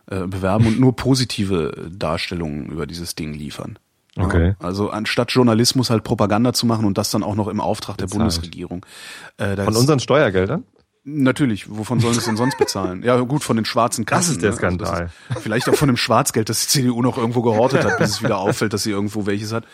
äh, 0.06 0.26
bewerben 0.26 0.66
und 0.66 0.80
nur 0.80 0.96
positive 0.96 1.90
Darstellungen 1.90 2.70
über 2.70 2.86
dieses 2.86 3.14
Ding 3.14 3.34
liefern. 3.34 3.78
Okay. 4.24 4.54
Also 4.58 4.90
anstatt 4.90 5.30
Journalismus 5.30 5.90
halt 5.90 6.04
Propaganda 6.04 6.52
zu 6.52 6.66
machen 6.66 6.84
und 6.84 6.98
das 6.98 7.10
dann 7.10 7.22
auch 7.22 7.34
noch 7.34 7.48
im 7.48 7.60
Auftrag 7.60 7.96
der 7.98 8.06
Bundesregierung. 8.06 8.84
Äh, 9.36 9.56
Von 9.56 9.76
unseren 9.76 10.00
Steuergeldern? 10.00 10.64
Natürlich, 11.10 11.70
wovon 11.70 12.00
sollen 12.00 12.12
sie 12.12 12.18
es 12.18 12.26
denn 12.26 12.36
sonst 12.36 12.58
bezahlen? 12.58 13.02
Ja, 13.02 13.18
gut, 13.20 13.42
von 13.42 13.56
den 13.56 13.64
schwarzen 13.64 14.04
Kassen. 14.04 14.28
Das 14.28 14.36
ist 14.36 14.42
der 14.42 14.52
Skandal. 14.52 15.04
Ne? 15.04 15.10
Also 15.28 15.38
ist 15.38 15.42
vielleicht 15.42 15.68
auch 15.70 15.74
von 15.74 15.88
dem 15.88 15.96
Schwarzgeld, 15.96 16.50
das 16.50 16.60
die 16.60 16.66
CDU 16.66 17.00
noch 17.00 17.16
irgendwo 17.16 17.40
gehortet 17.40 17.84
hat, 17.84 17.96
bis 17.98 18.10
es 18.10 18.22
wieder 18.22 18.36
auffällt, 18.36 18.74
dass 18.74 18.82
sie 18.82 18.90
irgendwo 18.90 19.24
welches 19.24 19.52
hat. 19.52 19.64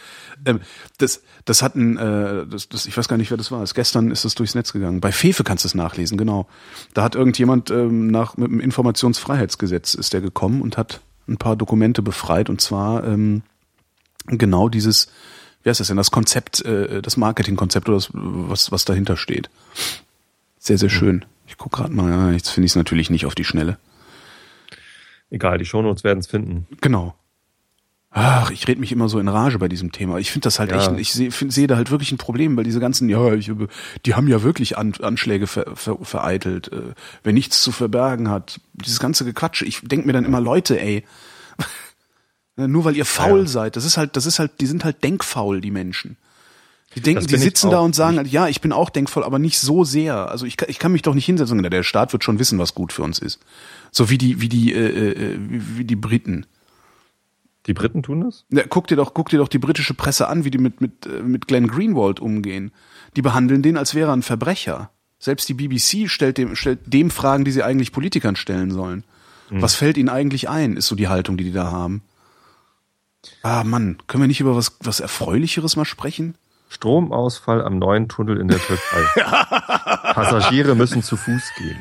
Ähm, 0.45 0.61
das, 0.99 1.23
das 1.45 1.63
hat 1.63 1.75
ein, 1.75 1.97
äh, 1.97 2.47
das, 2.47 2.69
das, 2.69 2.87
ich 2.87 2.97
weiß 2.97 3.09
gar 3.09 3.17
nicht, 3.17 3.31
wer 3.31 3.37
das 3.37 3.51
war. 3.51 3.61
Das, 3.61 3.75
gestern 3.75 4.13
ist 4.13 4.25
es 4.25 4.37
durchs 4.37 4.55
Netz 4.55 4.73
gegangen. 4.73 5.01
Bei 5.01 5.11
Fefe 5.11 5.43
kannst 5.43 5.65
du 5.65 5.69
es 5.69 5.75
nachlesen, 5.75 6.19
genau. 6.19 6.47
Da 6.93 7.03
hat 7.03 7.17
irgendjemand 7.17 7.71
ähm, 7.71 8.07
nach 8.07 8.37
mit 8.37 8.49
dem 8.49 8.61
Informationsfreiheitsgesetz 8.61 9.95
ist 9.95 10.13
der 10.13 10.21
gekommen 10.21 10.63
und 10.63 10.77
hat 10.77 11.01
ein 11.27 11.39
paar 11.39 11.57
Dokumente 11.57 12.03
befreit 12.03 12.49
und 12.49 12.61
zwar 12.61 13.03
ähm, 13.03 13.43
genau 14.27 14.69
dieses, 14.69 15.11
wie 15.63 15.71
heißt 15.71 15.81
das 15.81 15.89
denn, 15.89 15.97
das 15.97 16.11
Konzept, 16.11 16.65
äh, 16.65 17.03
das 17.03 17.17
Marketingkonzept 17.17 17.89
oder 17.89 17.97
das, 17.97 18.11
was, 18.13 18.73
was 18.73 18.85
dahinter 18.85 19.17
steht. 19.17 19.51
Sehr, 20.59 20.79
sehr 20.79 20.91
schön. 20.91 21.25
Ich 21.47 21.59
guck 21.59 21.73
gerade 21.73 21.93
mal, 21.93 22.11
ja, 22.11 22.31
jetzt 22.31 22.51
finde 22.51 22.67
ich 22.67 22.73
es 22.73 22.77
natürlich 22.77 23.11
nicht 23.11 23.27
auf 23.27 23.35
die 23.35 23.45
Schnelle. 23.45 23.79
Egal, 25.31 25.59
die 25.59 25.65
Shownotes 25.65 26.05
werden 26.05 26.21
es 26.21 26.27
finden. 26.27 26.67
Genau. 26.81 27.15
Ach, 28.17 28.53
ich 28.53 28.69
rede 28.69 28.81
mich 28.81 28.93
immer 28.93 29.09
so 29.09 29.19
in 29.19 29.27
Rage 29.27 29.59
bei 29.59 29.67
diesem 29.67 29.91
Thema. 29.91 30.19
Ich 30.19 30.31
finde 30.31 30.45
das 30.45 30.61
halt 30.61 30.71
ja. 30.71 30.77
echt, 30.77 30.93
ich 31.01 31.13
sehe 31.13 31.31
seh 31.33 31.67
da 31.67 31.75
halt 31.75 31.91
wirklich 31.91 32.13
ein 32.13 32.19
Problem, 32.19 32.57
weil 32.57 32.63
diese 32.63 32.79
ganzen, 32.79 33.09
ja, 33.09 33.35
ich, 33.35 33.51
die 34.07 34.15
haben 34.15 34.29
ja 34.29 34.45
wirklich 34.45 34.79
An, 34.79 34.95
Anschläge 35.03 35.49
ver, 35.49 35.75
ver, 35.75 35.99
vereitelt, 36.01 36.71
äh, 36.73 36.95
wer 37.25 37.33
nichts 37.33 37.61
zu 37.61 37.73
verbergen 37.73 38.31
hat. 38.31 38.61
Dieses 38.75 39.01
ganze 39.01 39.25
Gequatsche. 39.25 39.65
Ich 39.65 39.81
denk 39.83 40.07
mir 40.07 40.13
dann 40.13 40.25
immer, 40.25 40.41
Leute, 40.41 40.81
ey, 40.81 41.03
nur 42.57 42.85
weil 42.85 42.97
ihr 42.97 43.05
faul 43.05 43.41
ja. 43.41 43.47
seid, 43.47 43.77
das 43.77 43.85
ist 43.85 43.97
halt, 43.97 44.17
das 44.17 44.27
ist 44.27 44.39
halt, 44.39 44.61
die 44.61 44.67
sind 44.67 44.85
halt 44.85 45.03
denkfaul, 45.03 45.61
die 45.61 45.71
Menschen. 45.71 46.17
Die 46.95 47.01
denken, 47.01 47.27
die 47.27 47.39
sitzen 47.39 47.71
da 47.71 47.81
und 47.81 47.95
sagen, 47.95 48.25
ja, 48.27 48.47
ich 48.47 48.61
bin 48.61 48.73
auch 48.73 48.89
denkvoll, 48.89 49.25
aber 49.25 49.41
nicht 49.41 49.59
so 49.59 49.83
sehr. 49.83 50.31
Also 50.31 50.47
ich, 50.47 50.61
ich 50.69 50.79
kann 50.79 50.93
mich 50.93 51.03
doch 51.03 51.15
nicht 51.15 51.27
hinsetzen. 51.27 51.61
Der 51.61 51.83
Staat 51.83 52.13
wird 52.13 52.23
schon 52.23 52.39
wissen, 52.39 52.59
was 52.59 52.75
gut 52.75 52.93
für 52.93 53.03
uns 53.03 53.19
ist. 53.19 53.41
So 53.91 54.11
wie 54.11 54.19
die, 54.19 54.41
wie 54.41 54.49
die, 54.49 54.73
äh, 54.73 55.11
äh, 55.11 55.39
wie, 55.41 55.79
wie 55.79 55.85
die 55.85 55.97
Briten. 55.97 56.47
Die 57.67 57.75
Briten 57.75 58.03
tun 58.03 58.21
das? 58.21 58.45
Ja, 58.51 58.63
guck 58.69 58.87
dir 58.87 58.97
doch, 58.97 59.15
guck 59.15 59.31
dir 59.31 59.39
doch 59.39 59.49
die 59.49 59.59
britische 59.59 59.95
Presse 59.95 60.29
an, 60.29 60.45
wie 60.45 60.51
die 60.51 60.59
mit 60.59 60.81
mit 60.81 61.07
äh, 61.07 61.23
mit 61.23 61.49
Glenn 61.49 61.67
Greenwald 61.67 62.21
umgehen. 62.21 62.73
Die 63.17 63.23
behandeln 63.23 63.63
den, 63.63 63.77
als 63.77 63.95
wäre 63.95 64.11
er 64.11 64.17
ein 64.17 64.23
Verbrecher. 64.23 64.91
Selbst 65.19 65.49
die 65.49 65.55
BBC 65.55 66.11
stellt 66.11 66.37
dem 66.37 66.55
stellt 66.55 66.81
dem 66.87 67.11
Fragen, 67.11 67.45
die 67.45 67.53
sie 67.53 67.63
eigentlich 67.63 67.91
Politikern 67.91 68.37
stellen 68.37 68.71
sollen. 68.71 69.03
Mhm. 69.51 69.63
Was 69.63 69.75
fällt 69.75 69.97
ihnen 69.97 70.11
eigentlich 70.11 70.49
ein? 70.49 70.77
Ist 70.77 70.87
so 70.87 70.95
die 70.95 71.09
Haltung, 71.09 71.39
die 71.39 71.45
die 71.45 71.53
da 71.53 71.73
haben. 71.73 72.03
Ah 73.43 73.65
Mann, 73.65 73.99
können 74.07 74.23
wir 74.23 74.29
nicht 74.29 74.41
über 74.41 74.57
was 74.57 74.77
was 74.81 75.01
erfreulicheres 75.01 75.77
mal 75.77 75.85
sprechen? 75.85 76.37
Stromausfall 76.69 77.63
am 77.63 77.79
neuen 77.79 78.09
Tunnel 78.09 78.41
in 78.41 78.49
der 78.49 78.59
Türkei. 78.59 79.05
Passagiere 80.15 80.75
müssen 80.75 81.03
zu 81.03 81.17
Fuß 81.17 81.53
gehen. 81.57 81.79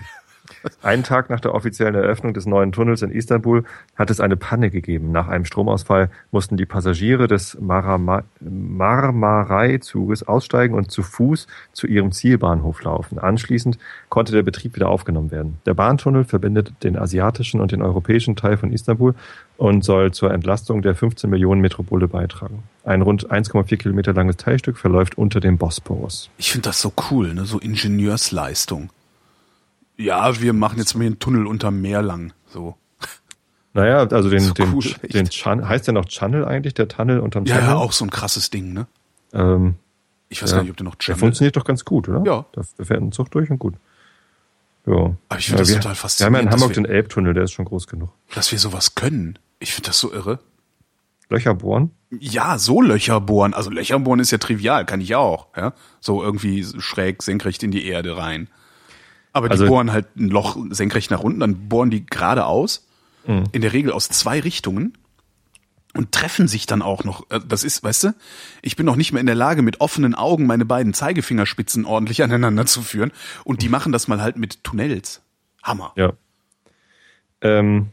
Einen 0.82 1.04
Tag 1.04 1.30
nach 1.30 1.42
der 1.42 1.54
offiziellen 1.54 1.96
Eröffnung 1.96 2.34
des 2.34 2.46
neuen 2.46 2.72
Tunnels 2.72 3.02
in 3.02 3.12
Istanbul 3.12 3.64
hat 3.96 4.10
es 4.10 4.20
eine 4.20 4.38
Panne 4.38 4.70
gegeben. 4.70 5.12
Nach 5.12 5.28
einem 5.28 5.46
Stromausfall 5.46 6.10
mussten 6.32 6.58
die 6.58 6.66
Passagiere 6.66 7.28
des 7.28 7.58
Marmaray-Zuges 7.60 10.24
aussteigen 10.24 10.76
und 10.76 10.92
zu 10.92 11.04
Fuß 11.04 11.48
zu 11.74 11.88
ihrem 11.88 12.12
Zielbahnhof 12.12 12.84
laufen. 12.84 13.20
Anschließend 13.20 13.78
konnte 14.10 14.32
der 14.32 14.44
Betrieb 14.44 14.76
wieder 14.76 14.90
aufgenommen 14.90 15.32
werden. 15.32 15.58
Der 15.66 15.74
Bahntunnel 15.74 16.24
verbindet 16.24 16.74
den 16.84 16.98
asiatischen 16.98 17.60
und 17.60 17.72
den 17.72 17.82
europäischen 17.82 18.36
Teil 18.36 18.58
von 18.58 18.72
Istanbul 18.72 19.16
und 19.58 19.84
soll 19.84 20.12
zur 20.12 20.32
Entlastung 20.32 20.82
der 20.82 20.96
15 20.96 21.30
Millionen 21.30 21.62
Metropole 21.62 22.08
beitragen. 22.08 22.64
Ein 22.84 23.02
rund 23.02 23.30
1,4 23.30 23.78
Kilometer 23.78 24.14
langes 24.14 24.38
Teilstück 24.38 24.78
verläuft 24.78 25.18
unter 25.18 25.40
dem 25.40 25.58
Bosporus. 25.58 26.30
Ich 26.38 26.52
finde 26.52 26.70
das 26.70 26.82
so 26.82 26.94
cool, 27.12 27.34
ne? 27.34 27.46
so 27.46 27.60
Ingenieursleistung 27.60 28.90
ja, 29.98 30.42
wir 30.42 30.54
machen 30.54 30.80
jetzt 30.80 30.96
mal 30.96 31.06
einen 31.06 31.20
Tunnel 31.20 31.48
unter 31.48 31.72
Meer 31.72 32.02
lang. 32.02 32.34
So. 32.48 32.76
Naja, 33.74 34.08
also 34.08 34.30
den, 34.30 34.42
so 34.42 34.54
den, 34.54 34.72
cool, 34.74 34.84
den, 35.02 35.28
heißt 35.28 35.88
der 35.88 35.94
noch 35.94 36.06
Channel 36.06 36.46
eigentlich, 36.46 36.76
der 36.76 36.88
Tunnel 36.88 37.20
unterm 37.20 37.46
ja, 37.46 37.56
Channel? 37.56 37.70
Ja, 37.72 37.76
auch 37.78 37.92
so 37.92 38.06
ein 38.06 38.12
krasses 38.12 38.52
Ding, 38.52 38.72
ne? 38.74 38.86
Ähm, 39.34 39.76
ich 40.30 40.44
weiß 40.44 40.52
ja. 40.52 40.58
gar 40.58 40.64
nicht, 40.64 40.72
ob 40.72 40.78
der 40.78 40.86
noch 40.86 40.96
Channel. 40.98 41.16
Der 41.16 41.20
funktioniert 41.20 41.56
doch 41.56 41.66
ganz 41.66 41.84
gut, 41.84 42.08
oder? 42.08 42.24
Ja. 42.26 42.46
Da 42.52 42.84
fährt 42.84 43.02
ein 43.02 43.12
Zug 43.12 43.32
durch 43.32 43.50
und 43.50 43.58
gut. 43.58 43.76
Ja. 44.86 44.94
Aber 44.94 45.40
ich 45.40 45.46
finde 45.46 45.58
ja, 45.58 45.62
das 45.62 45.70
wir, 45.70 45.76
total 45.78 45.96
faszinierend. 45.96 46.34
Wir 46.34 46.40
haben 46.40 46.46
ja 46.46 46.50
in 46.50 46.54
Hamburg 46.54 46.76
wir, 46.76 46.84
den 46.84 46.86
Elbtunnel, 46.86 47.34
der 47.34 47.44
ist 47.44 47.52
schon 47.52 47.66
groß 47.66 47.88
genug. 47.88 48.10
Dass 48.36 48.52
wir 48.52 48.60
sowas 48.60 48.96
können. 48.96 49.40
Ich 49.60 49.74
finde 49.74 49.90
das 49.90 50.00
so 50.00 50.14
irre. 50.14 50.40
Löcher 51.30 51.56
bohren? 51.56 51.92
Ja, 52.12 52.60
so 52.60 52.82
Löcher 52.82 53.22
bohren. 53.22 53.54
Also 53.54 53.72
Löcher 53.72 53.98
bohren 54.00 54.20
ist 54.20 54.32
ja 54.32 54.38
trivial, 54.38 54.86
kann 54.86 55.02
ich 55.02 55.16
auch. 55.16 55.48
Ja? 55.56 55.74
So 56.00 56.22
irgendwie 56.22 56.64
schräg 56.80 57.24
senkrecht 57.24 57.64
in 57.64 57.72
die 57.72 57.86
Erde 57.86 58.18
rein. 58.18 58.50
Aber 59.34 59.50
die 59.50 59.54
also, 59.54 59.68
bohren 59.68 59.92
halt 59.92 60.16
ein 60.16 60.30
Loch 60.30 60.58
senkrecht 60.70 61.12
nach 61.12 61.20
unten, 61.22 61.40
dann 61.42 61.68
bohren 61.68 61.90
die 61.90 62.06
geradeaus, 62.06 62.88
mhm. 63.28 63.44
in 63.52 63.62
der 63.62 63.74
Regel 63.74 63.92
aus 63.92 64.08
zwei 64.08 64.40
Richtungen. 64.40 64.94
und 65.96 66.12
treffen 66.12 66.48
sich 66.48 66.66
dann 66.66 66.82
auch 66.82 67.04
noch. 67.04 67.30
Äh, 67.30 67.40
Das 67.48 67.64
ist, 67.64 67.84
weißt 67.84 68.06
du, 68.06 68.16
ich 68.62 68.76
bin 68.76 68.86
noch 68.86 68.96
nicht 68.96 69.12
mehr 69.14 69.20
in 69.20 69.28
der 69.28 69.36
Lage, 69.36 69.62
mit 69.62 69.82
offenen 69.82 70.16
Augen 70.16 70.46
meine 70.46 70.66
beiden 70.66 70.94
Zeigefingerspitzen 70.94 71.86
ordentlich 71.86 72.24
aneinander 72.24 72.66
zu 72.66 72.82
führen. 72.82 73.12
Und 73.44 73.62
die 73.62 73.70
machen 73.70 73.92
das 73.92 74.08
mal 74.08 74.22
halt 74.22 74.38
mit 74.38 74.64
Tunnels. 74.64 75.22
Hammer. 75.62 75.94
Ja. 75.96 76.14
Ähm, 77.42 77.90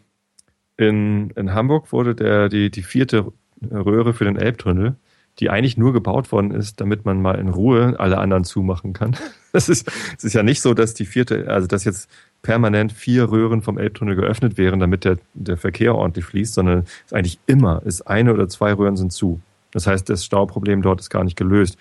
in, 0.76 1.30
in 1.30 1.52
Hamburg 1.52 1.92
wurde 1.92 2.14
der, 2.14 2.48
die, 2.48 2.70
die 2.70 2.82
vierte 2.82 3.32
Röhre 3.62 4.14
für 4.14 4.24
den 4.24 4.36
Elbtunnel, 4.36 4.96
die 5.38 5.48
eigentlich 5.48 5.76
nur 5.76 5.92
gebaut 5.92 6.32
worden 6.32 6.50
ist, 6.50 6.80
damit 6.80 7.04
man 7.04 7.22
mal 7.22 7.38
in 7.38 7.48
Ruhe 7.48 7.94
alle 7.98 8.18
anderen 8.18 8.44
zumachen 8.44 8.92
kann. 8.92 9.16
Es 9.52 9.68
ist, 9.68 9.90
es 10.16 10.22
ist 10.22 10.34
ja 10.34 10.44
nicht 10.44 10.60
so, 10.60 10.74
dass 10.74 10.94
die 10.94 11.04
vierte, 11.04 11.48
also 11.48 11.66
dass 11.66 11.82
jetzt 11.82 12.08
permanent 12.40 12.92
vier 12.92 13.32
Röhren 13.32 13.62
vom 13.62 13.78
Elbtunnel 13.78 14.14
geöffnet 14.14 14.56
wären, 14.56 14.78
damit 14.78 15.04
der, 15.04 15.16
der 15.34 15.56
Verkehr 15.56 15.96
ordentlich 15.96 16.24
fließt, 16.24 16.54
sondern 16.54 16.84
es 17.04 17.12
eigentlich 17.12 17.40
immer, 17.46 17.82
ist 17.84 18.02
eine 18.02 18.32
oder 18.32 18.48
zwei 18.48 18.72
Röhren 18.72 18.96
sind 18.96 19.12
zu. 19.12 19.40
Das 19.72 19.88
heißt, 19.88 20.08
das 20.08 20.24
Stauproblem 20.24 20.82
dort 20.82 21.00
ist 21.00 21.10
gar 21.10 21.24
nicht 21.24 21.36
gelöst. 21.36 21.76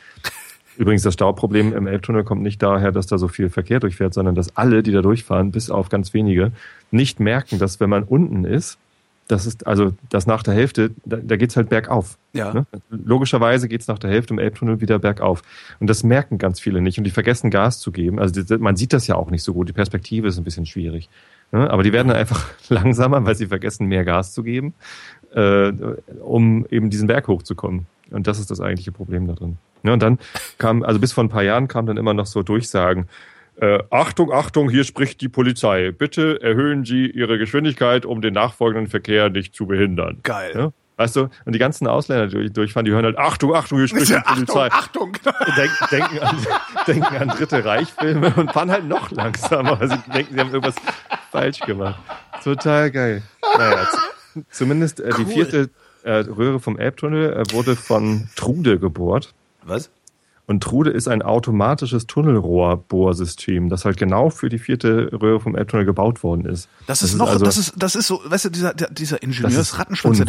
Übrigens, 0.78 1.04
das 1.04 1.14
Stauproblem 1.14 1.74
im 1.74 1.88
Elbtunnel 1.88 2.24
kommt 2.24 2.42
nicht 2.42 2.64
daher, 2.64 2.92
dass 2.92 3.06
da 3.06 3.20
so 3.20 3.28
viel 3.28 3.50
Verkehr 3.50 3.80
durchfährt, 3.80 4.14
sondern 4.14 4.34
dass 4.34 4.58
alle, 4.58 4.82
die 4.82 4.92
da 4.92 5.04
durchfahren, 5.04 5.52
bis 5.52 5.70
auf 5.70 5.90
ganz 5.90 6.14
wenige, 6.14 6.54
nicht 6.90 7.20
merken, 7.20 7.60
dass 7.60 7.80
wenn 7.80 7.90
man 7.90 8.04
unten 8.04 8.46
ist, 8.46 8.80
das 9.30 9.46
ist, 9.46 9.68
also 9.68 9.94
das 10.10 10.26
nach 10.26 10.42
der 10.42 10.56
Hälfte, 10.56 10.90
da, 11.06 11.18
da 11.18 11.38
geht's 11.38 11.56
halt 11.56 11.70
bergauf. 11.70 12.18
Ja. 12.34 12.52
Ne? 12.52 12.66
Logischerweise 12.90 13.68
geht's 13.68 13.88
nach 13.88 14.00
der 14.00 14.10
Hälfte 14.10 14.34
im 14.34 14.40
Elbtunnel 14.40 14.82
wieder 14.82 14.98
bergauf. 14.98 15.44
Und 15.80 15.88
das 15.88 16.04
merken 16.04 16.40
ganz 16.40 16.60
viele 16.60 16.82
nicht. 16.82 16.98
Und 16.98 17.04
die 17.04 17.12
vergessen 17.12 17.52
Gas 17.52 17.80
zu 17.80 17.92
geben. 17.92 18.20
Also 18.20 18.42
die, 18.42 18.58
man 18.58 18.76
sieht 18.76 18.92
das 18.92 19.06
ja 19.06 19.14
auch 19.16 19.30
nicht 19.30 19.44
so 19.44 19.54
gut. 19.54 19.70
Die 19.70 19.74
Perspektive 19.74 20.28
ist 20.28 20.40
ein 20.40 20.44
bisschen 20.44 20.66
schwierig. 20.66 21.10
Ne? 21.52 21.70
Aber 21.70 21.84
die 21.84 21.94
werden 21.94 22.08
dann 22.08 22.18
einfach 22.18 22.50
langsamer, 22.70 23.24
weil 23.24 23.36
sie 23.36 23.46
vergessen, 23.46 23.86
mehr 23.86 24.04
Gas 24.04 24.34
zu 24.34 24.42
geben, 24.42 24.74
äh, 25.36 25.72
um 26.22 26.66
eben 26.72 26.90
diesen 26.90 27.08
Berg 27.08 27.28
hochzukommen. 27.28 27.86
Und 28.10 28.26
das 28.26 28.40
ist 28.40 28.50
das 28.50 28.60
eigentliche 28.60 28.92
Problem 28.92 29.28
da 29.28 29.34
drin. 29.34 29.58
Ja, 29.84 29.94
und 29.94 30.02
dann 30.02 30.18
kam, 30.58 30.82
also 30.82 31.00
bis 31.00 31.14
vor 31.14 31.24
ein 31.24 31.30
paar 31.30 31.44
Jahren 31.44 31.68
kam 31.68 31.86
dann 31.86 31.98
immer 31.98 32.16
noch 32.16 32.26
so 32.26 32.42
Durchsagen, 32.42 33.08
äh, 33.62 33.80
Achtung, 33.90 34.32
Achtung, 34.32 34.70
hier 34.70 34.84
spricht 34.84 35.22
die 35.22 35.30
Polizei. 35.30 35.92
Bitte 35.92 36.42
erhöhen 36.42 36.86
Sie 36.86 37.08
Ihre 37.08 37.38
Geschwindigkeit, 37.38 38.06
um 38.06 38.22
den 38.22 38.34
nachfolgenden 38.34 38.90
Verkehr 38.90 39.30
nicht 39.30 39.56
zu 39.56 39.66
behindern. 39.68 40.20
Geil. 40.24 40.52
Ja? 40.56 40.72
Weißt 40.98 41.16
du, 41.16 41.30
und 41.46 41.54
die 41.54 41.60
ganzen 41.60 41.88
Ausländer, 41.88 42.28
die 42.28 42.34
durch- 42.36 42.52
durchfahren, 42.52 42.86
die 42.86 42.92
hören 42.92 43.06
halt, 43.06 43.18
Achtung, 43.18 43.56
Achtung, 43.56 43.78
hier 43.78 43.88
spricht 43.88 44.10
die 44.10 44.20
Polizei. 44.20 44.68
Achtung, 44.72 45.14
Achtung. 45.24 45.34
Denk, 45.58 45.72
denken, 45.92 46.20
an, 46.20 46.38
denken 46.88 47.16
an 47.16 47.28
dritte 47.30 47.64
Reichfilme 47.64 48.34
und 48.36 48.52
fahren 48.52 48.70
halt 48.70 48.86
noch 48.86 49.10
langsamer, 49.12 49.78
sie 49.88 49.98
denken, 50.14 50.34
sie 50.34 50.40
haben 50.42 50.50
irgendwas 50.50 50.76
falsch 51.32 51.60
gemacht. 51.62 52.02
Total 52.44 52.92
geil. 52.92 53.22
Naja, 53.58 53.88
zumindest 54.52 55.00
äh, 55.00 55.10
die 55.18 55.22
Cool. 55.24 55.32
vierte 55.32 55.70
äh, 56.04 56.12
Röhre 56.16 56.60
vom 56.60 56.78
Elbtunnel 56.78 57.34
äh, 57.34 57.54
wurde 57.54 57.76
von 57.78 58.28
Trude 58.36 58.78
gebohrt. 58.78 59.34
Was? 59.64 59.90
Und 60.50 60.64
Trude 60.64 60.90
ist 60.90 61.08
ein 61.08 61.22
automatisches 61.22 62.08
Tunnelrohrbohrsystem, 62.08 63.70
das 63.70 63.86
halt 63.86 63.98
genau 63.98 64.32
für 64.32 64.50
die 64.50 64.58
vierte 64.58 65.12
Röhre 65.14 65.40
vom 65.40 65.56
Elbtunnel 65.56 65.86
gebaut 65.86 66.24
worden 66.24 66.46
ist. 66.46 66.68
Das 66.88 67.04
ist 67.04 67.14
noch, 67.14 67.30
also, 67.30 67.46
das 67.46 67.58
ist, 67.58 67.74
das 67.78 67.94
ist 67.94 68.08
so, 68.08 68.20
weißt 68.26 68.46
du, 68.46 68.50
dieser, 68.50 68.74
dieser 68.74 69.18
Das 69.18 69.24
Ingenieurs-Rattenschwanz. 69.24 70.20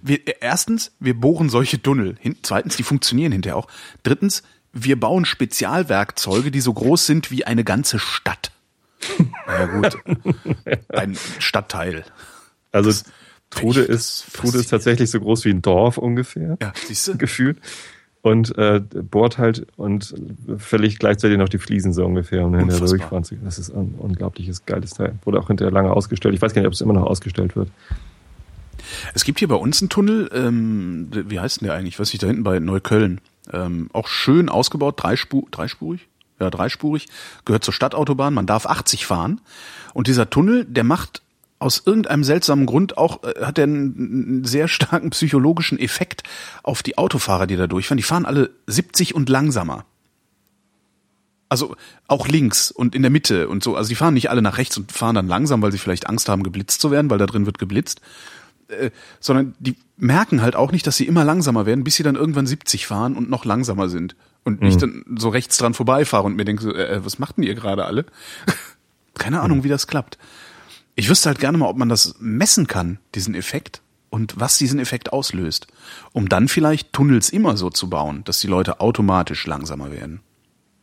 Wir, 0.00 0.20
erstens, 0.40 0.92
wir 1.00 1.18
bohren 1.18 1.48
solche 1.48 1.82
Tunnel. 1.82 2.14
Hin, 2.20 2.36
zweitens, 2.42 2.76
die 2.76 2.84
funktionieren 2.84 3.32
hinterher 3.32 3.56
auch. 3.56 3.66
Drittens, 4.04 4.44
wir 4.72 4.98
bauen 5.00 5.24
Spezialwerkzeuge, 5.24 6.52
die 6.52 6.60
so 6.60 6.72
groß 6.72 7.04
sind 7.04 7.32
wie 7.32 7.44
eine 7.44 7.64
ganze 7.64 7.98
Stadt. 7.98 8.52
Na 9.48 9.58
ja, 9.58 9.66
gut. 9.66 9.98
Ein 10.90 11.18
Stadtteil. 11.40 12.04
also 12.70 12.90
das- 12.90 13.02
Trude 13.50 13.82
ist, 13.82 14.26
das 14.26 14.32
Trude 14.40 14.58
ist 14.58 14.68
tatsächlich 14.70 15.10
so 15.10 15.20
groß 15.20 15.44
wie 15.44 15.50
ein 15.50 15.62
Dorf 15.62 15.98
ungefähr. 15.98 16.56
Ja, 16.60 16.72
siehst 16.86 17.06
du? 17.08 17.16
gefühlt. 17.18 17.58
Und 18.24 18.56
äh, 18.56 18.80
bohrt 18.80 19.36
halt 19.36 19.66
und 19.76 20.14
verlegt 20.56 20.98
gleichzeitig 20.98 21.36
noch 21.36 21.50
die 21.50 21.58
Fliesen 21.58 21.92
so 21.92 22.06
ungefähr, 22.06 22.46
um 22.46 22.56
hinterher 22.56 22.86
durchfahren 22.86 23.22
zu 23.22 23.34
können. 23.34 23.44
Das 23.44 23.58
ist 23.58 23.70
ein 23.70 23.96
unglaubliches, 23.98 24.64
geiles 24.64 24.92
Teil. 24.92 25.16
Wurde 25.26 25.38
auch 25.38 25.48
hinterher 25.48 25.70
lange 25.70 25.92
ausgestellt. 25.92 26.34
Ich 26.34 26.40
weiß 26.40 26.54
gar 26.54 26.62
nicht, 26.62 26.66
ob 26.66 26.72
es 26.72 26.80
immer 26.80 26.94
noch 26.94 27.02
ausgestellt 27.02 27.54
wird. 27.54 27.68
Es 29.12 29.24
gibt 29.24 29.40
hier 29.40 29.48
bei 29.48 29.56
uns 29.56 29.82
einen 29.82 29.90
Tunnel, 29.90 30.30
ähm, 30.32 31.08
wie 31.12 31.38
heißt 31.38 31.60
denn 31.60 31.66
der 31.66 31.76
eigentlich? 31.76 31.98
Was 31.98 32.14
ich 32.14 32.18
da 32.18 32.26
hinten 32.26 32.44
bei 32.44 32.60
Neukölln? 32.60 33.20
Ähm, 33.52 33.90
auch 33.92 34.08
schön 34.08 34.48
ausgebaut, 34.48 34.94
dreispur, 34.96 35.44
dreispurig? 35.50 36.08
Ja, 36.40 36.48
dreispurig. 36.48 37.08
Gehört 37.44 37.62
zur 37.62 37.74
Stadtautobahn. 37.74 38.32
Man 38.32 38.46
darf 38.46 38.64
80 38.64 39.04
fahren. 39.04 39.42
Und 39.92 40.06
dieser 40.06 40.30
Tunnel, 40.30 40.64
der 40.64 40.84
macht 40.84 41.20
aus 41.58 41.82
irgendeinem 41.84 42.24
seltsamen 42.24 42.66
Grund 42.66 42.98
auch, 42.98 43.22
äh, 43.22 43.44
hat 43.44 43.58
er 43.58 43.64
einen, 43.64 44.44
sehr 44.44 44.68
starken 44.68 45.10
psychologischen 45.10 45.78
Effekt 45.78 46.22
auf 46.62 46.82
die 46.82 46.98
Autofahrer, 46.98 47.46
die 47.46 47.56
da 47.56 47.66
durchfahren. 47.66 47.96
Die 47.96 48.02
fahren 48.02 48.26
alle 48.26 48.50
70 48.66 49.14
und 49.14 49.28
langsamer. 49.28 49.84
Also 51.48 51.76
auch 52.08 52.26
links 52.26 52.70
und 52.70 52.94
in 52.94 53.02
der 53.02 53.10
Mitte 53.10 53.48
und 53.48 53.62
so. 53.62 53.76
Also 53.76 53.88
die 53.88 53.94
fahren 53.94 54.14
nicht 54.14 54.30
alle 54.30 54.42
nach 54.42 54.58
rechts 54.58 54.76
und 54.76 54.90
fahren 54.90 55.14
dann 55.14 55.28
langsam, 55.28 55.62
weil 55.62 55.72
sie 55.72 55.78
vielleicht 55.78 56.08
Angst 56.08 56.28
haben, 56.28 56.42
geblitzt 56.42 56.80
zu 56.80 56.90
werden, 56.90 57.10
weil 57.10 57.18
da 57.18 57.26
drin 57.26 57.46
wird 57.46 57.58
geblitzt. 57.58 58.00
Äh, 58.68 58.90
sondern 59.20 59.54
die 59.58 59.76
merken 59.96 60.42
halt 60.42 60.56
auch 60.56 60.72
nicht, 60.72 60.86
dass 60.86 60.96
sie 60.96 61.06
immer 61.06 61.24
langsamer 61.24 61.66
werden, 61.66 61.84
bis 61.84 61.94
sie 61.96 62.02
dann 62.02 62.16
irgendwann 62.16 62.46
70 62.46 62.86
fahren 62.86 63.14
und 63.14 63.30
noch 63.30 63.44
langsamer 63.44 63.88
sind. 63.88 64.16
Und 64.42 64.62
ich 64.62 64.76
dann 64.76 65.04
so 65.16 65.30
rechts 65.30 65.56
dran 65.56 65.72
vorbeifahre 65.72 66.24
und 66.24 66.36
mir 66.36 66.44
denke, 66.44 66.62
so, 66.62 66.74
äh, 66.74 67.02
was 67.04 67.18
macht 67.18 67.38
denn 67.38 67.44
ihr 67.44 67.54
gerade 67.54 67.86
alle? 67.86 68.04
Keine 69.14 69.40
Ahnung, 69.40 69.64
wie 69.64 69.68
das 69.68 69.86
klappt. 69.86 70.18
Ich 70.96 71.08
wüsste 71.08 71.28
halt 71.28 71.38
gerne 71.40 71.58
mal, 71.58 71.68
ob 71.68 71.76
man 71.76 71.88
das 71.88 72.14
messen 72.20 72.66
kann, 72.66 72.98
diesen 73.14 73.34
Effekt, 73.34 73.80
und 74.10 74.38
was 74.38 74.58
diesen 74.58 74.78
Effekt 74.78 75.12
auslöst. 75.12 75.66
Um 76.12 76.28
dann 76.28 76.46
vielleicht 76.46 76.92
Tunnels 76.92 77.30
immer 77.30 77.56
so 77.56 77.68
zu 77.68 77.90
bauen, 77.90 78.22
dass 78.24 78.38
die 78.38 78.46
Leute 78.46 78.78
automatisch 78.80 79.44
langsamer 79.46 79.90
werden. 79.90 80.20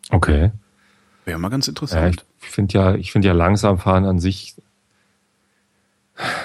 Okay. 0.09 0.51
Wäre 1.23 1.39
mal 1.39 1.47
ganz 1.49 1.67
Ja, 1.67 1.71
interessant. 1.71 2.25
ich 2.41 2.49
finde 2.49 2.73
ja, 2.73 2.95
ich 2.95 3.11
finde 3.13 3.29
ja 3.29 3.33
langsam 3.33 3.77
fahren 3.77 4.03
an 4.05 4.19
sich 4.19 4.55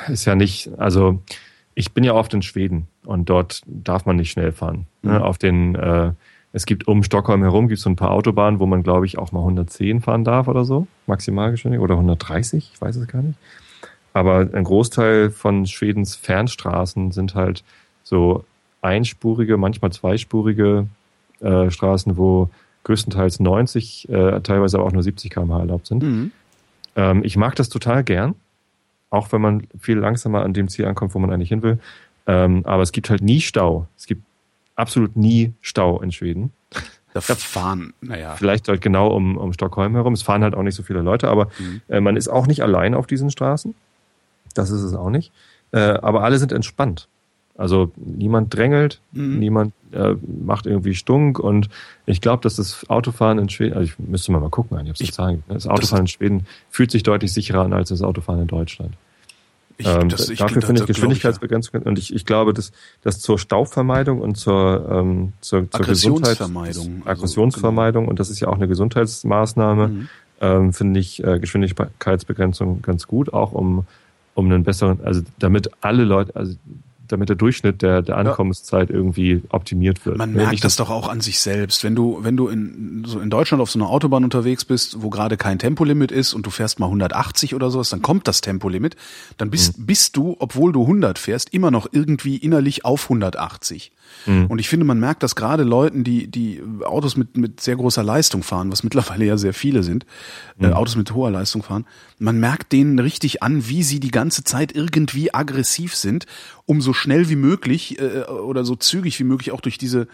ist 0.08 0.24
ja 0.24 0.34
nicht, 0.36 0.70
also 0.78 1.22
ich 1.74 1.92
bin 1.92 2.04
ja 2.04 2.14
oft 2.14 2.32
in 2.34 2.42
Schweden 2.42 2.86
und 3.04 3.28
dort 3.28 3.62
darf 3.66 4.06
man 4.06 4.16
nicht 4.16 4.30
schnell 4.30 4.52
fahren. 4.52 4.86
Ne? 5.02 5.22
Auf 5.22 5.38
den, 5.38 5.74
äh, 5.74 6.12
es 6.56 6.64
gibt 6.64 6.88
um 6.88 7.02
Stockholm 7.02 7.42
herum 7.42 7.68
gibt 7.68 7.76
es 7.76 7.84
so 7.84 7.90
ein 7.90 7.96
paar 7.96 8.12
Autobahnen, 8.12 8.60
wo 8.60 8.66
man 8.66 8.82
glaube 8.82 9.04
ich 9.04 9.18
auch 9.18 9.30
mal 9.30 9.40
110 9.40 10.00
fahren 10.00 10.24
darf 10.24 10.48
oder 10.48 10.64
so, 10.64 10.86
Maximalgeschwindigkeit 11.06 11.84
oder 11.84 11.96
130, 11.96 12.70
ich 12.72 12.80
weiß 12.80 12.96
es 12.96 13.06
gar 13.06 13.20
nicht. 13.20 13.38
Aber 14.14 14.48
ein 14.50 14.64
Großteil 14.64 15.28
von 15.28 15.66
Schwedens 15.66 16.16
Fernstraßen 16.16 17.12
sind 17.12 17.34
halt 17.34 17.62
so 18.04 18.46
einspurige, 18.80 19.58
manchmal 19.58 19.92
zweispurige 19.92 20.86
äh, 21.40 21.70
Straßen, 21.70 22.16
wo 22.16 22.48
größtenteils 22.84 23.38
90, 23.38 24.08
äh, 24.08 24.40
teilweise 24.40 24.78
aber 24.78 24.86
auch 24.86 24.92
nur 24.92 25.02
70 25.02 25.30
km/h 25.30 25.60
erlaubt 25.60 25.86
sind. 25.86 26.02
Mhm. 26.02 26.32
Ähm, 26.96 27.22
ich 27.22 27.36
mag 27.36 27.54
das 27.56 27.68
total 27.68 28.02
gern, 28.02 28.34
auch 29.10 29.30
wenn 29.30 29.42
man 29.42 29.66
viel 29.78 29.98
langsamer 29.98 30.42
an 30.42 30.54
dem 30.54 30.68
Ziel 30.68 30.86
ankommt, 30.86 31.14
wo 31.14 31.18
man 31.18 31.30
eigentlich 31.30 31.50
hin 31.50 31.62
will. 31.62 31.80
Ähm, 32.26 32.62
aber 32.64 32.82
es 32.82 32.92
gibt 32.92 33.10
halt 33.10 33.20
nie 33.20 33.42
Stau. 33.42 33.88
Es 33.98 34.06
gibt 34.06 34.22
absolut 34.76 35.16
nie 35.16 35.52
Stau 35.60 36.00
in 36.00 36.12
Schweden. 36.12 36.52
Da 37.14 37.20
fahren, 37.22 37.94
naja. 38.02 38.34
Vielleicht 38.36 38.68
halt 38.68 38.82
genau 38.82 39.08
um, 39.08 39.38
um 39.38 39.52
Stockholm 39.54 39.94
herum. 39.94 40.12
Es 40.12 40.22
fahren 40.22 40.42
halt 40.42 40.54
auch 40.54 40.62
nicht 40.62 40.74
so 40.74 40.82
viele 40.82 41.00
Leute, 41.00 41.28
aber 41.28 41.48
äh, 41.88 42.00
man 42.00 42.14
ist 42.16 42.28
auch 42.28 42.46
nicht 42.46 42.62
allein 42.62 42.94
auf 42.94 43.06
diesen 43.06 43.30
Straßen. 43.30 43.74
Das 44.54 44.70
ist 44.70 44.82
es 44.82 44.94
auch 44.94 45.08
nicht. 45.08 45.32
Äh, 45.72 45.78
aber 45.78 46.22
alle 46.24 46.38
sind 46.38 46.52
entspannt. 46.52 47.08
Also 47.58 47.90
niemand 47.96 48.54
drängelt, 48.54 49.00
Mhm. 49.12 49.38
niemand 49.38 49.72
äh, 49.92 50.14
macht 50.44 50.66
irgendwie 50.66 50.94
Stunk 50.94 51.38
und 51.38 51.70
ich 52.04 52.20
glaube, 52.20 52.42
dass 52.42 52.56
das 52.56 52.84
Autofahren 52.90 53.38
in 53.38 53.48
Schweden, 53.48 53.72
also 53.72 53.84
ich 53.84 53.98
müsste 53.98 54.30
mal 54.30 54.40
mal 54.42 54.50
gucken, 54.50 54.76
ich 54.76 54.88
habe 54.90 54.96
Ich- 55.00 55.08
es 55.08 55.14
sagen, 55.16 55.42
das 55.48 55.66
Autofahren 55.66 56.02
in 56.02 56.08
Schweden 56.08 56.46
fühlt 56.68 56.90
sich 56.90 57.02
deutlich 57.02 57.32
sicherer 57.32 57.62
an 57.62 57.72
als 57.72 57.88
das 57.88 58.02
Autofahren 58.02 58.42
in 58.42 58.46
Deutschland. 58.46 58.92
Ich, 59.78 59.86
ähm, 59.86 60.08
das- 60.08 60.30
ich- 60.30 60.38
dafür 60.38 60.60
da- 60.62 60.66
finde 60.68 60.80
ich 60.82 60.86
Geschwindigkeitsbegrenzung 60.86 61.82
und 61.82 61.98
ich, 61.98 62.14
ich 62.14 62.24
glaube, 62.24 62.54
dass, 62.54 62.72
dass 63.02 63.20
zur 63.20 63.38
Stauvermeidung 63.38 64.20
und 64.20 64.36
zur, 64.36 64.88
ähm, 64.90 65.32
zur, 65.42 65.70
zur 65.70 65.80
Aggressionsvermeidung, 65.80 66.84
Gesundheits- 66.84 67.06
also, 67.06 67.10
Aggressionsvermeidung 67.10 68.08
und 68.08 68.18
das 68.18 68.30
ist 68.30 68.40
ja 68.40 68.48
auch 68.48 68.54
eine 68.56 68.68
Gesundheitsmaßnahme, 68.68 69.88
Mhm. 69.88 70.08
ähm, 70.40 70.72
finde 70.72 71.00
ich 71.00 71.22
äh, 71.22 71.38
Geschwindigkeitsbegrenzung 71.38 72.80
ganz 72.82 73.06
gut, 73.06 73.32
auch 73.32 73.52
um, 73.52 73.84
um 74.34 74.46
einen 74.46 74.64
besseren, 74.64 75.00
also 75.04 75.22
damit 75.38 75.70
alle 75.82 76.04
Leute, 76.04 76.34
also 76.36 76.54
damit 77.08 77.28
der 77.28 77.36
Durchschnitt 77.36 77.82
der, 77.82 78.02
der 78.02 78.16
Ankommenszeit 78.16 78.90
irgendwie 78.90 79.42
optimiert 79.50 80.04
wird. 80.06 80.16
Man 80.18 80.32
Ne, 80.32 80.38
merkt 80.44 80.64
das 80.64 80.76
doch 80.76 80.90
auch 80.90 81.08
an 81.08 81.20
sich 81.20 81.38
selbst. 81.40 81.84
Wenn 81.84 81.94
du, 81.94 82.18
wenn 82.22 82.36
du 82.36 82.48
in, 82.48 83.04
so 83.06 83.20
in 83.20 83.30
Deutschland 83.30 83.60
auf 83.62 83.70
so 83.70 83.78
einer 83.78 83.88
Autobahn 83.88 84.24
unterwegs 84.24 84.64
bist, 84.64 85.02
wo 85.02 85.10
gerade 85.10 85.36
kein 85.36 85.58
Tempolimit 85.58 86.10
ist 86.12 86.34
und 86.34 86.46
du 86.46 86.50
fährst 86.50 86.78
mal 86.80 86.86
180 86.86 87.54
oder 87.54 87.70
sowas, 87.70 87.90
dann 87.90 88.02
kommt 88.02 88.26
das 88.28 88.40
Tempolimit, 88.40 88.96
dann 89.36 89.50
bist, 89.50 89.78
Mhm. 89.78 89.86
bist 89.86 90.16
du, 90.16 90.36
obwohl 90.38 90.72
du 90.72 90.82
100 90.86 91.18
fährst, 91.18 91.52
immer 91.52 91.70
noch 91.70 91.86
irgendwie 91.92 92.36
innerlich 92.36 92.84
auf 92.84 93.08
180. 93.08 93.92
Mhm. 94.26 94.46
Und 94.46 94.58
ich 94.58 94.68
finde, 94.68 94.84
man 94.86 94.98
merkt 95.00 95.22
das 95.22 95.36
gerade 95.36 95.62
Leuten, 95.62 96.04
die, 96.04 96.26
die 96.28 96.62
Autos 96.84 97.16
mit, 97.16 97.36
mit 97.36 97.60
sehr 97.60 97.76
großer 97.76 98.02
Leistung 98.02 98.42
fahren, 98.42 98.72
was 98.72 98.82
mittlerweile 98.84 99.24
ja 99.24 99.36
sehr 99.36 99.54
viele 99.54 99.82
sind, 99.82 100.06
Mhm. 100.58 100.66
äh, 100.66 100.72
Autos 100.72 100.96
mit 100.96 101.12
hoher 101.12 101.30
Leistung 101.30 101.62
fahren, 101.62 101.84
man 102.18 102.40
merkt 102.40 102.72
denen 102.72 102.98
richtig 102.98 103.42
an, 103.42 103.68
wie 103.68 103.82
sie 103.82 104.00
die 104.00 104.10
ganze 104.10 104.42
Zeit 104.42 104.74
irgendwie 104.74 105.34
aggressiv 105.34 105.94
sind 105.94 106.26
um 106.66 106.80
so 106.80 106.92
schnell 106.92 107.28
wie 107.28 107.36
möglich 107.36 107.98
äh, 108.00 108.22
oder 108.24 108.64
so 108.64 108.74
zügig 108.76 109.18
wie 109.20 109.24
möglich 109.24 109.52
auch 109.52 109.60
durch 109.60 109.78
diese 109.78 110.08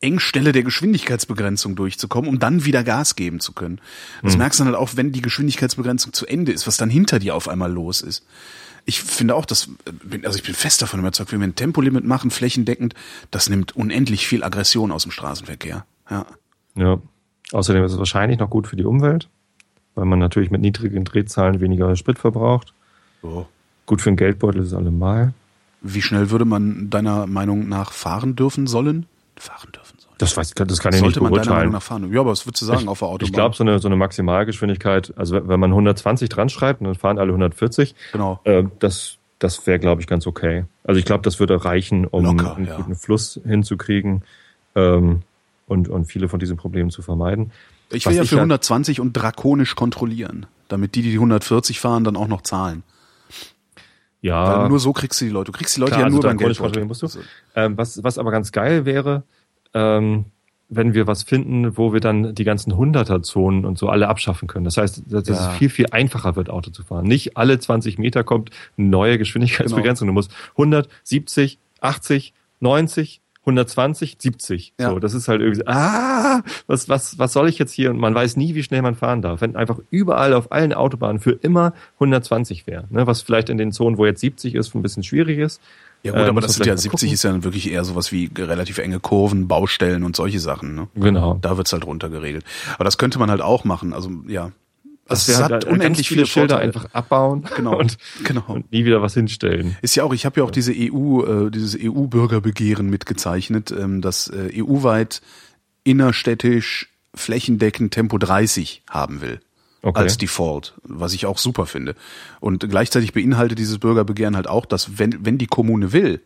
Engstelle 0.00 0.52
der 0.52 0.62
Geschwindigkeitsbegrenzung 0.62 1.76
durchzukommen, 1.76 2.28
um 2.28 2.38
dann 2.38 2.66
wieder 2.66 2.84
Gas 2.84 3.16
geben 3.16 3.40
zu 3.40 3.52
können. 3.52 3.80
Das 4.22 4.36
merkst 4.36 4.60
du 4.60 4.64
dann 4.64 4.74
halt 4.74 4.82
auch, 4.82 4.96
wenn 4.96 5.12
die 5.12 5.22
Geschwindigkeitsbegrenzung 5.22 6.12
zu 6.12 6.26
Ende 6.26 6.52
ist, 6.52 6.66
was 6.66 6.76
dann 6.76 6.90
hinter 6.90 7.18
dir 7.18 7.34
auf 7.34 7.48
einmal 7.48 7.72
los 7.72 8.02
ist. 8.02 8.26
Ich 8.86 9.02
finde 9.02 9.34
auch, 9.34 9.46
dass, 9.46 9.70
also 10.24 10.38
ich 10.38 10.44
bin 10.44 10.54
fest 10.54 10.82
davon 10.82 11.00
überzeugt, 11.00 11.32
wenn 11.32 11.40
wir 11.40 11.46
ein 11.46 11.54
Tempolimit 11.54 12.04
machen, 12.04 12.30
flächendeckend, 12.30 12.94
das 13.30 13.48
nimmt 13.48 13.74
unendlich 13.74 14.26
viel 14.26 14.44
Aggression 14.44 14.92
aus 14.92 15.02
dem 15.04 15.12
Straßenverkehr. 15.12 15.86
Ja. 16.10 16.26
Ja. 16.76 16.98
Außerdem 17.52 17.84
ist 17.84 17.92
es 17.92 17.98
wahrscheinlich 17.98 18.38
noch 18.38 18.50
gut 18.50 18.66
für 18.66 18.76
die 18.76 18.84
Umwelt, 18.84 19.28
weil 19.94 20.04
man 20.04 20.18
natürlich 20.18 20.50
mit 20.50 20.60
niedrigen 20.60 21.04
Drehzahlen 21.04 21.60
weniger 21.60 21.94
Sprit 21.96 22.18
verbraucht. 22.18 22.74
So. 23.22 23.46
Gut 23.86 24.02
für 24.02 24.10
den 24.10 24.16
Geldbeutel 24.16 24.62
ist 24.62 24.68
es 24.68 24.74
allemal. 24.74 25.34
Wie 25.80 26.02
schnell 26.02 26.30
würde 26.30 26.46
man 26.46 26.88
deiner 26.90 27.26
Meinung 27.26 27.68
nach 27.68 27.92
fahren 27.92 28.36
dürfen 28.36 28.66
sollen? 28.66 29.06
Fahren 29.36 29.70
dürfen 29.72 29.83
sollen. 29.83 29.83
Das 30.18 30.36
weiß 30.36 30.52
das 30.54 30.78
kann 30.78 30.92
ich 30.94 31.00
Sollte 31.00 31.20
nicht 31.20 31.30
man 31.30 31.32
deiner 31.32 31.50
Meinung 31.50 31.72
beurteilen. 31.72 31.72
nach 31.72 31.82
fahren? 31.82 32.12
Ja, 32.12 32.20
aber 32.20 32.30
was 32.30 32.46
würdest 32.46 32.62
du 32.62 32.66
sagen 32.66 32.88
auf 32.88 33.00
der 33.00 33.08
Autobahn? 33.08 33.26
Ich 33.26 33.32
glaube, 33.32 33.56
so 33.56 33.64
eine, 33.64 33.78
so 33.80 33.88
eine 33.88 33.96
Maximalgeschwindigkeit, 33.96 35.12
also 35.16 35.48
wenn 35.48 35.58
man 35.60 35.70
120 35.70 36.28
dran 36.28 36.48
schreibt 36.48 36.80
und 36.80 36.86
dann 36.86 36.94
fahren 36.94 37.18
alle 37.18 37.30
140, 37.32 37.94
Genau. 38.12 38.40
äh, 38.44 38.64
das, 38.78 39.16
das 39.40 39.66
wäre, 39.66 39.78
glaube 39.80 40.00
ich, 40.00 40.06
ganz 40.06 40.26
okay. 40.26 40.64
Also 40.84 40.98
ich 40.98 41.04
glaube, 41.04 41.22
das 41.22 41.40
würde 41.40 41.64
reichen, 41.64 42.06
um 42.06 42.24
Locker, 42.24 42.54
einen 42.56 42.66
ja. 42.66 42.76
guten 42.76 42.94
Fluss 42.94 43.40
hinzukriegen 43.44 44.22
ähm, 44.76 45.22
und, 45.66 45.88
und 45.88 46.04
viele 46.06 46.28
von 46.28 46.38
diesen 46.38 46.56
Problemen 46.56 46.90
zu 46.90 47.02
vermeiden. 47.02 47.50
Ich 47.90 48.06
wäre 48.06 48.14
ja 48.16 48.22
ich 48.22 48.28
für 48.30 48.36
halt- 48.36 48.42
120 48.42 49.00
und 49.00 49.12
drakonisch 49.14 49.74
kontrollieren, 49.74 50.46
damit 50.68 50.94
die, 50.94 51.02
die 51.02 51.14
140 51.14 51.80
fahren, 51.80 52.04
dann 52.04 52.16
auch 52.16 52.28
noch 52.28 52.42
zahlen. 52.42 52.82
Ja, 54.20 54.60
Weil 54.62 54.68
nur 54.70 54.80
so 54.80 54.92
kriegst 54.94 55.20
du 55.20 55.26
die 55.26 55.30
Leute. 55.30 55.52
Du 55.52 55.58
kriegst 55.58 55.76
die 55.76 55.80
Leute 55.80 55.90
Klar, 55.92 56.00
ja 56.00 56.04
also 56.06 56.16
nur 56.16 56.22
beim 56.22 56.38
drakonisch 56.38 56.58
Geldbeutel. 56.58 56.86
musst 56.86 57.02
du. 57.02 57.08
Ähm, 57.54 57.76
was, 57.76 58.02
was 58.02 58.16
aber 58.16 58.30
ganz 58.30 58.52
geil 58.52 58.86
wäre, 58.86 59.22
ähm, 59.74 60.26
wenn 60.70 60.94
wir 60.94 61.06
was 61.06 61.22
finden, 61.22 61.76
wo 61.76 61.92
wir 61.92 62.00
dann 62.00 62.34
die 62.34 62.42
ganzen 62.44 62.76
Hunderter-Zonen 62.76 63.64
und 63.64 63.78
so 63.78 63.88
alle 63.90 64.08
abschaffen 64.08 64.48
können. 64.48 64.64
Das 64.64 64.76
heißt, 64.76 65.02
dass 65.08 65.28
Ja. 65.28 65.34
es 65.52 65.58
viel, 65.58 65.68
viel 65.68 65.86
einfacher 65.90 66.36
wird, 66.36 66.48
Auto 66.50 66.70
zu 66.70 66.82
fahren. 66.82 67.04
Nicht 67.06 67.36
alle 67.36 67.58
20 67.58 67.98
Meter 67.98 68.24
kommt 68.24 68.50
eine 68.78 68.88
neue 68.88 69.18
Geschwindigkeitsbegrenzung. 69.18 70.06
Genau. 70.06 70.12
Du 70.20 70.26
musst 70.26 70.32
100, 70.56 70.88
70, 71.04 71.58
80, 71.80 72.32
90, 72.60 73.20
120, 73.40 74.16
70. 74.18 74.72
Ja. 74.80 74.90
So, 74.90 74.98
das 74.98 75.12
ist 75.12 75.28
halt 75.28 75.42
irgendwie, 75.42 75.66
ah, 75.66 76.40
was, 76.66 76.88
was, 76.88 77.18
was 77.18 77.32
soll 77.34 77.48
ich 77.48 77.58
jetzt 77.58 77.72
hier? 77.72 77.90
Und 77.90 77.98
man 77.98 78.14
weiß 78.14 78.36
nie, 78.38 78.54
wie 78.54 78.62
schnell 78.62 78.80
man 78.80 78.94
fahren 78.94 79.20
darf. 79.20 79.42
Wenn 79.42 79.54
einfach 79.54 79.78
überall 79.90 80.32
auf 80.32 80.50
allen 80.50 80.72
Autobahnen 80.72 81.20
für 81.20 81.32
immer 81.32 81.74
120 81.96 82.66
wäre. 82.66 82.86
Ne? 82.90 83.06
Was 83.06 83.20
vielleicht 83.20 83.50
in 83.50 83.58
den 83.58 83.70
Zonen, 83.70 83.98
wo 83.98 84.06
jetzt 84.06 84.20
70 84.20 84.54
ist, 84.54 84.74
ein 84.74 84.80
bisschen 84.82 85.02
schwierig 85.02 85.38
ist. 85.38 85.60
Ja 86.04 86.12
gut, 86.12 86.20
Äh, 86.20 86.28
aber 86.28 86.40
das 86.42 86.54
sind 86.54 86.66
ja 86.66 86.72
vielleicht 86.72 86.86
mal 86.86 86.98
70 86.98 87.12
ist 87.12 87.24
ja 87.24 87.32
dann 87.32 87.44
wirklich 87.44 87.70
eher 87.70 87.82
sowas 87.84 88.12
wie 88.12 88.30
relativ 88.36 88.78
enge 88.78 89.00
Kurven, 89.00 89.48
Baustellen 89.48 90.04
und 90.04 90.14
solche 90.14 90.38
Sachen. 90.38 90.74
Ne? 90.74 90.88
Genau. 90.94 91.38
Da 91.40 91.56
wird's 91.56 91.72
halt 91.72 91.86
runtergeregelt. 91.86 92.44
Aber 92.74 92.84
das 92.84 92.98
könnte 92.98 93.18
man 93.18 93.30
halt 93.30 93.40
auch 93.40 93.64
machen. 93.64 93.94
Also 93.94 94.10
ja, 94.28 94.52
Das 95.08 95.22
es 95.22 95.28
wäre 95.28 95.44
hat 95.44 95.52
halt 95.52 95.64
unendlich 95.64 95.96
ganz 95.96 96.06
viele 96.06 96.26
Schilder 96.26 96.58
einfach 96.58 96.86
abbauen 96.92 97.44
Genau, 97.56 97.78
und, 97.78 97.96
genau. 98.22 98.44
und 98.48 98.70
nie 98.70 98.84
wieder 98.84 99.00
was 99.00 99.14
hinstellen. 99.14 99.76
Ist 99.80 99.94
ja 99.94 100.04
auch, 100.04 100.12
ich 100.12 100.26
habe 100.26 100.40
ja 100.40 100.44
auch 100.44 100.50
diese 100.50 100.72
EU, 100.72 101.46
äh, 101.46 101.50
dieses 101.50 101.76
EU-Bürgerbegehren 101.80 102.88
mitgezeichnet, 102.90 103.70
ähm, 103.72 104.02
das 104.02 104.28
äh, 104.28 104.62
EU-weit 104.62 105.22
innerstädtisch 105.84 106.90
flächendeckend 107.14 107.94
Tempo 107.94 108.18
30 108.18 108.82
haben 108.90 109.20
will. 109.20 109.40
Okay. 109.84 110.00
Als 110.00 110.16
Default, 110.16 110.72
was 110.82 111.12
ich 111.12 111.26
auch 111.26 111.36
super 111.36 111.66
finde. 111.66 111.94
Und 112.40 112.66
gleichzeitig 112.70 113.12
beinhaltet 113.12 113.58
dieses 113.58 113.78
Bürgerbegehren 113.78 114.34
halt 114.34 114.48
auch, 114.48 114.64
dass 114.64 114.98
wenn, 114.98 115.26
wenn 115.26 115.36
die 115.36 115.46
Kommune 115.46 115.92
will, 115.92 116.22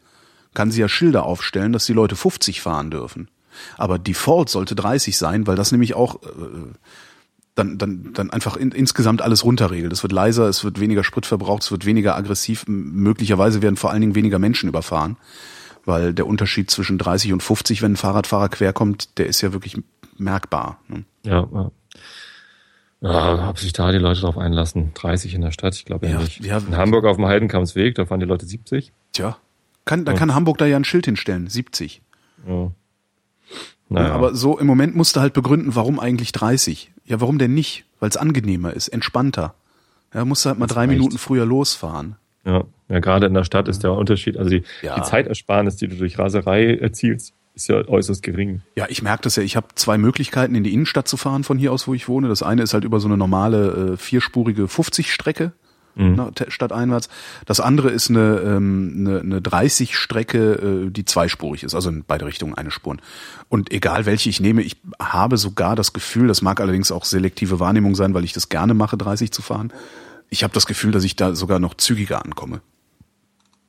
kann 0.54 0.70
sie 0.70 0.80
ja 0.80 0.88
Schilder 0.88 1.24
aufstellen, 1.24 1.72
dass 1.72 1.84
die 1.84 1.92
Leute 1.92 2.14
50 2.14 2.60
fahren 2.60 2.92
dürfen. 2.92 3.28
Aber 3.76 3.98
Default 3.98 4.48
sollte 4.48 4.76
30 4.76 5.18
sein, 5.18 5.48
weil 5.48 5.56
das 5.56 5.72
nämlich 5.72 5.94
auch 5.94 6.22
äh, 6.22 6.28
dann, 7.56 7.78
dann, 7.78 8.12
dann 8.12 8.30
einfach 8.30 8.56
in, 8.56 8.70
insgesamt 8.70 9.22
alles 9.22 9.44
runterregelt. 9.44 9.92
Es 9.92 10.04
wird 10.04 10.12
leiser, 10.12 10.48
es 10.48 10.62
wird 10.62 10.78
weniger 10.78 11.02
Sprit 11.02 11.26
verbraucht, 11.26 11.64
es 11.64 11.72
wird 11.72 11.84
weniger 11.84 12.14
aggressiv. 12.14 12.64
Möglicherweise 12.68 13.60
werden 13.60 13.76
vor 13.76 13.90
allen 13.90 14.02
Dingen 14.02 14.14
weniger 14.14 14.38
Menschen 14.38 14.68
überfahren, 14.68 15.16
weil 15.84 16.14
der 16.14 16.28
Unterschied 16.28 16.70
zwischen 16.70 16.96
30 16.96 17.32
und 17.32 17.42
50, 17.42 17.82
wenn 17.82 17.94
ein 17.94 17.96
Fahrradfahrer 17.96 18.50
querkommt, 18.50 19.18
der 19.18 19.26
ist 19.26 19.40
ja 19.40 19.52
wirklich 19.52 19.76
merkbar. 20.16 20.78
Ne? 20.86 21.04
Ja, 21.24 21.48
ja. 21.52 21.72
Ja, 23.00 23.48
ob 23.48 23.58
sich 23.58 23.72
da 23.72 23.92
die 23.92 23.98
Leute 23.98 24.20
drauf 24.22 24.36
einlassen. 24.38 24.92
30 24.94 25.34
in 25.34 25.40
der 25.42 25.52
Stadt, 25.52 25.74
ich 25.76 25.84
glaube 25.84 26.06
ja, 26.06 26.14
Ja, 26.14 26.18
nicht. 26.18 26.44
ja. 26.44 26.58
in 26.58 26.76
Hamburg 26.76 27.04
auf 27.04 27.16
dem 27.16 27.26
Heidenkampsweg, 27.26 27.94
da 27.94 28.06
fahren 28.06 28.20
die 28.20 28.26
Leute 28.26 28.44
70. 28.46 28.92
Tja, 29.12 29.36
kann, 29.84 30.04
da 30.04 30.12
kann 30.14 30.34
Hamburg 30.34 30.58
da 30.58 30.66
ja 30.66 30.76
ein 30.76 30.84
Schild 30.84 31.04
hinstellen, 31.06 31.48
70. 31.48 32.02
Ja. 32.46 32.70
Naja, 33.88 34.12
Aber 34.12 34.34
so 34.34 34.58
im 34.58 34.66
Moment 34.66 34.94
musst 34.96 35.16
du 35.16 35.20
halt 35.20 35.32
begründen, 35.32 35.74
warum 35.74 35.98
eigentlich 35.98 36.32
30? 36.32 36.90
Ja, 37.06 37.20
warum 37.20 37.38
denn 37.38 37.54
nicht? 37.54 37.84
Weil 38.00 38.10
es 38.10 38.16
angenehmer 38.18 38.72
ist, 38.74 38.88
entspannter. 38.88 39.54
Ja, 40.12 40.24
musst 40.24 40.44
du 40.44 40.50
halt 40.50 40.58
mal 40.58 40.66
Das 40.66 40.74
drei 40.74 40.82
reicht. 40.82 40.90
Minuten 40.92 41.18
früher 41.18 41.46
losfahren. 41.46 42.16
ja. 42.44 42.64
ja, 42.88 42.98
gerade 42.98 43.26
in 43.26 43.34
der 43.34 43.44
Stadt 43.44 43.68
ist 43.68 43.82
der 43.84 43.92
Unterschied, 43.92 44.36
also 44.36 44.50
die, 44.50 44.62
Ja. 44.82 44.96
die 44.96 45.02
Zeitersparnis, 45.02 45.76
die 45.76 45.88
du 45.88 45.96
durch 45.96 46.18
Raserei 46.18 46.74
erzielst, 46.76 47.32
ist 47.62 47.68
ja 47.68 47.86
äußerst 47.86 48.22
gering. 48.22 48.62
Ja, 48.76 48.86
ich 48.88 49.02
merke 49.02 49.22
das 49.22 49.36
ja. 49.36 49.42
Ich 49.42 49.56
habe 49.56 49.68
zwei 49.74 49.98
Möglichkeiten, 49.98 50.54
in 50.54 50.64
die 50.64 50.72
Innenstadt 50.72 51.08
zu 51.08 51.16
fahren 51.16 51.44
von 51.44 51.58
hier 51.58 51.72
aus, 51.72 51.86
wo 51.88 51.94
ich 51.94 52.08
wohne. 52.08 52.28
Das 52.28 52.42
eine 52.42 52.62
ist 52.62 52.72
halt 52.74 52.84
über 52.84 53.00
so 53.00 53.08
eine 53.08 53.16
normale 53.16 53.92
äh, 53.92 53.96
vierspurige 53.96 54.64
50-Strecke 54.64 55.52
nach- 55.96 56.30
te- 56.32 56.48
stadteinwärts. 56.50 57.08
Das 57.44 57.58
andere 57.58 57.90
ist 57.90 58.08
eine, 58.08 58.38
ähm, 58.44 58.94
eine, 59.00 59.20
eine 59.20 59.40
30-Strecke, 59.40 60.86
äh, 60.86 60.90
die 60.90 61.04
zweispurig 61.04 61.64
ist, 61.64 61.74
also 61.74 61.88
in 61.90 62.04
beide 62.06 62.24
Richtungen 62.26 62.54
eine 62.54 62.70
Spuren. 62.70 63.00
Und 63.48 63.72
egal 63.72 64.06
welche 64.06 64.30
ich 64.30 64.40
nehme, 64.40 64.62
ich 64.62 64.76
habe 65.00 65.36
sogar 65.38 65.74
das 65.74 65.92
Gefühl, 65.92 66.28
das 66.28 66.40
mag 66.42 66.60
allerdings 66.60 66.92
auch 66.92 67.04
selektive 67.04 67.58
Wahrnehmung 67.58 67.96
sein, 67.96 68.14
weil 68.14 68.22
ich 68.24 68.32
das 68.32 68.48
gerne 68.48 68.74
mache, 68.74 68.96
30 68.96 69.32
zu 69.32 69.42
fahren. 69.42 69.72
Ich 70.30 70.44
habe 70.44 70.54
das 70.54 70.66
Gefühl, 70.66 70.92
dass 70.92 71.02
ich 71.04 71.16
da 71.16 71.34
sogar 71.34 71.58
noch 71.58 71.74
zügiger 71.74 72.24
ankomme 72.24 72.60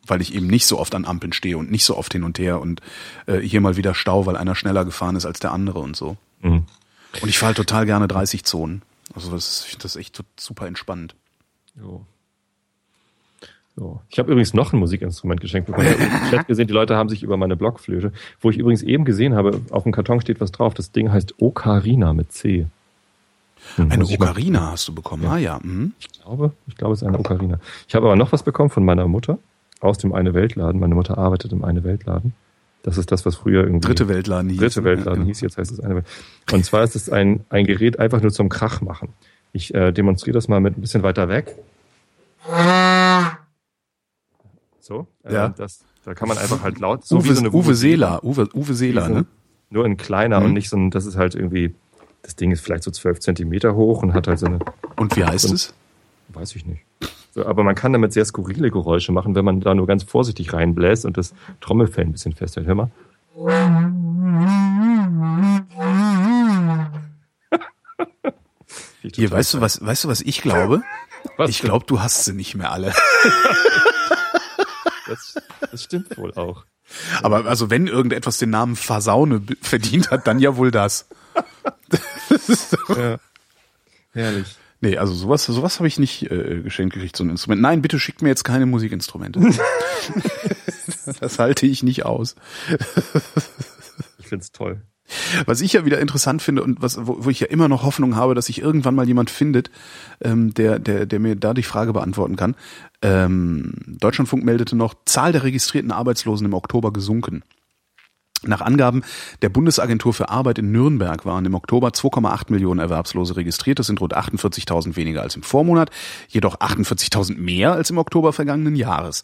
weil 0.10 0.22
ich 0.22 0.34
eben 0.34 0.48
nicht 0.48 0.66
so 0.66 0.80
oft 0.80 0.96
an 0.96 1.06
Ampeln 1.06 1.34
stehe 1.34 1.58
und 1.58 1.72
nicht 1.72 1.86
so 1.86 1.98
oft 1.98 2.12
hin 2.14 2.24
und 2.24 2.40
her 2.40 2.60
und 2.60 2.82
äh, 3.28 3.40
hier 3.40 3.62
mal 3.62 3.78
wieder 3.78 3.94
Stau, 3.94 4.26
weil 4.26 4.36
einer 4.38 4.56
schneller 4.56 4.86
gefahren 4.86 5.16
ist 5.16 5.26
als 5.26 5.40
der 5.40 5.52
andere 5.52 5.80
und 5.80 5.96
so. 5.96 6.18
Mhm. 6.42 6.64
Und 7.22 7.30
ich 7.30 7.38
fahre 7.40 7.48
halt 7.50 7.58
total 7.58 7.86
gerne 7.86 8.08
30 8.08 8.44
Zonen. 8.44 8.82
Also 9.16 9.32
das, 9.32 9.66
ist- 9.68 9.84
das 9.84 9.96
echt 9.96 10.16
to- 10.16 10.24
super 10.40 10.68
entspannend. 10.68 11.16
Jo. 11.80 12.06
So. 13.76 14.02
Ich 14.10 14.20
habe 14.20 14.30
übrigens 14.32 14.54
noch 14.54 14.74
ein 14.74 14.80
Musikinstrument 14.80 15.40
geschenkt 15.40 15.68
bekommen. 15.68 15.88
Ich 15.88 16.00
habe 16.00 16.30
Chat 16.30 16.48
gesehen, 16.48 16.68
die 16.68 16.74
Leute 16.74 16.96
haben 16.98 17.08
sich 17.10 17.24
über 17.24 17.38
meine 17.38 17.56
Blockflöte, 17.56 18.12
wo 18.42 18.50
ich 18.50 18.58
übrigens 18.58 18.82
eben 18.82 19.06
gesehen 19.06 19.36
habe, 19.36 19.62
auf 19.70 19.84
dem 19.84 19.92
Karton 19.94 20.20
steht 20.20 20.42
was 20.42 20.52
drauf. 20.52 20.74
Das 20.74 20.92
Ding 20.92 21.12
heißt 21.12 21.36
Ocarina 21.42 22.12
mit 22.14 22.32
C. 22.34 22.68
Hm, 23.76 23.92
Eine 23.92 24.06
Ocarina 24.06 24.72
hast 24.72 24.88
du 24.90 24.94
bekommen. 24.96 25.26
Ah 25.26 25.38
ja. 25.38 25.60
Mhm. 25.64 25.94
Ich 26.00 26.10
glaube, 26.22 26.52
ich 26.68 26.76
glaube, 26.76 26.94
es 26.94 27.02
ist 27.02 27.08
eine 27.08 27.20
Ocarina. 27.20 27.60
Ich 27.88 27.96
habe 27.96 28.06
aber 28.08 28.16
noch 28.18 28.32
was 28.34 28.44
bekommen 28.44 28.70
von 28.70 28.84
meiner 28.84 29.08
Mutter 29.08 29.38
aus 29.80 29.98
dem 29.98 30.14
Eine 30.14 30.34
Weltladen. 30.34 30.80
Meine 30.80 30.96
Mutter 30.96 31.18
arbeitet 31.18 31.52
im 31.52 31.64
Eine 31.64 31.84
Weltladen. 31.84 32.34
Das 32.84 32.98
ist 32.98 33.12
das, 33.12 33.26
was 33.26 33.36
früher 33.36 33.64
irgendwie 33.64 33.86
Dritte 33.88 34.08
Weltladen 34.08 34.50
hieß. 34.50 34.60
Dritte 34.60 34.84
Weltladen 34.84 35.12
Ja, 35.12 35.16
genau. 35.16 35.28
hieß, 35.28 35.42
jetzt 35.42 35.58
heißt 35.58 35.72
es 35.72 35.80
eine 35.82 35.96
Welt. 35.96 36.06
Und 36.52 36.64
zwar 36.66 36.84
ist 36.84 36.96
es 36.96 37.10
ein, 37.10 37.46
ein 37.50 37.66
Gerät 37.66 38.00
einfach 38.00 38.22
nur 38.22 38.32
zum 38.32 38.48
Krach 38.50 38.82
machen. 38.82 39.10
Ich 39.52 39.74
äh, 39.74 39.92
demonstriere 39.92 40.36
das 40.36 40.48
mal 40.48 40.60
mit 40.62 40.78
ein 40.78 40.82
bisschen 40.82 41.04
weiter 41.04 41.28
weg. 41.28 41.56
So, 44.80 45.08
äh, 45.24 45.34
Ja. 45.34 45.50
das, 45.50 45.84
da 46.06 46.14
kann 46.14 46.28
man 46.30 46.38
einfach 46.38 46.64
halt 46.64 46.80
laut, 46.80 47.06
so 47.06 47.18
Uwe, 47.18 47.26
wie 47.26 47.34
so 47.34 47.40
eine 47.42 47.52
Uwe 47.52 47.76
Seeler. 47.76 48.24
Uwe, 48.24 48.48
Uwe 48.56 48.74
Seeler, 48.74 49.08
so- 49.08 49.14
ne? 49.14 49.26
Nur 49.70 49.86
in 49.86 49.98
kleiner 49.98 50.40
Mhm. 50.40 50.46
und 50.48 50.54
nicht 50.54 50.70
so 50.70 50.78
ein, 50.78 50.90
das 50.90 51.06
ist 51.06 51.16
halt 51.16 51.36
irgendwie, 51.36 51.76
das 52.24 52.36
Ding 52.36 52.52
ist 52.52 52.62
vielleicht 52.62 52.84
so 52.84 52.92
zwölf 52.92 53.20
Zentimeter 53.20 53.76
hoch 53.76 54.02
und 54.02 54.14
hat 54.14 54.28
halt 54.28 54.40
so 54.40 54.48
eine, 54.48 54.60
Und 54.96 55.16
wie 55.16 55.24
heißt 55.26 55.46
Und- 55.46 55.54
es? 55.56 55.74
weiß 56.30 56.56
ich 56.56 56.66
nicht. 56.66 56.82
So, 57.32 57.46
aber 57.46 57.64
man 57.64 57.76
kann 57.76 57.94
damit 57.94 58.14
sehr 58.14 58.26
skurrile 58.26 58.72
Geräusche 58.72 59.12
machen, 59.12 59.36
wenn 59.36 59.46
man 59.46 59.62
da 59.62 59.74
nur 59.76 59.88
ganz 59.88 60.04
vorsichtig 60.04 60.54
reinbläst 60.54 61.06
und 61.06 61.18
das 61.18 61.34
Trommelfell 61.62 62.06
ein 62.06 62.12
bisschen 62.12 62.34
festhält. 62.34 62.68
Hör 62.68 62.76
mal. 62.76 62.92
Hier, 69.02 69.32
weißt 69.32 69.56
du 69.56 69.62
was, 69.62 69.84
weißt 69.86 70.04
du 70.04 70.08
was 70.10 70.22
ich 70.22 70.42
glaube? 70.42 70.84
Was 71.38 71.50
Ich 71.50 71.62
glaube, 71.62 71.86
du 71.86 72.02
hast 72.02 72.26
sie 72.26 72.34
nicht 72.34 72.56
mehr 72.56 72.72
alle. 72.72 72.94
Das, 75.08 75.36
das 75.72 75.84
stimmt 75.84 76.18
wohl 76.18 76.34
auch. 76.34 76.66
Aber 77.22 77.46
also 77.46 77.70
wenn 77.70 77.88
irgendetwas 77.88 78.38
den 78.38 78.50
Namen 78.50 78.76
Fasaune 78.76 79.42
verdient 79.62 80.12
hat, 80.12 80.28
dann 80.28 80.40
ja 80.40 80.58
wohl 80.58 80.72
das. 80.72 81.08
Ja. 82.96 83.18
Herrlich. 84.14 84.56
Nee, 84.82 84.98
also 84.98 85.14
sowas, 85.14 85.46
sowas 85.46 85.80
habe 85.80 85.88
ich 85.88 86.00
nicht 86.00 86.32
äh, 86.32 86.62
geschenkt 86.62 86.94
gekriegt, 86.94 87.16
so 87.16 87.24
ein 87.24 87.30
Instrument. 87.30 87.62
Nein, 87.62 87.82
bitte 87.82 88.00
schickt 88.00 88.22
mir 88.22 88.30
jetzt 88.30 88.44
keine 88.44 88.66
Musikinstrumente. 88.66 89.42
das 91.20 91.38
halte 91.38 91.66
ich 91.66 91.84
nicht 91.84 92.06
aus. 92.06 92.36
Ich 94.20 94.28
find's 94.28 94.52
toll. 94.52 94.82
Was 95.46 95.62
ich 95.62 95.74
ja 95.74 95.86
wieder 95.86 96.00
interessant 96.00 96.42
finde 96.42 96.64
und 96.64 96.82
was, 96.82 97.06
wo, 97.06 97.26
wo 97.26 97.30
ich 97.30 97.40
ja 97.40 97.48
immer 97.48 97.68
noch 97.68 97.84
Hoffnung 97.84 98.16
habe, 98.16 98.36
dass 98.36 98.46
sich 98.46 98.62
irgendwann 98.62 98.96
mal 98.96 99.08
jemand 99.08 99.30
findet, 99.30 99.72
ähm, 100.22 100.54
der, 100.54 100.80
der, 100.80 101.06
der 101.06 101.20
mir 101.20 101.36
da 101.36 101.54
die 101.54 101.64
Frage 101.64 101.94
beantworten 101.94 102.36
kann. 102.36 102.56
Ähm, 103.02 103.74
Deutschlandfunk 103.88 104.46
meldete 104.46 104.76
noch, 104.76 104.94
Zahl 105.06 105.32
der 105.32 105.44
registrierten 105.44 105.92
Arbeitslosen 105.92 106.46
im 106.46 106.54
Oktober 106.54 106.94
gesunken. 106.94 107.44
Nach 108.44 108.62
Angaben 108.62 109.04
der 109.42 109.50
Bundesagentur 109.50 110.14
für 110.14 110.30
Arbeit 110.30 110.60
in 110.60 110.72
Nürnberg 110.72 111.26
waren 111.26 111.46
im 111.46 111.56
Oktober 111.56 111.90
2,8 111.90 112.52
Millionen 112.52 112.80
Erwerbslose 112.80 113.36
registriert. 113.36 113.80
Das 113.80 113.88
sind 113.88 114.00
rund 114.00 114.16
48.000 114.16 114.96
weniger 114.96 115.22
als 115.22 115.36
im 115.36 115.44
Vormonat, 115.44 115.90
jedoch 116.30 116.58
48.000 116.60 117.38
mehr 117.38 117.74
als 117.74 117.90
im 117.90 117.98
Oktober 117.98 118.32
vergangenen 118.32 118.76
Jahres. 118.76 119.24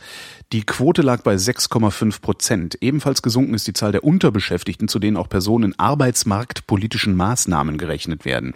Die 0.51 0.63
Quote 0.63 1.01
lag 1.01 1.21
bei 1.23 1.35
6,5 1.35 2.21
Prozent. 2.21 2.77
Ebenfalls 2.81 3.21
gesunken 3.21 3.53
ist 3.53 3.67
die 3.67 3.73
Zahl 3.73 3.93
der 3.93 4.03
Unterbeschäftigten, 4.03 4.89
zu 4.89 4.99
denen 4.99 5.15
auch 5.15 5.29
Personen 5.29 5.71
in 5.71 5.79
arbeitsmarktpolitischen 5.79 7.15
Maßnahmen 7.15 7.77
gerechnet 7.77 8.25
werden. 8.25 8.53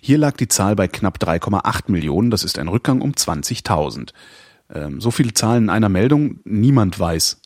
Hier 0.00 0.18
lag 0.18 0.36
die 0.36 0.48
Zahl 0.48 0.76
bei 0.76 0.86
knapp 0.86 1.18
3,8 1.18 1.90
Millionen. 1.90 2.30
Das 2.30 2.44
ist 2.44 2.58
ein 2.58 2.68
Rückgang 2.68 3.00
um 3.00 3.12
20.000. 3.12 4.10
Ähm, 4.72 5.00
so 5.00 5.10
viele 5.10 5.34
Zahlen 5.34 5.64
in 5.64 5.70
einer 5.70 5.88
Meldung. 5.88 6.40
Niemand 6.44 6.98
weiß, 6.98 7.40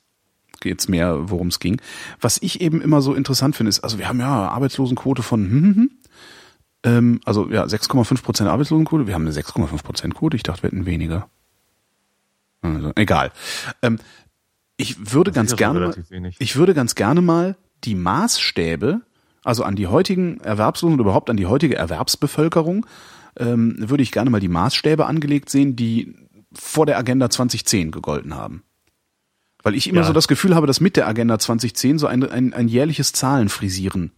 geht's 0.60 0.88
mehr, 0.88 1.30
worum 1.30 1.48
es 1.48 1.58
ging. 1.58 1.80
Was 2.20 2.38
ich 2.40 2.60
eben 2.60 2.80
immer 2.80 3.02
so 3.02 3.14
interessant 3.14 3.56
finde, 3.56 3.70
ist, 3.70 3.80
also 3.80 3.98
wir 3.98 4.08
haben 4.08 4.20
ja 4.20 4.48
Arbeitslosenquote 4.48 5.22
von, 5.22 5.40
hm, 5.40 5.62
hm, 5.62 5.74
hm. 5.74 5.90
Ähm, 6.82 7.20
also 7.24 7.50
ja, 7.50 7.64
6,5 7.64 8.22
Prozent 8.22 8.48
Arbeitslosenquote. 8.48 9.06
Wir 9.06 9.14
haben 9.14 9.26
eine 9.26 9.32
6,5 9.32 9.82
Prozent 9.82 10.14
Quote. 10.14 10.36
Ich 10.36 10.42
dachte, 10.42 10.62
wir 10.62 10.70
hätten 10.70 10.86
weniger. 10.86 11.28
Also, 12.62 12.92
egal. 12.94 13.32
Ähm, 13.82 13.98
ich 14.76 15.12
würde 15.12 15.30
Das 15.30 15.36
ganz 15.36 15.50
ja 15.50 15.58
schon 15.58 15.74
gerne, 15.74 15.94
mal, 16.20 16.34
ich 16.38 16.56
würde 16.56 16.74
ganz 16.74 16.94
gerne 16.94 17.20
mal 17.20 17.56
die 17.84 17.94
Maßstäbe, 17.94 19.02
also 19.44 19.62
an 19.64 19.76
die 19.76 19.86
heutigen 19.86 20.40
Erwerbslosen 20.40 20.94
oder 20.94 21.02
überhaupt 21.02 21.30
an 21.30 21.36
die 21.36 21.46
heutige 21.46 21.76
Erwerbsbevölkerung, 21.76 22.86
ähm, 23.38 23.76
würde 23.78 24.02
ich 24.02 24.12
gerne 24.12 24.30
mal 24.30 24.40
die 24.40 24.48
Maßstäbe 24.48 25.06
angelegt 25.06 25.50
sehen, 25.50 25.76
die 25.76 26.14
vor 26.52 26.86
der 26.86 26.98
Agenda 26.98 27.30
2010 27.30 27.90
gegolten 27.90 28.34
haben. 28.34 28.62
Weil 29.62 29.74
ich 29.74 29.88
immer 29.88 30.00
Ja. 30.00 30.06
so 30.06 30.12
das 30.12 30.28
Gefühl 30.28 30.54
habe, 30.54 30.66
dass 30.66 30.80
mit 30.80 30.96
der 30.96 31.06
Agenda 31.06 31.38
2010 31.38 31.98
so 31.98 32.06
ein, 32.06 32.22
ein, 32.28 32.52
ein 32.54 32.68
jährliches 32.68 33.12
Zahlenfrisieren 33.12 34.12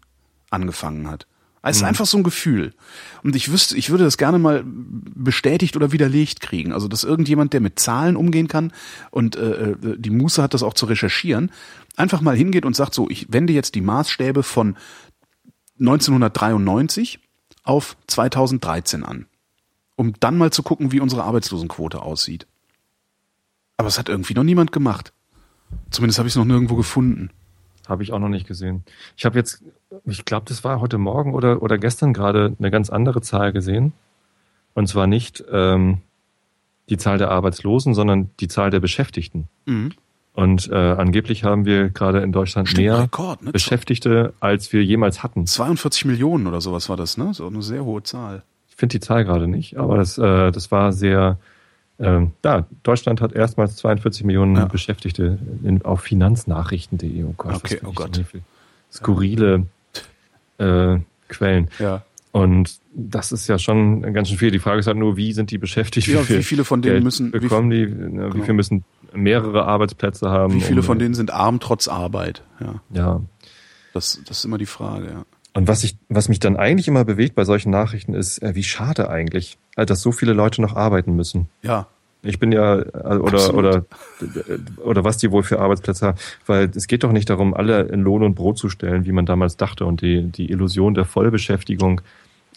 angefangen 0.51 1.11
hat. 1.11 1.27
Es 1.65 1.77
ist 1.77 1.85
einfach 1.85 2.07
so 2.07 2.17
ein 2.19 2.25
Gefühl. 2.25 2.75
Und 3.23 3.37
ich 3.37 3.53
wüsste, 3.53 3.77
ich 3.77 3.91
würde 3.91 4.03
das 4.03 4.19
gerne 4.19 4.41
mal 4.41 4.65
bestätigt 4.67 5.77
oder 5.77 5.93
widerlegt 5.93 6.41
kriegen. 6.41 6.73
Also, 6.73 6.89
dass 6.89 7.05
irgendjemand, 7.05 7.53
der 7.53 7.61
mit 7.61 7.79
Zahlen 7.79 8.17
umgehen 8.17 8.49
kann 8.49 8.73
und 9.13 9.37
äh, 9.37 9.71
äh, 9.71 9.77
die 9.97 10.11
Muße 10.11 10.43
hat, 10.43 10.55
das 10.55 10.65
auch 10.65 10.75
zu 10.75 10.87
recherchieren, 10.87 11.53
einfach 11.97 12.21
mal 12.21 12.37
hingeht 12.37 12.65
und 12.65 12.75
sagt 12.75 12.95
so, 12.95 13.09
ich 13.09 13.33
wende 13.33 13.53
jetzt 13.53 13.77
die 13.77 13.81
Maßstäbe 13.81 14.43
von 14.43 14.77
1993 15.79 17.21
auf 17.63 17.97
2013 18.09 19.05
an. 19.05 19.27
Um 19.95 20.15
dann 20.19 20.37
mal 20.39 20.51
zu 20.53 20.65
gucken, 20.65 20.91
wie 20.91 20.99
unsere 21.01 21.23
Arbeitslosenquote 21.23 22.03
aussieht. 22.03 22.49
Aber 23.77 23.89
es 23.89 23.99
hat 24.01 24.09
irgendwie 24.09 24.35
noch 24.35 24.43
niemand 24.43 24.73
gemacht. 24.73 25.13
Zumindest 25.91 26.19
habe 26.19 26.29
ich 26.29 26.33
es 26.33 26.37
noch 26.37 26.45
nirgendwo 26.45 26.77
gefunden. 26.77 27.31
Habe 27.89 28.03
ich 28.03 28.13
auch 28.13 28.19
noch 28.19 28.29
nicht 28.29 28.47
gesehen. 28.47 28.85
Ich 29.17 29.25
habe 29.25 29.39
jetzt, 29.39 29.63
ich 30.05 30.25
glaube, 30.25 30.47
das 30.49 30.65
war 30.65 30.81
heute 30.81 30.99
Morgen 30.99 31.35
oder, 31.35 31.63
oder 31.63 31.79
gestern 31.79 32.13
gerade 32.13 32.55
eine 32.59 32.71
ganz 32.71 32.91
andere 32.91 33.21
Zahl 33.23 33.53
gesehen. 33.53 33.93
Und 34.75 34.87
zwar 34.87 35.07
nicht 35.07 35.45
ähm, 35.51 35.99
die 36.89 36.97
Zahl 36.97 37.19
der 37.19 37.31
Arbeitslosen, 37.31 37.95
sondern 37.95 38.31
die 38.41 38.49
Zahl 38.49 38.71
der 38.71 38.81
Beschäftigten. 38.81 39.49
Mhm. 39.67 39.93
Und 40.35 40.71
äh, 40.71 40.75
angeblich 40.75 41.45
haben 41.45 41.67
wir 41.67 41.91
gerade 41.91 42.21
in 42.21 42.33
Deutschland 42.33 42.69
Stimmt, 42.69 42.85
mehr 42.85 43.03
Rekord, 43.03 43.43
ne? 43.43 43.53
Beschäftigte, 43.53 44.33
als 44.41 44.73
wir 44.73 44.83
jemals 44.83 45.23
hatten. 45.23 45.47
42 45.47 46.07
Millionen 46.07 46.47
oder 46.47 46.61
sowas 46.61 46.89
war 46.89 46.97
das, 46.97 47.19
ne? 47.19 47.35
So 47.35 47.47
eine 47.47 47.61
sehr 47.63 47.85
hohe 47.85 48.03
Zahl. 48.03 48.43
Ich 48.69 48.77
finde 48.77 48.95
die 48.99 49.01
Zahl 49.01 49.25
gerade 49.25 49.47
nicht, 49.47 49.77
aber 49.77 49.99
das, 49.99 50.17
äh, 50.17 50.51
das 50.51 50.71
war 50.71 50.93
sehr. 50.93 51.39
Ähm, 51.99 52.33
da, 52.43 52.67
Deutschland 52.83 53.21
hat 53.21 53.33
erstmals 53.33 53.77
42 53.77 54.25
Millionen 54.25 54.57
Ja. 54.57 54.65
Beschäftigte 54.65 55.39
in, 55.63 55.83
auf 55.85 56.01
finanznachrichten.de. 56.01 57.25
Oh 57.25 57.35
Gott, 57.37 57.55
Okay, 57.57 57.79
oh 57.85 57.93
Gott. 57.93 58.21
Skurrile 58.91 59.67
äh, 60.59 60.99
Quellen. 61.29 61.69
Ja. 61.79 62.03
Und 62.33 62.79
das 62.95 63.31
ist 63.31 63.47
ja 63.47 63.59
schon 63.59 64.01
ganz 64.15 64.29
schön 64.29 64.39
viel. 64.39 64.51
Die 64.51 64.59
Frage 64.59 64.81
ist 64.81 64.87
halt 64.87 64.97
nur, 64.97 65.17
wie 65.17 65.33
sind 65.33 65.51
die 65.51 65.59
beschäftigt? 65.59 66.07
Ja, 66.09 66.27
wie 66.29 66.43
viele 66.43 66.65
von 66.65 66.81
denen 66.81 66.95
Geld 66.95 67.05
müssen- 67.05 67.33
wie 67.33 67.39
bekommen 67.41 67.71
die? 67.71 67.87
ne, 67.87 68.29
Wie 68.29 68.31
Genau. 68.31 68.43
viele 68.45 68.55
müssen 68.55 68.85
mehrere 69.15 69.67
Arbeitsplätze 69.67 70.31
haben? 70.31 70.55
Wie 70.55 70.61
viele 70.63 70.81
um- 70.81 70.87
von 70.87 70.99
denen 70.99 71.15
sind 71.15 71.31
arm 71.31 71.61
trotz 71.61 71.89
Arbeit? 71.89 72.43
Ja. 72.61 72.75
Ja. 72.91 73.21
Das, 73.93 74.21
das 74.27 74.39
ist 74.39 74.45
immer 74.47 74.57
die 74.59 74.67
Frage, 74.67 75.07
ja. 75.11 75.25
Und 75.55 75.69
was 75.69 75.85
ich, 75.85 75.97
was 76.09 76.29
mich 76.29 76.41
dann 76.41 76.57
eigentlich 76.57 76.89
immer 76.89 77.05
bewegt 77.05 77.35
bei 77.35 77.45
solchen 77.45 77.71
Nachrichten 77.71 78.15
ist, 78.15 78.43
äh, 78.43 78.55
wie 78.55 78.63
schade 78.63 79.11
eigentlich, 79.11 79.59
äh, 79.77 79.85
dass 79.85 80.01
so 80.01 80.11
viele 80.13 80.33
Leute 80.33 80.63
noch 80.63 80.77
arbeiten 80.77 81.15
müssen. 81.15 81.49
Ja. 81.63 81.89
Ich 82.25 82.39
bin 82.39 82.53
ja, 82.53 82.79
äh, 82.79 82.85
oder, 83.19 83.35
Absolut. 83.35 83.59
oder, 83.59 83.85
oder 84.85 85.05
was 85.05 85.17
die 85.19 85.31
wohl 85.31 85.43
für 85.43 85.59
Arbeitsplätze 85.61 86.07
haben. 86.07 86.19
Weil 86.47 86.71
es 86.75 86.87
geht 86.87 87.03
doch 87.05 87.13
nicht 87.13 87.29
darum, 87.29 87.53
alle 87.53 87.83
in 87.83 88.01
Lohn 88.01 88.23
und 88.23 88.35
Brot 88.35 88.59
zu 88.59 88.69
stellen, 88.69 89.05
wie 89.05 89.13
man 89.13 89.27
damals 89.27 89.57
dachte. 89.57 89.85
Und 89.85 90.01
die, 90.03 90.23
die 90.23 90.51
Illusion 90.51 90.95
der 90.95 91.05
Vollbeschäftigung, 91.05 92.01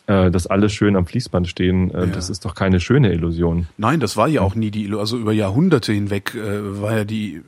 äh, 0.08 0.30
dass 0.32 0.46
alle 0.48 0.70
schön 0.70 0.96
am 0.96 1.06
Fließband 1.08 1.48
stehen, 1.48 1.92
äh, 1.94 2.02
Ja. 2.02 2.06
das 2.06 2.30
ist 2.30 2.46
doch 2.46 2.54
keine 2.56 2.80
schöne 2.80 3.12
Illusion. 3.12 3.68
Nein, 3.78 4.00
das 4.00 4.16
war 4.16 4.28
ja 4.28 4.42
auch 4.42 4.54
nie 4.56 4.70
die, 4.72 4.88
Illu- 4.88 5.00
also 5.00 5.18
über 5.18 5.34
Jahrhunderte 5.34 5.92
hinweg 5.94 6.36
äh, 6.36 6.82
war 6.82 6.96
ja 6.96 7.04
die 7.04 7.42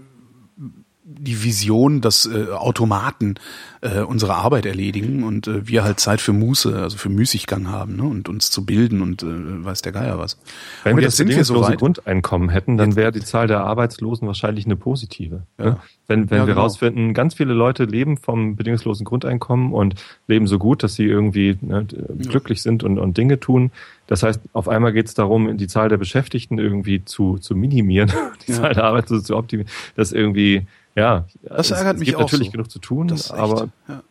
die 1.09 1.41
Vision, 1.41 2.01
dass 2.01 2.25
äh, 2.25 2.51
Automaten 2.51 3.35
äh, 3.79 4.01
unsere 4.01 4.35
Arbeit 4.35 4.65
erledigen 4.65 5.23
und 5.23 5.47
äh, 5.47 5.65
wir 5.65 5.85
halt 5.85 6.01
Zeit 6.01 6.19
für 6.19 6.33
Muße, 6.33 6.77
also 6.77 6.97
für 6.97 7.07
Müßiggang 7.07 7.69
haben 7.69 7.95
ne? 7.95 8.03
und 8.03 8.27
uns 8.27 8.51
zu 8.51 8.65
bilden 8.65 9.01
und 9.01 9.23
äh, 9.23 9.25
weiß 9.63 9.81
der 9.83 9.93
Geier 9.93 10.19
was. 10.19 10.37
Wenn 10.83 10.93
und 10.95 10.99
wir 10.99 11.07
das 11.07 11.15
sind 11.15 11.29
wir 11.29 11.45
so 11.45 11.61
weit. 11.61 11.79
Grundeinkommen 11.79 12.49
hätten, 12.49 12.77
dann 12.77 12.97
wäre 12.97 13.13
die 13.13 13.21
Zahl 13.21 13.47
der 13.47 13.61
Arbeitslosen 13.61 14.27
wahrscheinlich 14.27 14.65
eine 14.65 14.75
positive. 14.75 15.43
Ja. 15.57 15.65
ne? 15.65 15.77
Wenn, 16.07 16.29
wenn 16.29 16.39
Ja, 16.39 16.43
wir 16.47 16.53
genau. 16.53 16.63
rausfinden, 16.63 17.13
ganz 17.13 17.33
viele 17.35 17.53
Leute 17.53 17.85
leben 17.85 18.17
vom 18.17 18.55
bedingungslosen 18.57 19.05
Grundeinkommen 19.05 19.71
und 19.73 19.95
leben 20.27 20.47
so 20.47 20.57
gut, 20.59 20.83
dass 20.83 20.95
sie 20.95 21.05
irgendwie 21.05 21.57
ne, 21.61 21.85
glücklich 21.85 22.61
sind 22.61 22.83
und, 22.83 22.97
und 22.97 23.17
Dinge 23.17 23.39
tun. 23.39 23.71
Das 24.07 24.23
heißt, 24.23 24.39
auf 24.53 24.67
einmal 24.69 24.93
geht 24.93 25.07
es 25.07 25.13
darum, 25.13 25.57
die 25.57 25.67
Zahl 25.67 25.89
der 25.89 25.97
Beschäftigten 25.97 26.59
irgendwie 26.59 27.03
zu, 27.05 27.37
zu 27.37 27.55
minimieren, 27.55 28.11
die 28.47 28.51
Ja. 28.51 28.57
Zahl 28.61 28.73
der 28.73 28.85
Arbeitslosen 28.85 29.25
zu 29.25 29.35
optimieren. 29.37 29.69
Das 29.95 30.11
irgendwie, 30.13 30.65
ja, 30.97 31.25
Das 31.43 31.71
es, 31.71 31.77
ärgert 31.77 31.95
es 31.95 31.99
mich 31.99 32.07
gibt 32.09 32.17
auch 32.17 32.21
natürlich 32.23 32.47
so. 32.47 32.51
genug 32.51 32.69
zu 32.71 32.79
tun, 32.79 33.07
Das 33.07 33.21
ist 33.21 33.29
echt, 33.31 33.39
aber 33.39 33.69
ja. 33.87 34.03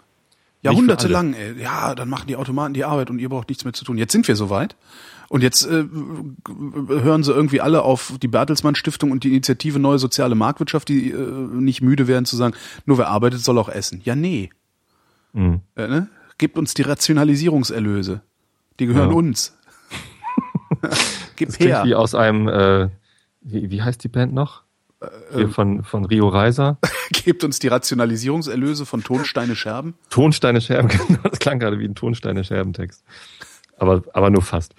Jahrhundertelang, 0.63 1.35
ey. 1.35 1.61
ja, 1.61 1.95
dann 1.95 2.09
machen 2.09 2.27
die 2.27 2.37
Automaten 2.37 2.75
die 2.75 2.85
Arbeit 2.85 3.11
und 3.11 3.19
ihr 3.19 3.29
braucht 3.29 3.49
nichts 3.49 3.65
mehr 3.65 3.73
zu 3.75 3.85
tun. 3.85 3.99
Jetzt 3.99 4.13
sind 4.13 4.27
wir 4.27 4.35
soweit. 4.37 4.75
Und 5.29 5.43
jetzt 5.43 5.65
äh, 5.67 5.85
hören 6.89 7.23
sie 7.25 7.33
irgendwie 7.33 7.61
alle 7.61 7.83
auf 7.83 8.15
die 8.23 8.29
Bertelsmann 8.29 8.75
Stiftung 8.77 9.11
und 9.11 9.25
die 9.25 9.29
Initiative 9.29 9.79
Neue 9.79 9.99
Soziale 9.99 10.35
Marktwirtschaft, 10.37 10.89
die 10.89 11.11
äh, 11.11 11.17
nicht 11.17 11.83
müde 11.83 12.07
werden 12.07 12.25
zu 12.25 12.37
sagen, 12.37 12.55
nur 12.85 12.99
wer 12.99 13.09
arbeitet, 13.09 13.41
soll 13.41 13.59
auch 13.59 13.69
essen. 13.69 14.01
Ja, 14.05 14.15
nee. 14.15 14.51
mh. 15.33 15.61
Äh, 15.77 15.89
ne? 15.89 16.09
Gebt 16.39 16.59
uns 16.59 16.75
die 16.75 16.83
Rationalisierungserlöse. 16.83 18.21
Die 18.79 18.87
gehören 18.87 19.11
Ja. 19.11 19.17
uns. 19.17 19.57
Gib 21.37 21.49
das 21.49 21.59
her. 21.59 21.83
wie 21.85 21.95
aus 21.95 22.15
einem, 22.15 22.49
äh, 22.49 22.89
wie, 23.41 23.71
wie 23.71 23.83
heißt 23.83 24.03
die 24.05 24.09
Band 24.09 24.33
noch? 24.35 24.63
Hier 25.35 25.49
von, 25.51 25.85
von 25.85 26.05
Rio 26.07 26.29
Reiser. 26.29 26.79
Gebt 27.13 27.45
uns 27.45 27.59
die 27.59 27.69
Rationalisierungserlöse 27.69 28.87
von 28.87 29.05
Tonsteine 29.05 29.55
Scherben. 29.55 29.95
Tonsteine 30.11 30.61
Scherben, 30.61 30.89
genau, 31.09 31.21
das 31.29 31.39
klang 31.39 31.59
gerade 31.59 31.79
wie 31.79 31.85
ein 31.85 31.95
Tonsteine 31.95 32.45
Scherben-Text. 32.45 33.05
Aber, 33.77 34.03
aber 34.15 34.31
nur 34.31 34.43
fast. 34.43 34.75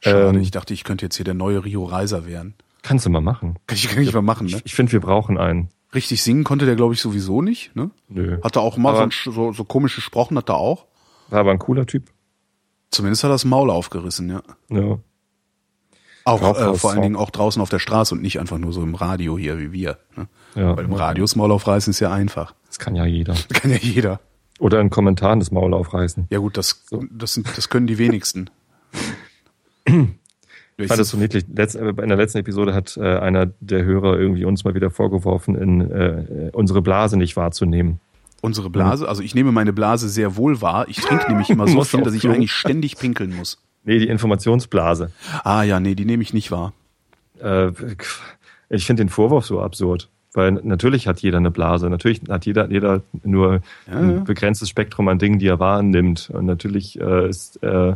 Schade, 0.00 0.36
Ähm, 0.36 0.40
ich 0.42 0.50
dachte, 0.50 0.74
ich 0.74 0.84
könnte 0.84 1.06
jetzt 1.06 1.16
hier 1.16 1.24
der 1.24 1.32
neue 1.34 1.64
Rio 1.64 1.84
Reiser 1.84 2.26
werden. 2.26 2.54
Kannst 2.82 3.06
du 3.06 3.10
mal 3.10 3.22
machen. 3.22 3.58
Kann 3.66 3.76
ich, 3.76 3.88
kann 3.88 4.02
ich 4.02 4.12
mal 4.12 4.20
machen, 4.20 4.46
ne? 4.46 4.56
Ich, 4.58 4.66
ich 4.66 4.74
finde, 4.74 4.92
wir 4.92 5.00
brauchen 5.00 5.38
einen. 5.38 5.70
Richtig 5.94 6.22
singen 6.22 6.44
konnte 6.44 6.66
der, 6.66 6.76
glaube 6.76 6.92
ich, 6.92 7.00
sowieso 7.00 7.40
nicht, 7.40 7.74
ne? 7.74 7.90
Nö. 8.08 8.38
Hat 8.44 8.56
er 8.56 8.62
auch 8.62 8.76
mal 8.76 8.94
so, 8.94 9.00
Aber- 9.02 9.10
Sch- 9.10 9.32
so, 9.32 9.52
so 9.52 9.64
komische 9.64 10.02
Sprochen 10.02 10.36
hat 10.36 10.50
er 10.50 10.56
auch. 10.56 10.86
War 11.30 11.40
aber 11.40 11.52
ein 11.52 11.58
cooler 11.58 11.86
Typ. 11.86 12.10
Zumindest 12.90 13.24
hat 13.24 13.30
er 13.30 13.34
das 13.34 13.44
Maul 13.46 13.70
aufgerissen, 13.70 14.28
ja. 14.28 14.42
Ja. 14.68 14.98
Auch 16.24 16.58
äh, 16.58 16.74
vor 16.74 16.92
allen 16.92 17.02
Dingen 17.02 17.16
auch 17.16 17.30
draußen 17.30 17.60
auf 17.60 17.68
der 17.68 17.78
Straße 17.78 18.14
und 18.14 18.22
nicht 18.22 18.40
einfach 18.40 18.56
nur 18.58 18.72
so 18.72 18.82
im 18.82 18.94
Radio 18.94 19.36
hier 19.36 19.58
wie 19.58 19.72
wir. 19.72 19.98
Ne? 20.16 20.26
Ja. 20.54 20.76
Weil 20.76 20.86
im 20.86 20.94
Radio 20.94 21.24
das 21.24 21.36
Maul 21.36 21.52
aufreißen 21.52 21.90
ist 21.90 22.00
ja 22.00 22.10
einfach. 22.10 22.54
Das 22.66 22.78
kann 22.78 22.96
ja 22.96 23.04
jeder. 23.04 23.34
Kann 23.52 23.70
ja 23.70 23.76
jeder. 23.76 24.20
Oder 24.58 24.80
in 24.80 24.88
Kommentaren 24.88 25.40
das 25.40 25.50
Maul 25.50 25.74
aufreißen. 25.74 26.28
Ja 26.30 26.38
gut, 26.38 26.56
das, 26.56 26.86
das, 27.10 27.34
sind, 27.34 27.46
das 27.56 27.68
können 27.68 27.86
die 27.86 27.98
wenigsten. 27.98 28.50
Ich 30.76 30.88
fand 30.88 30.98
das 30.98 31.10
so 31.10 31.16
niedlich. 31.16 31.44
Letz, 31.54 31.76
äh, 31.76 31.88
in 31.88 32.08
der 32.08 32.16
letzten 32.16 32.38
Episode 32.38 32.74
hat 32.74 32.96
äh, 32.96 33.18
einer 33.18 33.46
der 33.60 33.84
Hörer 33.84 34.18
irgendwie 34.18 34.44
uns 34.44 34.64
mal 34.64 34.74
wieder 34.74 34.90
vorgeworfen, 34.90 35.54
in, 35.54 35.80
äh, 35.80 36.50
unsere 36.52 36.82
Blase 36.82 37.16
nicht 37.16 37.36
wahrzunehmen. 37.36 38.00
Unsere 38.40 38.70
Blase, 38.70 39.08
also 39.08 39.22
ich 39.22 39.34
nehme 39.34 39.52
meine 39.52 39.72
Blase 39.72 40.08
sehr 40.08 40.36
wohl 40.36 40.60
wahr. 40.60 40.88
Ich 40.88 40.96
trinke 40.96 41.28
nämlich 41.28 41.48
immer 41.48 41.68
so 41.68 41.84
viel, 41.84 42.02
dass 42.02 42.12
ich 42.12 42.28
eigentlich 42.28 42.52
ständig 42.52 42.98
pinkeln 42.98 43.36
muss. 43.36 43.58
Nee, 43.84 43.98
die 43.98 44.08
Informationsblase. 44.08 45.10
Ah 45.44 45.62
ja, 45.62 45.80
nee, 45.80 45.94
die 45.94 46.04
nehme 46.04 46.22
ich 46.22 46.32
nicht 46.32 46.50
wahr. 46.50 46.72
Äh, 47.40 47.70
ich 48.70 48.86
finde 48.86 49.04
den 49.04 49.10
Vorwurf 49.10 49.44
so 49.44 49.60
absurd. 49.60 50.08
Weil 50.34 50.50
natürlich 50.50 51.06
hat 51.06 51.20
jeder 51.20 51.38
eine 51.38 51.52
Blase, 51.52 51.88
natürlich 51.88 52.22
hat 52.28 52.44
jeder, 52.44 52.68
jeder 52.68 53.02
nur 53.22 53.60
Ja, 53.86 53.98
ein 53.98 54.10
ja. 54.10 54.20
begrenztes 54.20 54.68
Spektrum 54.68 55.06
an 55.06 55.20
Dingen, 55.20 55.38
die 55.38 55.46
er 55.46 55.60
wahrnimmt. 55.60 56.28
Und 56.32 56.46
natürlich 56.46 57.00
äh, 57.00 57.28
ist 57.28 57.62
äh, 57.62 57.94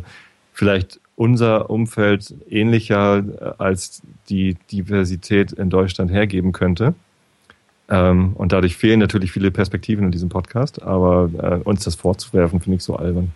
vielleicht 0.53 1.01
unser 1.17 1.69
Umfeld 1.69 2.33
ähnlicher, 2.49 3.17
äh, 3.17 3.51
als 3.57 4.01
die 4.29 4.55
Diversität 4.71 5.51
in 5.51 5.69
Deutschland 5.69 6.11
hergeben 6.11 6.53
könnte. 6.53 6.93
Ähm, 7.89 8.31
und 8.35 8.53
dadurch 8.53 8.77
fehlen 8.77 9.01
natürlich 9.01 9.33
viele 9.33 9.51
Perspektiven 9.51 10.05
in 10.05 10.11
diesem 10.11 10.29
Podcast, 10.29 10.81
aber 10.81 11.29
äh, 11.37 11.67
uns 11.67 11.83
das 11.83 11.95
vorzuwerfen, 11.95 12.61
finde 12.61 12.77
ich 12.77 12.83
so 12.83 12.95
albern. 12.95 13.33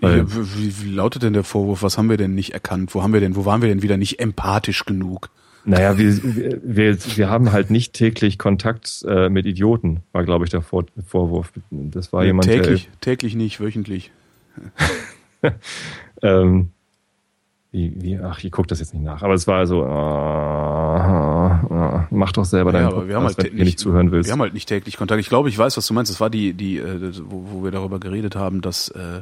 Weil- 0.00 0.26
Wie, 0.30 0.56
wie, 0.56 0.84
wie 0.84 0.90
lautet 0.90 1.22
denn 1.22 1.32
der 1.32 1.44
Vorwurf? 1.44 1.82
Was 1.82 1.98
haben 1.98 2.08
wir 2.08 2.16
denn 2.16 2.34
nicht 2.34 2.52
erkannt? 2.52 2.94
Wo 2.94 3.02
haben 3.02 3.12
wir 3.12 3.20
denn, 3.20 3.36
wo 3.36 3.44
waren 3.44 3.62
wir 3.62 3.68
denn 3.68 3.82
wieder 3.82 3.96
nicht 3.96 4.20
empathisch 4.20 4.84
genug? 4.84 5.30
Naja, 5.64 5.98
wir, 5.98 6.18
wir, 6.62 6.96
wir, 7.16 7.28
haben 7.28 7.52
halt 7.52 7.70
nicht 7.70 7.92
täglich 7.92 8.38
Kontakt 8.38 9.04
äh, 9.06 9.28
mit 9.28 9.44
Idioten, 9.44 10.00
war, 10.12 10.24
glaube 10.24 10.46
ich, 10.46 10.50
der 10.50 10.62
Vor 10.62 10.86
Vorwurf. 11.06 11.52
Das 11.70 12.14
war 12.14 12.24
jemand, 12.24 12.46
täglich, 12.46 12.88
täglich 13.02 13.34
nicht, 13.34 13.60
wöchentlich. 13.60 14.10
der. 15.42 15.54
Ähm, 16.22 16.68
wie, 17.72 17.94
wie, 18.02 18.18
ach, 18.18 18.42
ich 18.42 18.50
gucke 18.50 18.66
das 18.66 18.80
jetzt 18.80 18.92
nicht 18.92 19.04
nach. 19.04 19.22
Aber 19.22 19.32
es 19.32 19.46
war 19.46 19.64
so, 19.66 19.82
äh, 19.82 19.86
äh, 21.74 22.06
mach 22.10 22.32
doch 22.32 22.44
selber 22.44 22.72
Ja, 22.72 22.80
deinen 22.80 22.88
aber 22.88 23.08
wir 23.08 23.14
haben 23.14 23.22
Podcast, 23.22 23.38
halt 23.38 23.52
wenn 23.52 23.58
du 23.58 23.64
nicht 23.64 23.78
zuhören 23.78 24.10
willst. 24.10 24.28
Wir 24.28 24.32
haben 24.32 24.40
halt 24.42 24.54
nicht 24.54 24.68
täglich 24.68 24.96
Kontakt. 24.96 25.20
Ich 25.20 25.28
glaube, 25.28 25.48
ich 25.48 25.56
weiß, 25.56 25.76
was 25.76 25.86
du 25.86 25.94
meinst. 25.94 26.10
Das 26.10 26.20
war 26.20 26.30
die, 26.30 26.52
die, 26.52 26.78
äh, 26.78 27.12
wo, 27.24 27.44
wo 27.52 27.64
wir 27.64 27.70
darüber 27.70 28.00
geredet 28.00 28.34
haben, 28.34 28.60
dass 28.60 28.88
äh, 28.88 29.20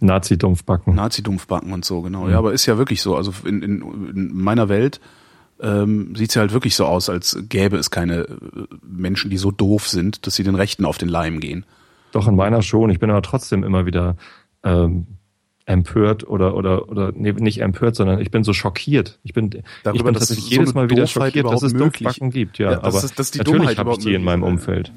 Nazi-Dumpfbacken. 0.00 0.94
Nazi-Dumpfbacken 0.94 1.72
und 1.72 1.84
so, 1.84 2.02
genau. 2.02 2.28
Ja, 2.28 2.38
aber 2.38 2.52
ist 2.52 2.66
ja 2.66 2.78
wirklich 2.78 3.02
so. 3.02 3.16
Also 3.16 3.32
in, 3.44 3.62
in, 3.62 3.82
in 4.14 4.34
meiner 4.34 4.68
Welt 4.68 5.00
ähm, 5.60 6.14
sieht's 6.16 6.34
ja 6.34 6.40
halt 6.40 6.52
wirklich 6.52 6.74
so 6.74 6.86
aus, 6.86 7.08
als 7.10 7.38
gäbe 7.48 7.76
es 7.76 7.90
keine 7.90 8.20
äh, 8.22 8.28
Menschen, 8.82 9.30
die 9.30 9.36
so 9.36 9.50
doof 9.50 9.88
sind, 9.88 10.26
dass 10.26 10.34
sie 10.34 10.42
den 10.42 10.54
Rechten 10.54 10.84
auf 10.86 10.96
den 10.98 11.08
Leim 11.08 11.38
gehen. 11.40 11.64
Doch 12.12 12.26
in 12.26 12.34
meiner 12.34 12.62
schon. 12.62 12.90
Ich 12.90 12.98
bin 12.98 13.10
aber 13.10 13.22
trotzdem 13.22 13.62
immer 13.62 13.84
wieder 13.86 14.16
ähm, 14.64 15.06
empört 15.66 16.26
oder 16.26 16.56
oder 16.56 16.88
oder 16.88 17.12
nee, 17.14 17.32
nicht 17.32 17.60
empört, 17.60 17.94
sondern 17.94 18.20
ich 18.20 18.30
bin 18.30 18.42
so 18.42 18.52
schockiert. 18.52 19.18
Ich 19.22 19.32
bin 19.34 19.50
ich 19.52 19.62
Darüber, 19.84 20.04
bin 20.04 20.14
dass 20.14 20.22
tatsächlich 20.28 20.46
so 20.46 20.50
jedes 20.50 20.70
eine 20.70 20.74
Mal 20.86 20.90
wieder 20.90 21.02
Doofheit 21.02 21.32
schockiert, 21.34 21.52
dass 21.52 21.62
es 21.62 21.72
möglich- 21.72 21.92
Dumpfbacken 22.02 22.30
gibt. 22.30 22.58
Ja, 22.58 22.72
Ja, 22.72 22.76
dass 22.78 22.94
aber 22.96 23.04
es- 23.04 23.14
dass 23.14 23.30
die 23.30 23.38
natürlich 23.38 23.78
habe 23.78 23.92
ich 23.92 23.98
die 23.98 24.14
in 24.14 24.24
meinem 24.24 24.42
ist. 24.42 24.48
Umfeld. 24.48 24.92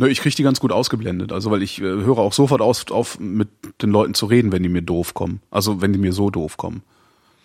Ne, 0.00 0.08
ich 0.08 0.20
kriege 0.20 0.34
die 0.34 0.42
ganz 0.42 0.60
gut 0.60 0.72
ausgeblendet, 0.72 1.30
also 1.30 1.50
weil 1.50 1.62
ich 1.62 1.78
äh, 1.78 1.84
höre 1.84 2.18
auch 2.18 2.32
sofort 2.32 2.62
aus, 2.62 2.86
auf, 2.90 3.20
mit 3.20 3.48
den 3.82 3.90
Leuten 3.90 4.14
zu 4.14 4.24
reden, 4.26 4.50
wenn 4.50 4.62
die 4.62 4.68
mir 4.70 4.80
doof 4.82 5.12
kommen. 5.14 5.40
Also 5.50 5.82
wenn 5.82 5.92
die 5.92 5.98
mir 5.98 6.12
so 6.14 6.30
doof 6.30 6.56
kommen. 6.56 6.82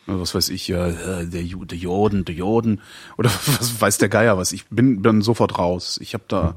Ne, 0.08 0.20
Was 0.22 0.34
weiß 0.34 0.50
ich, 0.50 0.70
äh, 0.70 0.94
der, 1.26 1.44
Ju- 1.44 1.66
der 1.66 1.78
Jorden, 1.78 2.24
der 2.24 2.36
Jorden. 2.36 2.80
Oder 3.18 3.30
was 3.30 3.82
weiß 3.82 3.98
der 3.98 4.08
Geier 4.10 4.38
was. 4.38 4.54
Ich 4.54 4.66
bin 4.68 5.04
dann 5.04 5.22
sofort 5.22 5.58
raus. 5.60 6.00
Ich 6.02 6.14
habe 6.14 6.24
da 6.30 6.56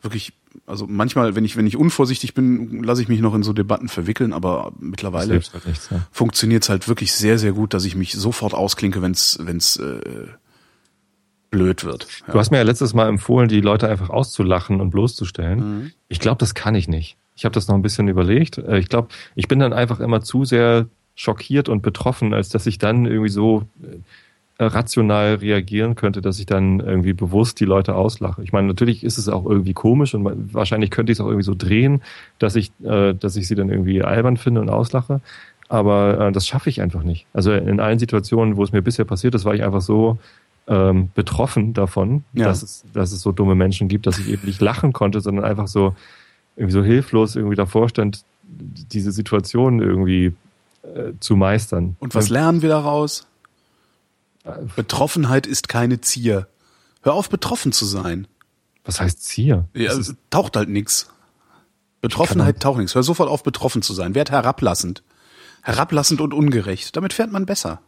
wirklich, 0.00 0.32
also 0.66 0.86
manchmal, 0.88 1.34
wenn 1.34 1.44
ich, 1.44 1.56
wenn 1.58 1.66
ich 1.66 1.76
unvorsichtig 1.76 2.32
bin, 2.32 2.82
lasse 2.82 3.02
ich 3.02 3.08
mich 3.08 3.20
noch 3.20 3.34
in 3.34 3.42
so 3.42 3.52
Debatten 3.52 3.88
verwickeln, 3.88 4.32
aber 4.32 4.72
mittlerweile 4.78 5.34
halt. 5.34 5.50
Ja. 5.90 6.06
funktioniert's 6.12 6.68
halt 6.70 6.88
wirklich 6.88 7.12
sehr, 7.12 7.38
sehr 7.38 7.52
gut, 7.52 7.74
dass 7.74 7.84
ich 7.84 7.94
mich 7.94 8.12
sofort 8.12 8.54
ausklinke, 8.54 9.02
wenn's, 9.02 9.38
wenn's 9.42 9.76
äh, 9.76 10.00
blöd 11.56 11.84
wird. 11.84 12.06
Ja. 12.26 12.32
Du 12.32 12.38
hast 12.38 12.50
mir 12.50 12.58
ja 12.58 12.62
letztes 12.62 12.94
Mal 12.94 13.08
empfohlen, 13.08 13.48
die 13.48 13.60
Leute 13.60 13.88
einfach 13.88 14.10
auszulachen 14.10 14.80
und 14.80 14.90
bloßzustellen. 14.90 15.58
Mhm. 15.58 15.92
Ich 16.08 16.20
glaube, 16.20 16.38
das 16.38 16.54
kann 16.54 16.74
ich 16.74 16.88
nicht. 16.88 17.16
Ich 17.34 17.44
habe 17.44 17.54
das 17.54 17.68
noch 17.68 17.74
ein 17.74 17.82
bisschen 17.82 18.08
überlegt. 18.08 18.58
Äh, 18.58 18.78
Ich 18.78 18.88
glaube, 18.88 19.08
ich 19.34 19.48
bin 19.48 19.58
dann 19.58 19.72
einfach 19.72 20.00
immer 20.00 20.20
zu 20.22 20.44
sehr 20.44 20.86
schockiert 21.14 21.68
und 21.68 21.82
betroffen, 21.82 22.34
als 22.34 22.50
dass 22.50 22.66
ich 22.66 22.78
dann 22.78 23.06
irgendwie 23.06 23.30
so 23.30 23.62
äh, 23.82 24.64
rational 24.64 25.34
reagieren 25.36 25.94
könnte, 25.94 26.20
dass 26.22 26.38
ich 26.38 26.46
dann 26.46 26.80
irgendwie 26.80 27.12
bewusst 27.12 27.60
die 27.60 27.64
Leute 27.66 27.94
auslache. 27.94 28.42
Ich 28.42 28.52
meine, 28.52 28.66
natürlich 28.66 29.04
ist 29.04 29.18
es 29.18 29.28
auch 29.28 29.44
irgendwie 29.46 29.74
komisch 29.74 30.14
und 30.14 30.54
wahrscheinlich 30.54 30.90
könnte 30.90 31.12
ich 31.12 31.18
es 31.18 31.20
auch 31.20 31.28
irgendwie 31.28 31.44
so 31.44 31.54
drehen, 31.54 32.02
dass 32.38 32.56
ich, 32.56 32.70
äh, 32.82 33.14
dass 33.14 33.36
ich 33.36 33.48
sie 33.48 33.54
dann 33.54 33.68
irgendwie 33.70 34.02
albern 34.02 34.36
finde 34.36 34.60
und 34.60 34.70
auslache. 34.70 35.20
Aber 35.68 36.30
das 36.30 36.46
schaffe 36.46 36.70
ich 36.70 36.80
einfach 36.80 37.02
nicht. 37.02 37.26
Also 37.32 37.52
in 37.52 37.80
allen 37.80 37.98
Situationen, 37.98 38.56
wo 38.56 38.62
es 38.62 38.70
mir 38.70 38.82
bisher 38.82 39.04
passiert 39.04 39.34
ist, 39.34 39.44
war 39.44 39.52
ich 39.52 39.64
einfach 39.64 39.80
so 39.80 40.16
ähm, 40.68 41.10
betroffen 41.14 41.74
davon, 41.74 42.24
Ja. 42.32 42.46
dass, 42.46 42.62
es, 42.62 42.84
dass 42.92 43.12
es 43.12 43.20
so 43.20 43.32
dumme 43.32 43.54
Menschen 43.54 43.88
gibt, 43.88 44.06
dass 44.06 44.18
ich 44.18 44.28
eben 44.28 44.46
nicht 44.46 44.60
lachen 44.60 44.92
konnte, 44.92 45.20
sondern 45.20 45.44
einfach 45.44 45.68
so 45.68 45.94
irgendwie 46.56 46.72
so 46.72 46.82
hilflos 46.82 47.36
irgendwie 47.36 47.56
davor 47.56 47.88
stand, 47.88 48.24
diese 48.44 49.12
Situation 49.12 49.80
irgendwie 49.80 50.34
äh, 50.82 51.12
zu 51.20 51.36
meistern. 51.36 51.96
Und 52.00 52.14
was 52.14 52.28
lernen 52.28 52.62
wir 52.62 52.68
daraus? 52.70 53.26
Betroffenheit 54.76 55.46
ist 55.46 55.68
keine 55.68 56.00
Zier. 56.00 56.46
Hör 57.02 57.14
auf, 57.14 57.28
betroffen 57.28 57.72
zu 57.72 57.84
sein. 57.84 58.26
Was 58.84 59.00
heißt 59.00 59.22
Zier? 59.24 59.66
Ja, 59.74 59.92
ist, 59.92 60.14
taucht 60.30 60.56
halt 60.56 60.68
nix. 60.68 61.08
Betroffenheit 62.00 62.60
taucht 62.60 62.78
nichts. 62.78 62.94
Hör 62.94 63.02
sofort 63.02 63.28
auf, 63.28 63.42
betroffen 63.42 63.82
zu 63.82 63.92
sein. 63.94 64.14
Werd 64.14 64.30
herablassend. 64.30 65.02
Herablassend 65.62 66.20
und 66.20 66.32
ungerecht. 66.32 66.94
Damit 66.96 67.12
fährt 67.12 67.32
man 67.32 67.46
besser. 67.46 67.80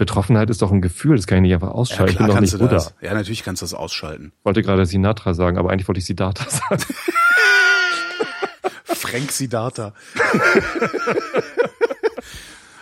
Betroffenheit 0.00 0.48
ist 0.48 0.62
doch 0.62 0.72
ein 0.72 0.80
Gefühl, 0.80 1.16
das 1.16 1.26
kann 1.26 1.36
ich 1.38 1.42
nicht 1.42 1.52
einfach 1.52 1.68
ausschalten. 1.68 2.12
ich 2.12 2.18
bin 2.18 2.26
doch 2.26 2.40
nicht 2.40 2.52
Buddha. 2.52 2.72
das. 2.72 2.94
Ja, 3.02 3.12
natürlich 3.12 3.44
kannst 3.44 3.60
du 3.60 3.64
das 3.64 3.74
ausschalten. 3.74 4.32
Ich 4.38 4.44
wollte 4.46 4.62
gerade 4.62 4.86
Sinatra 4.86 5.34
sagen, 5.34 5.58
aber 5.58 5.70
eigentlich 5.70 5.86
wollte 5.88 5.98
ich 5.98 6.06
Siddhartha 6.06 6.48
sagen. 6.70 6.82
Frank 8.84 9.30
Siddhartha. 9.30 9.92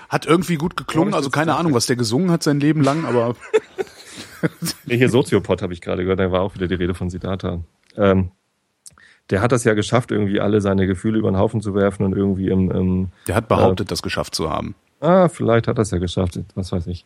hat 0.08 0.26
irgendwie 0.26 0.54
gut 0.54 0.76
geklungen, 0.76 1.12
also 1.12 1.28
keine 1.28 1.56
Ahnung, 1.56 1.74
was 1.74 1.86
der 1.86 1.96
gesungen 1.96 2.30
hat 2.30 2.44
sein 2.44 2.60
Leben 2.60 2.84
lang, 2.84 3.04
aber 3.04 3.34
hier 4.86 5.10
Soziopod 5.10 5.60
habe 5.60 5.72
ich 5.72 5.80
gerade 5.80 6.04
gehört, 6.04 6.20
da 6.20 6.30
war 6.30 6.42
auch 6.42 6.54
wieder 6.54 6.68
die 6.68 6.76
Rede 6.76 6.94
von 6.94 7.10
Siddhartha. 7.10 7.64
Ähm, 7.96 8.30
der 9.30 9.42
hat 9.42 9.50
das 9.50 9.64
ja 9.64 9.74
geschafft, 9.74 10.12
irgendwie 10.12 10.40
alle 10.40 10.60
seine 10.60 10.86
Gefühle 10.86 11.18
über 11.18 11.32
den 11.32 11.36
Haufen 11.36 11.60
zu 11.60 11.74
werfen 11.74 12.04
und 12.04 12.16
irgendwie 12.16 12.48
im, 12.48 12.70
im 12.70 13.08
der 13.26 13.34
hat 13.34 13.48
behauptet, 13.48 13.90
das 13.90 14.02
geschafft 14.02 14.36
zu 14.36 14.48
haben. 14.48 14.76
Ah, 15.00 15.28
vielleicht 15.28 15.68
hat 15.68 15.78
er 15.78 15.82
es 15.82 15.90
ja 15.90 15.98
geschafft, 15.98 16.38
was 16.54 16.72
weiß 16.72 16.86
ich. 16.88 17.04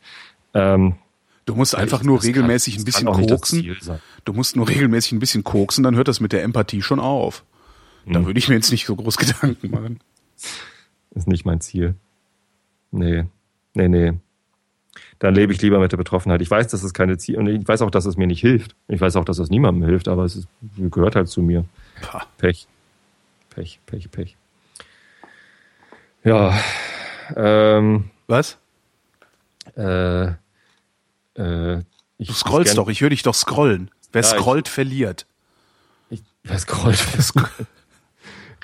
Ähm, 0.55 0.97
Du 1.45 1.57
musst 1.57 1.74
einfach 1.74 2.05
nur 2.05 2.18
kann- 2.18 2.26
regelmäßig 2.28 2.74
das 2.76 2.82
ein 2.82 2.84
bisschen 2.84 3.07
kann 3.12 3.26
koksen. 3.26 3.76
Du 4.24 4.32
musst 4.32 4.55
nur 4.55 4.68
regelmäßig 4.68 5.11
ein 5.12 5.18
bisschen 5.18 5.43
koksen, 5.43 5.82
dann 5.82 5.97
hört 5.97 6.07
das 6.07 6.20
mit 6.20 6.32
der 6.32 6.45
Empathie 6.45 6.82
schon 6.82 7.01
auf. 7.01 7.43
Da 8.07 8.20
Hm. 8.20 8.26
würde 8.26 8.38
ich 8.38 8.49
mir 8.49 8.55
jetzt 8.55 8.70
nicht 8.70 8.86
so 8.86 8.95
groß 8.95 9.16
Gedanken 9.18 9.70
machen. 9.72 9.99
Ist 11.16 11.26
nicht 11.26 11.45
mein 11.45 11.61
Ziel. 11.61 11.97
Nee, 12.93 13.24
nee, 13.74 13.88
nee. 13.88 14.12
Dann 15.18 15.34
lebe 15.34 15.53
ich 15.53 15.61
lieber 15.62 15.80
mit 15.80 15.90
der 15.90 15.97
Betroffenheit. 15.97 16.43
Ich 16.43 16.51
weiß, 16.51 16.68
dass 16.68 16.82
es 16.84 16.95
keine 16.95 17.18
Ziel 17.18 17.36
und 17.38 17.47
ich 17.49 17.66
weiß 17.66 17.82
auch, 17.82 17.90
dass 17.90 18.05
es 18.07 18.16
mir 18.16 18.26
nicht 18.28 18.40
hilft. 18.40 18.76
Ich 18.86 19.01
weiß 19.01 19.16
auch, 19.16 19.24
dass 19.24 19.38
es 19.38 19.51
niemandem 19.51 19.88
hilft, 19.88 20.07
aber 20.09 20.24
es 20.24 20.36
ist, 20.36 20.49
gehört 20.76 21.16
halt 21.16 21.28
zu 21.28 21.43
mir. 21.43 21.64
Pech. 22.38 22.66
Pech, 23.51 23.80
Pech, 23.86 24.11
Pech. 24.12 24.36
Ja, 26.24 26.57
ähm, 27.36 28.10
Was? 28.26 28.58
äh, 29.76 30.24
äh, 31.36 31.78
ich, 32.18 32.28
Du 32.28 32.34
scrollst 32.34 32.72
ich 32.72 32.76
doch, 32.76 32.88
ich 32.88 33.00
höre 33.00 33.10
dich 33.10 33.22
doch 33.22 33.34
scrollen. 33.34 33.90
Wer 34.12 34.22
Ja, 34.22 34.28
ich- 34.28 34.34
scrollt, 34.40 34.68
verliert. 34.68 35.26
Ich, 36.10 36.22
wer 36.44 36.58
scrollt? 36.58 36.96
Scrollt? 36.98 37.48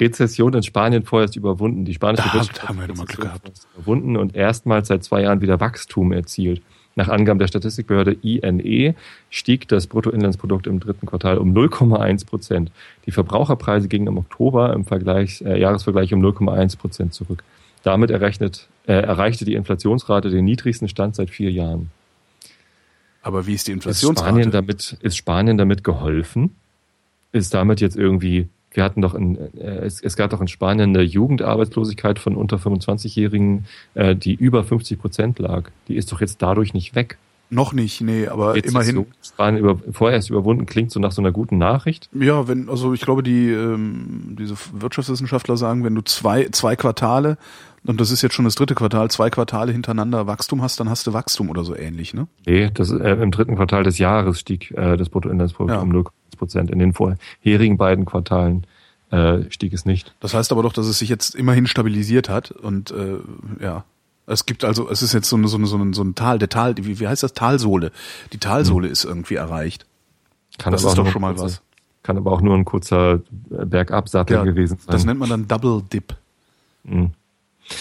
Rezession 0.00 0.54
in 0.54 0.62
Spanien 0.62 1.02
vorerst 1.04 1.34
überwunden. 1.36 1.84
Die 1.84 1.94
spanische 1.94 2.28
Da 2.28 2.34
Wirtschaft 2.34 2.68
haben 2.68 2.78
wir 2.78 2.86
Glück 2.86 3.10
vorerst 3.16 3.66
überwunden 3.74 4.16
und 4.16 4.36
erstmals 4.36 4.88
seit 4.88 5.02
zwei 5.02 5.22
Jahren 5.22 5.40
wieder 5.40 5.58
Wachstum 5.60 6.12
erzielt. 6.12 6.62
Nach 6.94 7.08
Angaben 7.08 7.38
der 7.38 7.46
Statistikbehörde 7.48 8.12
INE 8.22 8.94
stieg 9.30 9.68
das 9.68 9.86
Bruttoinlandsprodukt 9.86 10.66
im 10.66 10.80
dritten 10.80 11.06
Quartal 11.06 11.38
um 11.38 11.52
0,1 11.52 12.26
Prozent. 12.26 12.70
Die 13.06 13.12
Verbraucherpreise 13.12 13.88
gingen 13.88 14.08
im 14.08 14.18
Oktober 14.18 14.72
im 14.72 14.84
Vergleich, 14.84 15.40
äh, 15.42 15.58
Jahresvergleich 15.60 16.12
um 16.12 16.20
0,1 16.20 16.76
Prozent 16.76 17.14
zurück. 17.14 17.42
Damit 17.82 18.10
errechnet, 18.10 18.68
äh, 18.86 18.92
erreichte 18.92 19.44
die 19.44 19.54
Inflationsrate 19.54 20.30
den 20.30 20.44
niedrigsten 20.44 20.88
Stand 20.88 21.16
seit 21.16 21.30
vier 21.30 21.50
Jahren. 21.50 21.90
Aber 23.22 23.46
wie 23.46 23.54
ist 23.54 23.68
die 23.68 23.72
Ist 23.72 23.82
Spanien 23.82 24.08
Inflationsrate? 24.08 24.50
damit, 24.50 24.96
ist 25.00 25.16
Spanien 25.16 25.58
damit 25.58 25.84
geholfen? 25.84 26.56
Ist 27.32 27.52
damit 27.52 27.80
jetzt 27.80 27.96
irgendwie, 27.96 28.48
wir 28.72 28.84
hatten 28.84 29.02
doch 29.02 29.14
in, 29.14 29.36
äh, 29.58 29.80
es, 29.80 30.00
es 30.00 30.16
gab 30.16 30.30
doch 30.30 30.40
in 30.40 30.48
Spanien 30.48 30.96
eine 30.96 31.02
Jugendarbeitslosigkeit 31.02 32.18
von 32.18 32.36
unter 32.36 32.56
25-Jährigen, 32.56 33.66
äh, 33.94 34.16
die 34.16 34.34
über 34.34 34.64
50 34.64 34.98
Prozent 34.98 35.38
lag. 35.38 35.70
Die 35.88 35.96
ist 35.96 36.10
doch 36.12 36.20
jetzt 36.20 36.40
dadurch 36.40 36.74
nicht 36.74 36.94
weg. 36.94 37.18
Noch 37.50 37.72
nicht, 37.72 38.02
nee, 38.02 38.28
aber 38.28 38.56
Jetzt 38.56 38.68
immerhin. 38.68 38.96
So, 38.96 39.06
Spanien 39.22 39.64
über, 39.64 39.78
vorerst 39.92 40.28
überwunden 40.28 40.66
klingt 40.66 40.90
so 40.90 41.00
nach 41.00 41.12
so 41.12 41.22
einer 41.22 41.32
guten 41.32 41.56
Nachricht. 41.56 42.10
Ja, 42.12 42.46
wenn, 42.46 42.68
also 42.68 42.92
ich 42.92 43.00
glaube, 43.00 43.22
die 43.22 43.48
ähm, 43.48 44.36
diese 44.38 44.54
Wirtschaftswissenschaftler 44.74 45.56
sagen, 45.56 45.82
wenn 45.82 45.94
du 45.94 46.02
zwei, 46.02 46.48
zwei 46.50 46.76
Quartale, 46.76 47.38
und 47.86 48.00
das 48.00 48.10
ist 48.10 48.22
jetzt 48.22 48.34
schon 48.34 48.44
das 48.44 48.54
dritte 48.54 48.74
Quartal, 48.74 49.10
zwei 49.10 49.30
Quartale 49.30 49.72
hintereinander 49.72 50.26
Wachstum 50.26 50.62
hast, 50.62 50.78
dann 50.80 50.88
hast 50.88 51.06
du 51.06 51.12
Wachstum 51.12 51.48
oder 51.50 51.64
so 51.64 51.74
ähnlich, 51.76 52.14
ne? 52.14 52.26
Nee, 52.46 52.70
das, 52.72 52.90
äh, 52.90 53.12
im 53.14 53.30
dritten 53.30 53.56
Quartal 53.56 53.82
des 53.84 53.98
Jahres 53.98 54.40
stieg 54.40 54.70
äh, 54.72 54.96
das 54.96 55.08
Bruttoinlandsprodukt 55.08 55.74
Ja. 55.76 55.80
um 55.80 55.90
0,1 55.92 56.10
Prozent. 56.36 56.70
In 56.70 56.78
den 56.78 56.92
vorherigen 56.92 57.76
beiden 57.78 58.04
Quartalen 58.04 58.66
äh, 59.10 59.42
stieg 59.50 59.72
es 59.72 59.84
nicht. 59.86 60.14
Das 60.20 60.34
heißt 60.34 60.52
aber 60.52 60.62
doch, 60.62 60.72
dass 60.72 60.86
es 60.86 60.98
sich 60.98 61.08
jetzt 61.08 61.34
immerhin 61.34 61.66
stabilisiert 61.66 62.28
hat 62.28 62.50
und 62.50 62.90
äh, 62.90 63.16
ja. 63.62 63.84
Es 64.30 64.44
gibt 64.44 64.62
also, 64.62 64.90
es 64.90 65.00
ist 65.02 65.14
jetzt 65.14 65.28
so, 65.30 65.36
eine, 65.36 65.48
so, 65.48 65.56
eine, 65.56 65.66
so, 65.66 65.78
ein, 65.78 65.94
so 65.94 66.02
ein 66.04 66.14
Tal, 66.14 66.38
der 66.38 66.50
Tal, 66.50 66.74
wie, 66.76 67.00
wie 67.00 67.08
heißt 67.08 67.22
das? 67.22 67.32
Talsohle. 67.32 67.92
Die 68.34 68.38
Talsohle 68.38 68.86
ist 68.86 69.04
irgendwie 69.04 69.36
erreicht. 69.36 69.86
Kann 70.58 70.72
das 70.72 70.84
ist 70.84 70.98
doch 70.98 71.06
schon 71.08 71.22
mal 71.22 71.32
kurzer- 71.34 71.44
was. 71.44 71.62
Kann 72.02 72.18
aber 72.18 72.32
auch 72.32 72.42
nur 72.42 72.54
ein 72.54 72.66
kurzer 72.66 73.20
Bergabsattel 73.48 74.36
Ja, 74.36 74.44
gewesen 74.44 74.76
sein. 74.78 74.92
Das 74.92 75.04
nennt 75.06 75.18
man 75.18 75.30
dann 75.30 75.48
Double 75.48 75.82
Dip. 75.92 76.14
Mhm. 76.84 77.12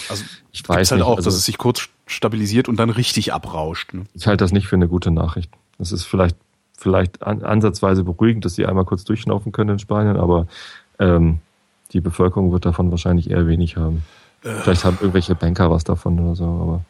Also 0.08 0.24
Ich 0.52 0.68
weiß 0.68 0.90
halt 0.90 1.00
nicht, 1.00 1.06
auch, 1.06 1.16
also- 1.16 1.28
dass 1.28 1.34
es 1.34 1.44
sich 1.44 1.58
kurz 1.58 1.88
stabilisiert 2.06 2.68
und 2.68 2.76
dann 2.76 2.90
richtig 2.90 3.32
abrauscht. 3.32 3.92
Ne? 3.94 4.06
Ich 4.14 4.26
halte 4.26 4.44
das 4.44 4.52
nicht 4.52 4.66
für 4.66 4.76
eine 4.76 4.88
gute 4.88 5.10
Nachricht. 5.10 5.50
Es 5.78 5.92
ist 5.92 6.04
vielleicht, 6.04 6.36
vielleicht 6.76 7.22
an, 7.22 7.42
ansatzweise 7.42 8.04
beruhigend, 8.04 8.44
dass 8.44 8.54
sie 8.54 8.66
einmal 8.66 8.84
kurz 8.84 9.04
durchschnaufen 9.04 9.52
können 9.52 9.70
in 9.70 9.78
Spanien, 9.78 10.16
aber 10.16 10.46
ähm, 10.98 11.38
die 11.92 12.00
Bevölkerung 12.00 12.52
wird 12.52 12.64
davon 12.64 12.90
wahrscheinlich 12.90 13.30
eher 13.30 13.46
wenig 13.46 13.76
haben. 13.76 14.02
Äh. 14.42 14.54
Vielleicht 14.62 14.84
haben 14.84 14.98
irgendwelche 15.00 15.34
Banker 15.34 15.70
was 15.70 15.84
davon 15.84 16.18
oder 16.18 16.34
so, 16.34 16.44
aber 16.44 16.84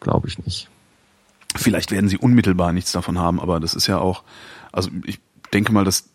glaube 0.00 0.28
ich 0.28 0.38
nicht. 0.44 0.68
Vielleicht 1.54 1.90
werden 1.90 2.08
sie 2.08 2.18
unmittelbar 2.18 2.72
nichts 2.72 2.92
davon 2.92 3.18
haben, 3.18 3.40
aber 3.40 3.60
das 3.60 3.74
ist 3.74 3.86
ja 3.86 3.98
auch, 3.98 4.22
also 4.72 4.90
ich 5.04 5.20
denke 5.52 5.72
mal, 5.72 5.84
dass 5.84 6.08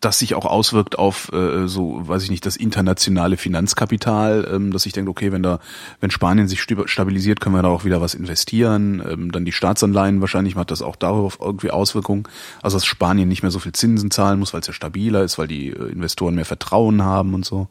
das 0.00 0.18
sich 0.18 0.34
auch 0.34 0.46
auswirkt 0.46 0.98
auf 0.98 1.30
äh, 1.32 1.68
so, 1.68 2.08
weiß 2.08 2.22
ich 2.22 2.30
nicht, 2.30 2.46
das 2.46 2.56
internationale 2.56 3.36
Finanzkapital, 3.36 4.48
ähm, 4.50 4.72
dass 4.72 4.86
ich 4.86 4.94
denke, 4.94 5.10
okay, 5.10 5.30
wenn 5.30 5.42
da, 5.42 5.60
wenn 6.00 6.10
Spanien 6.10 6.48
sich 6.48 6.62
stabilisiert, 6.62 7.40
können 7.40 7.54
wir 7.54 7.62
da 7.62 7.68
auch 7.68 7.84
wieder 7.84 8.00
was 8.00 8.14
investieren. 8.14 9.02
Ähm, 9.06 9.30
dann 9.30 9.44
die 9.44 9.52
Staatsanleihen 9.52 10.22
wahrscheinlich 10.22 10.56
hat 10.56 10.70
das 10.70 10.80
auch 10.80 10.96
darauf 10.96 11.38
irgendwie 11.40 11.70
Auswirkungen. 11.70 12.24
Also 12.62 12.78
dass 12.78 12.86
Spanien 12.86 13.28
nicht 13.28 13.42
mehr 13.42 13.50
so 13.50 13.58
viel 13.58 13.72
Zinsen 13.72 14.10
zahlen 14.10 14.38
muss, 14.38 14.54
weil 14.54 14.62
es 14.62 14.66
ja 14.66 14.72
stabiler 14.72 15.22
ist, 15.22 15.38
weil 15.38 15.48
die 15.48 15.68
äh, 15.68 15.92
Investoren 15.92 16.34
mehr 16.34 16.46
Vertrauen 16.46 17.02
haben 17.02 17.34
und 17.34 17.44
so. 17.44 17.68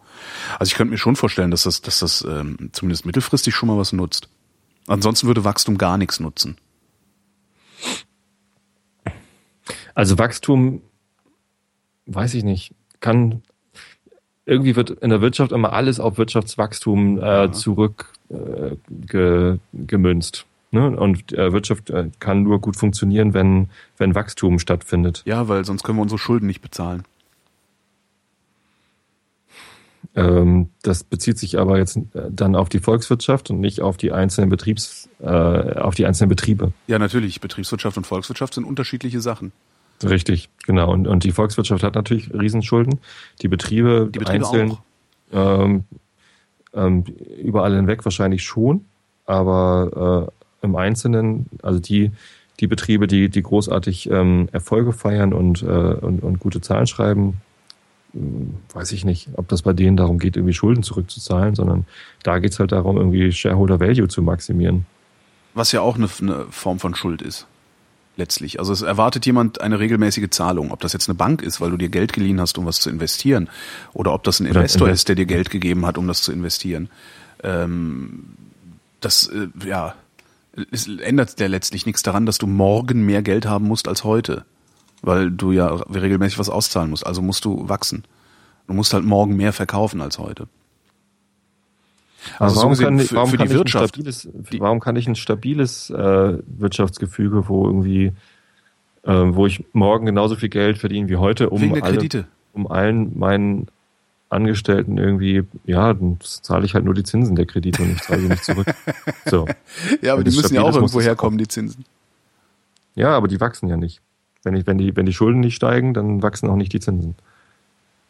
Also 0.59 0.69
ich 0.69 0.75
könnte 0.75 0.91
mir 0.91 0.99
schon 0.99 1.15
vorstellen, 1.15 1.49
dass 1.49 1.63
das, 1.63 1.81
dass 1.81 1.99
das 1.99 2.23
ähm, 2.29 2.69
zumindest 2.73 3.07
mittelfristig 3.07 3.55
schon 3.55 3.69
mal 3.69 3.77
was 3.77 3.91
nutzt. 3.91 4.29
Ansonsten 4.85 5.25
würde 5.25 5.43
Wachstum 5.43 5.79
gar 5.79 5.97
nichts 5.97 6.19
nutzen. 6.19 6.57
Also 9.95 10.17
Wachstum, 10.17 10.81
weiß 12.09 12.33
ich 12.33 12.43
nicht, 12.43 12.73
kann 12.99 13.41
irgendwie 14.45 14.75
wird 14.75 14.89
in 14.89 15.11
der 15.11 15.21
Wirtschaft 15.21 15.51
immer 15.51 15.73
alles 15.73 15.99
auf 15.99 16.17
Wirtschaftswachstum 16.17 17.21
äh, 17.21 17.51
zurück 17.51 18.13
äh, 18.29 18.75
ge. 18.89 19.59
Ne? 20.71 20.97
Und 20.97 21.33
äh, 21.33 21.51
Wirtschaft 21.51 21.89
äh, 21.89 22.09
kann 22.19 22.43
nur 22.43 22.59
gut 22.59 22.75
funktionieren, 22.75 23.33
wenn, 23.33 23.69
wenn 23.97 24.15
Wachstum 24.15 24.59
stattfindet. 24.59 25.23
Ja, 25.25 25.47
weil 25.47 25.65
sonst 25.65 25.83
können 25.83 25.97
wir 25.97 26.01
unsere 26.01 26.19
Schulden 26.19 26.47
nicht 26.47 26.61
bezahlen. 26.61 27.03
Ähm, 30.15 30.69
das 30.81 31.03
bezieht 31.03 31.37
sich 31.37 31.59
aber 31.59 31.77
jetzt 31.77 31.97
äh, 31.97 32.01
dann 32.29 32.55
auf 32.55 32.69
die 32.69 32.79
Volkswirtschaft 32.79 33.51
und 33.51 33.59
nicht 33.59 33.81
auf 33.81 33.97
die 33.97 34.11
einzelnen 34.11 34.49
Betriebs, 34.49 35.09
äh, 35.19 35.27
auf 35.27 35.95
die 35.95 36.05
einzelnen 36.05 36.29
Betriebe. 36.29 36.73
Ja, 36.87 36.97
natürlich. 36.97 37.39
Betriebswirtschaft 37.41 37.97
und 37.97 38.07
Volkswirtschaft 38.07 38.55
sind 38.55 38.65
unterschiedliche 38.65 39.21
Sachen. 39.21 39.51
Richtig, 40.03 40.49
genau. 40.65 40.91
Und, 40.91 41.07
und 41.07 41.23
die 41.23 41.31
Volkswirtschaft 41.31 41.83
hat 41.83 41.95
natürlich 41.95 42.33
Riesenschulden. 42.33 42.99
Die 43.41 43.47
Betriebe, 43.47 44.09
Die 44.13 44.19
Betriebe 44.19 44.45
einzeln. 44.45 44.77
Ähm, 45.31 45.83
ähm, 46.73 47.03
überall 47.41 47.75
hinweg 47.75 48.05
wahrscheinlich 48.05 48.43
schon, 48.43 48.85
aber 49.25 50.29
äh, 50.61 50.65
im 50.65 50.75
Einzelnen, 50.75 51.47
also 51.61 51.79
die, 51.79 52.11
die 52.59 52.67
Betriebe, 52.67 53.07
die, 53.07 53.29
die 53.29 53.41
großartig 53.41 54.09
ähm, 54.11 54.49
Erfolge 54.51 54.91
feiern 54.91 55.33
und, 55.33 55.63
äh, 55.63 55.65
und, 55.65 56.21
und 56.21 56.39
gute 56.39 56.61
Zahlen 56.61 56.87
schreiben, 56.87 57.41
mh, 58.13 58.51
weiß 58.73 58.91
ich 58.91 59.05
nicht, 59.05 59.29
ob 59.35 59.47
das 59.47 59.61
bei 59.61 59.73
denen 59.73 59.97
darum 59.97 60.19
geht, 60.19 60.35
irgendwie 60.35 60.53
Schulden 60.53 60.83
zurückzuzahlen, 60.83 61.55
sondern 61.55 61.85
da 62.23 62.39
geht's 62.39 62.59
halt 62.59 62.71
darum, 62.71 62.97
irgendwie 62.97 63.31
Shareholder 63.31 63.79
Value 63.79 64.07
zu 64.07 64.21
maximieren. 64.21 64.85
Was 65.53 65.71
ja 65.71 65.81
auch 65.81 65.95
eine, 65.95 66.07
eine 66.21 66.45
Form 66.51 66.79
von 66.79 66.93
Schuld 66.95 67.21
ist. 67.21 67.47
Letztlich. 68.19 68.59
Also 68.59 68.73
es 68.73 68.81
erwartet 68.81 69.25
jemand 69.25 69.61
eine 69.61 69.79
regelmäßige 69.79 70.29
Zahlung. 70.29 70.73
Ob 70.73 70.81
das 70.81 70.91
jetzt 70.91 71.07
eine 71.07 71.15
Bank 71.15 71.41
ist, 71.41 71.61
weil 71.61 71.71
du 71.71 71.77
dir 71.77 71.87
Geld 71.87 72.11
geliehen 72.11 72.41
hast, 72.41 72.57
um 72.57 72.65
was 72.65 72.81
zu 72.81 72.89
investieren, 72.89 73.49
oder 73.93 74.13
ob 74.13 74.25
das 74.25 74.41
ein 74.41 74.45
Investor 74.45 74.89
Invest- 74.89 74.93
ist, 74.93 75.07
der 75.07 75.15
dir 75.15 75.25
Geld 75.25 75.49
gegeben 75.49 75.85
hat, 75.85 75.97
um 75.97 76.05
das 76.05 76.21
zu 76.21 76.33
investieren. 76.33 76.89
Ähm, 77.43 78.25
das, 78.99 79.27
äh, 79.27 79.47
ja, 79.65 79.95
es 80.69 80.89
ändert 80.89 81.39
ja 81.39 81.47
letztlich 81.47 81.85
nichts 81.85 82.03
daran, 82.03 82.25
dass 82.25 82.37
du 82.39 82.45
morgen 82.45 83.05
mehr 83.05 83.21
Geld 83.21 83.45
haben 83.45 83.65
musst 83.65 83.87
als 83.87 84.03
heute. 84.03 84.43
Weil 85.01 85.31
du 85.31 85.53
ja 85.53 85.67
regelmäßig 85.67 86.39
was 86.39 86.49
auszahlen 86.49 86.89
musst. 86.89 87.07
Also 87.07 87.21
musst 87.21 87.45
du 87.45 87.69
wachsen. 87.69 88.03
Du 88.67 88.73
musst 88.73 88.93
halt 88.93 89.05
morgen 89.05 89.37
mehr 89.37 89.53
verkaufen 89.53 90.01
als 90.01 90.19
heute. 90.19 90.49
Also 92.37 92.55
so 92.55 92.61
warum 92.61 92.77
kann, 92.77 92.99
für- 92.99 93.15
warum 93.15 93.29
für 93.29 93.37
kann 93.37 93.47
ich 93.47 93.53
Wirtschaft- 93.53 93.83
Ein 93.97 94.03
stabiles, 94.11 94.29
die- 94.51 94.59
warum 94.59 94.79
kann 94.79 94.95
ich 94.95 95.07
ein 95.07 95.15
stabiles 95.15 95.89
äh, 95.89 96.37
Wirtschaftsgefüge, 96.45 97.47
wo 97.47 97.65
irgendwie, 97.65 98.11
äh, 99.03 99.11
wo 99.13 99.45
ich 99.45 99.63
morgen 99.73 100.05
genauso 100.05 100.35
viel 100.35 100.49
Geld 100.49 100.77
verdiene 100.77 101.09
wie 101.09 101.15
heute, 101.17 101.49
um, 101.49 101.61
alle, 101.73 101.81
Kredite. 101.81 102.27
um 102.53 102.67
allen 102.67 103.17
meinen 103.17 103.67
Angestellten 104.29 104.97
irgendwie, 104.99 105.43
ja, 105.65 105.93
dann 105.93 106.17
zahle 106.21 106.65
ich 106.65 106.75
halt 106.75 106.85
nur 106.85 106.93
die 106.93 107.03
Zinsen 107.03 107.35
der 107.35 107.45
Kredite 107.47 107.81
und 107.81 107.93
ich 107.93 108.01
zahle 108.03 108.21
sie 108.21 108.27
nicht 108.29 108.43
zurück. 108.43 108.67
So. 109.25 109.47
Ja, 110.01 110.13
aber 110.13 110.23
Wenn 110.23 110.31
die 110.31 110.37
müssen 110.37 110.53
ja 110.55 110.61
auch 110.61 110.75
irgendwo 110.75 111.01
herkommen, 111.01 111.37
die 111.39 111.47
Zinsen. 111.47 111.83
Ja, 112.95 113.15
aber 113.15 113.27
die 113.27 113.39
wachsen 113.39 113.69
ja 113.69 113.77
nicht. 113.77 114.01
Wenn, 114.43 114.55
ich, 114.55 114.67
wenn, 114.67 114.77
die, 114.77 114.95
wenn 114.95 115.05
die 115.05 115.13
Schulden 115.13 115.39
nicht 115.39 115.55
steigen, 115.55 115.93
dann 115.93 116.21
wachsen 116.21 116.47
auch 116.49 116.55
nicht 116.55 116.73
die 116.73 116.79
Zinsen. 116.79 117.15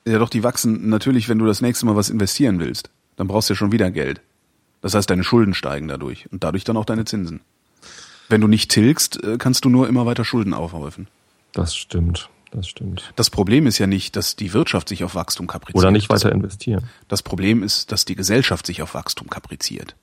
Ja, 0.06 0.18
doch, 0.20 0.30
die 0.30 0.44
wachsen 0.44 0.90
natürlich, 0.90 1.30
wenn 1.30 1.40
du 1.40 1.46
das 1.46 1.62
nächste 1.62 1.86
Mal 1.86 1.96
was 1.96 2.10
investieren 2.10 2.60
willst. 2.60 2.90
Dann 3.20 3.28
brauchst 3.28 3.50
du 3.50 3.54
ja 3.54 3.58
schon 3.58 3.74
wieder 3.74 3.92
Geld. 3.92 4.22
Das 4.80 4.94
heißt, 4.94 5.10
deine 5.10 5.26
Schulden 5.26 5.54
steigen 5.54 5.90
dadurch 5.90 6.32
und 6.32 6.46
dadurch 6.46 6.64
dann 6.64 6.78
auch 6.78 6.86
deine 6.86 7.04
Zinsen. 7.04 7.42
Wenn 8.30 8.40
du 8.40 8.48
nicht 8.48 8.72
tilgst, 8.72 9.22
äh, 9.22 9.38
kannst 9.38 9.66
du 9.66 9.70
nur 9.70 9.90
immer 9.90 10.06
weiter 10.06 10.24
Schulden 10.24 10.54
aufhäufen. 10.54 11.10
Das 11.52 11.76
stimmt. 11.76 12.30
Das 12.52 12.70
stimmt. 12.70 13.12
Das 13.18 13.30
Problem 13.30 13.68
ist 13.68 13.78
ja 13.78 13.88
nicht, 13.88 14.16
dass 14.16 14.38
die 14.38 14.54
Wirtschaft 14.54 14.88
sich 14.88 15.04
auf 15.04 15.16
Wachstum 15.16 15.48
kapriziert. 15.48 15.84
Oder 15.84 15.92
nicht 15.92 16.10
weiter 16.10 16.32
investieren. 16.32 16.86
Das 17.10 17.22
Problem 17.22 17.62
ist, 17.62 17.92
dass 17.92 18.06
die 18.06 18.16
Gesellschaft 18.16 18.66
sich 18.66 18.82
auf 18.82 18.94
Wachstum 18.94 19.30
kapriziert. 19.30 19.98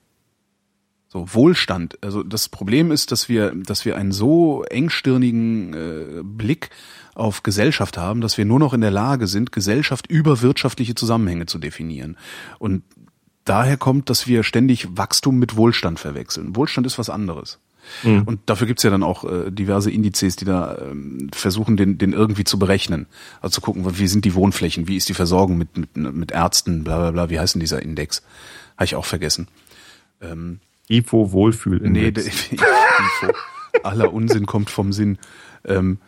So 1.07 1.33
Wohlstand. 1.33 1.97
Also 2.03 2.21
das 2.21 2.49
Problem 2.49 2.91
ist, 2.91 3.11
dass 3.11 3.29
wir, 3.29 3.51
dass 3.55 3.83
wir 3.83 3.95
einen 3.95 4.11
so 4.11 4.63
engstirnigen 4.65 5.73
äh, 5.73 6.21
Blick 6.23 6.69
auf 7.15 7.41
Gesellschaft 7.41 7.97
haben, 7.97 8.21
dass 8.21 8.37
wir 8.37 8.45
nur 8.45 8.59
noch 8.59 8.73
in 8.73 8.81
der 8.81 8.91
Lage 8.91 9.25
sind, 9.25 9.51
Gesellschaft 9.51 10.05
über 10.05 10.43
wirtschaftliche 10.43 10.93
Zusammenhänge 10.93 11.47
zu 11.47 11.57
definieren. 11.57 12.15
Und 12.59 12.83
daher 13.49 13.77
kommt, 13.77 14.09
dass 14.09 14.27
wir 14.27 14.43
ständig 14.43 14.97
Wachstum 14.97 15.39
mit 15.39 15.55
Wohlstand 15.55 15.99
verwechseln. 15.99 16.55
Wohlstand 16.55 16.87
ist 16.87 16.99
was 16.99 17.09
anderes. 17.09 17.59
Und 18.25 18.41
dafür 18.47 18.67
gibt's 18.67 18.83
ja 18.83 18.89
dann 18.89 19.03
auch 19.03 19.23
äh, 19.23 19.49
diverse 19.49 19.89
Indizes, 19.89 20.35
die 20.35 20.45
da 20.45 20.77
ähm, 20.77 21.29
versuchen, 21.33 21.77
den, 21.77 21.97
den 21.97 22.13
irgendwie 22.13 22.43
zu 22.43 22.59
berechnen. 22.59 23.07
Also 23.41 23.55
zu 23.55 23.61
gucken, 23.61 23.85
wie 23.97 24.07
sind 24.07 24.25
die 24.25 24.35
Wohnflächen, 24.35 24.87
wie 24.87 24.97
ist 24.97 25.09
die 25.09 25.13
Versorgung 25.13 25.57
mit, 25.57 25.77
mit, 25.77 25.95
mit 25.95 26.31
Ärzten, 26.31 26.83
bla 26.83 26.97
bla 26.97 27.11
bla, 27.11 27.29
wie 27.29 27.39
heißt 27.39 27.55
denn 27.55 27.61
dieser 27.61 27.81
Index? 27.81 28.23
Habe 28.75 28.85
ich 28.85 28.95
auch 28.95 29.05
vergessen. 29.05 29.47
Ähm, 30.21 30.59
IFO 30.89 31.31
Wohlfühlindex. 31.31 32.25
nee, 32.51 32.57
Info. 33.21 33.33
aller 33.83 34.13
Unsinn 34.13 34.45
kommt 34.45 34.69
vom 34.69 34.91
Sinn. 34.91 35.17
Ähm, 35.65 35.99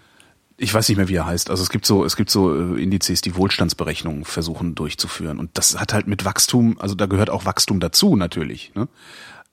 ich 0.59 0.73
weiß 0.73 0.89
nicht 0.89 0.97
mehr, 0.97 1.07
wie 1.07 1.15
er 1.15 1.25
heißt. 1.25 1.49
Also 1.49 1.63
es 1.63 1.69
gibt 1.69 1.85
so, 1.85 2.03
es 2.05 2.15
gibt 2.15 2.29
so 2.29 2.53
äh, 2.75 2.81
Indizes, 2.83 3.21
die 3.21 3.35
Wohlstandsberechnungen 3.35 4.25
versuchen 4.25 4.75
durchzuführen. 4.75 5.39
Und 5.39 5.57
das 5.57 5.79
hat 5.79 5.93
halt 5.93 6.07
mit 6.07 6.25
Wachstum, 6.25 6.77
also 6.79 6.95
da 6.95 7.05
gehört 7.05 7.29
auch 7.29 7.45
Wachstum 7.45 7.79
dazu 7.79 8.15
natürlich. 8.15 8.71
Ne? 8.75 8.87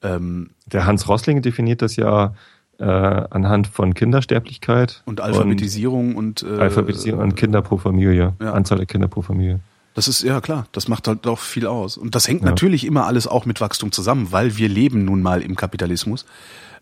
Ähm, 0.03 0.51
Der 0.67 0.85
Hans 0.85 1.09
Rossling 1.09 1.43
definiert 1.43 1.81
das 1.81 1.97
ja 1.97 2.35
äh, 2.79 2.85
anhand 2.85 3.69
von 3.69 3.95
Kindersterblichkeit 3.95 5.03
und 5.07 5.21
Alphabetisierung 5.21 6.17
und, 6.17 6.43
und 6.43 6.59
äh, 6.59 6.61
Alphabetisierung 6.61 7.21
und 7.23 7.37
Kinder 7.37 7.63
pro 7.63 7.79
Familie, 7.79 8.35
Ja. 8.41 8.53
Anzahl 8.53 8.79
der 8.79 8.87
Kinder 8.87 9.09
pro 9.09 9.23
Familie. 9.23 9.61
Das 9.95 10.09
ist, 10.09 10.23
ja 10.23 10.43
klar, 10.43 10.67
das 10.73 10.89
macht 10.89 11.09
halt 11.09 11.27
auch 11.27 11.39
viel 11.39 11.67
aus. 11.67 11.97
Und 11.97 12.15
das 12.15 12.29
hängt 12.29 12.43
Ja. 12.43 12.49
natürlich 12.51 12.85
immer 12.85 13.07
alles 13.07 13.27
auch 13.27 13.47
mit 13.47 13.61
Wachstum 13.63 13.93
zusammen, 13.93 14.31
weil 14.31 14.59
wir 14.59 14.69
leben 14.69 15.07
nun 15.07 15.23
mal 15.23 15.41
im 15.41 15.57
Kapitalismus. 15.57 16.27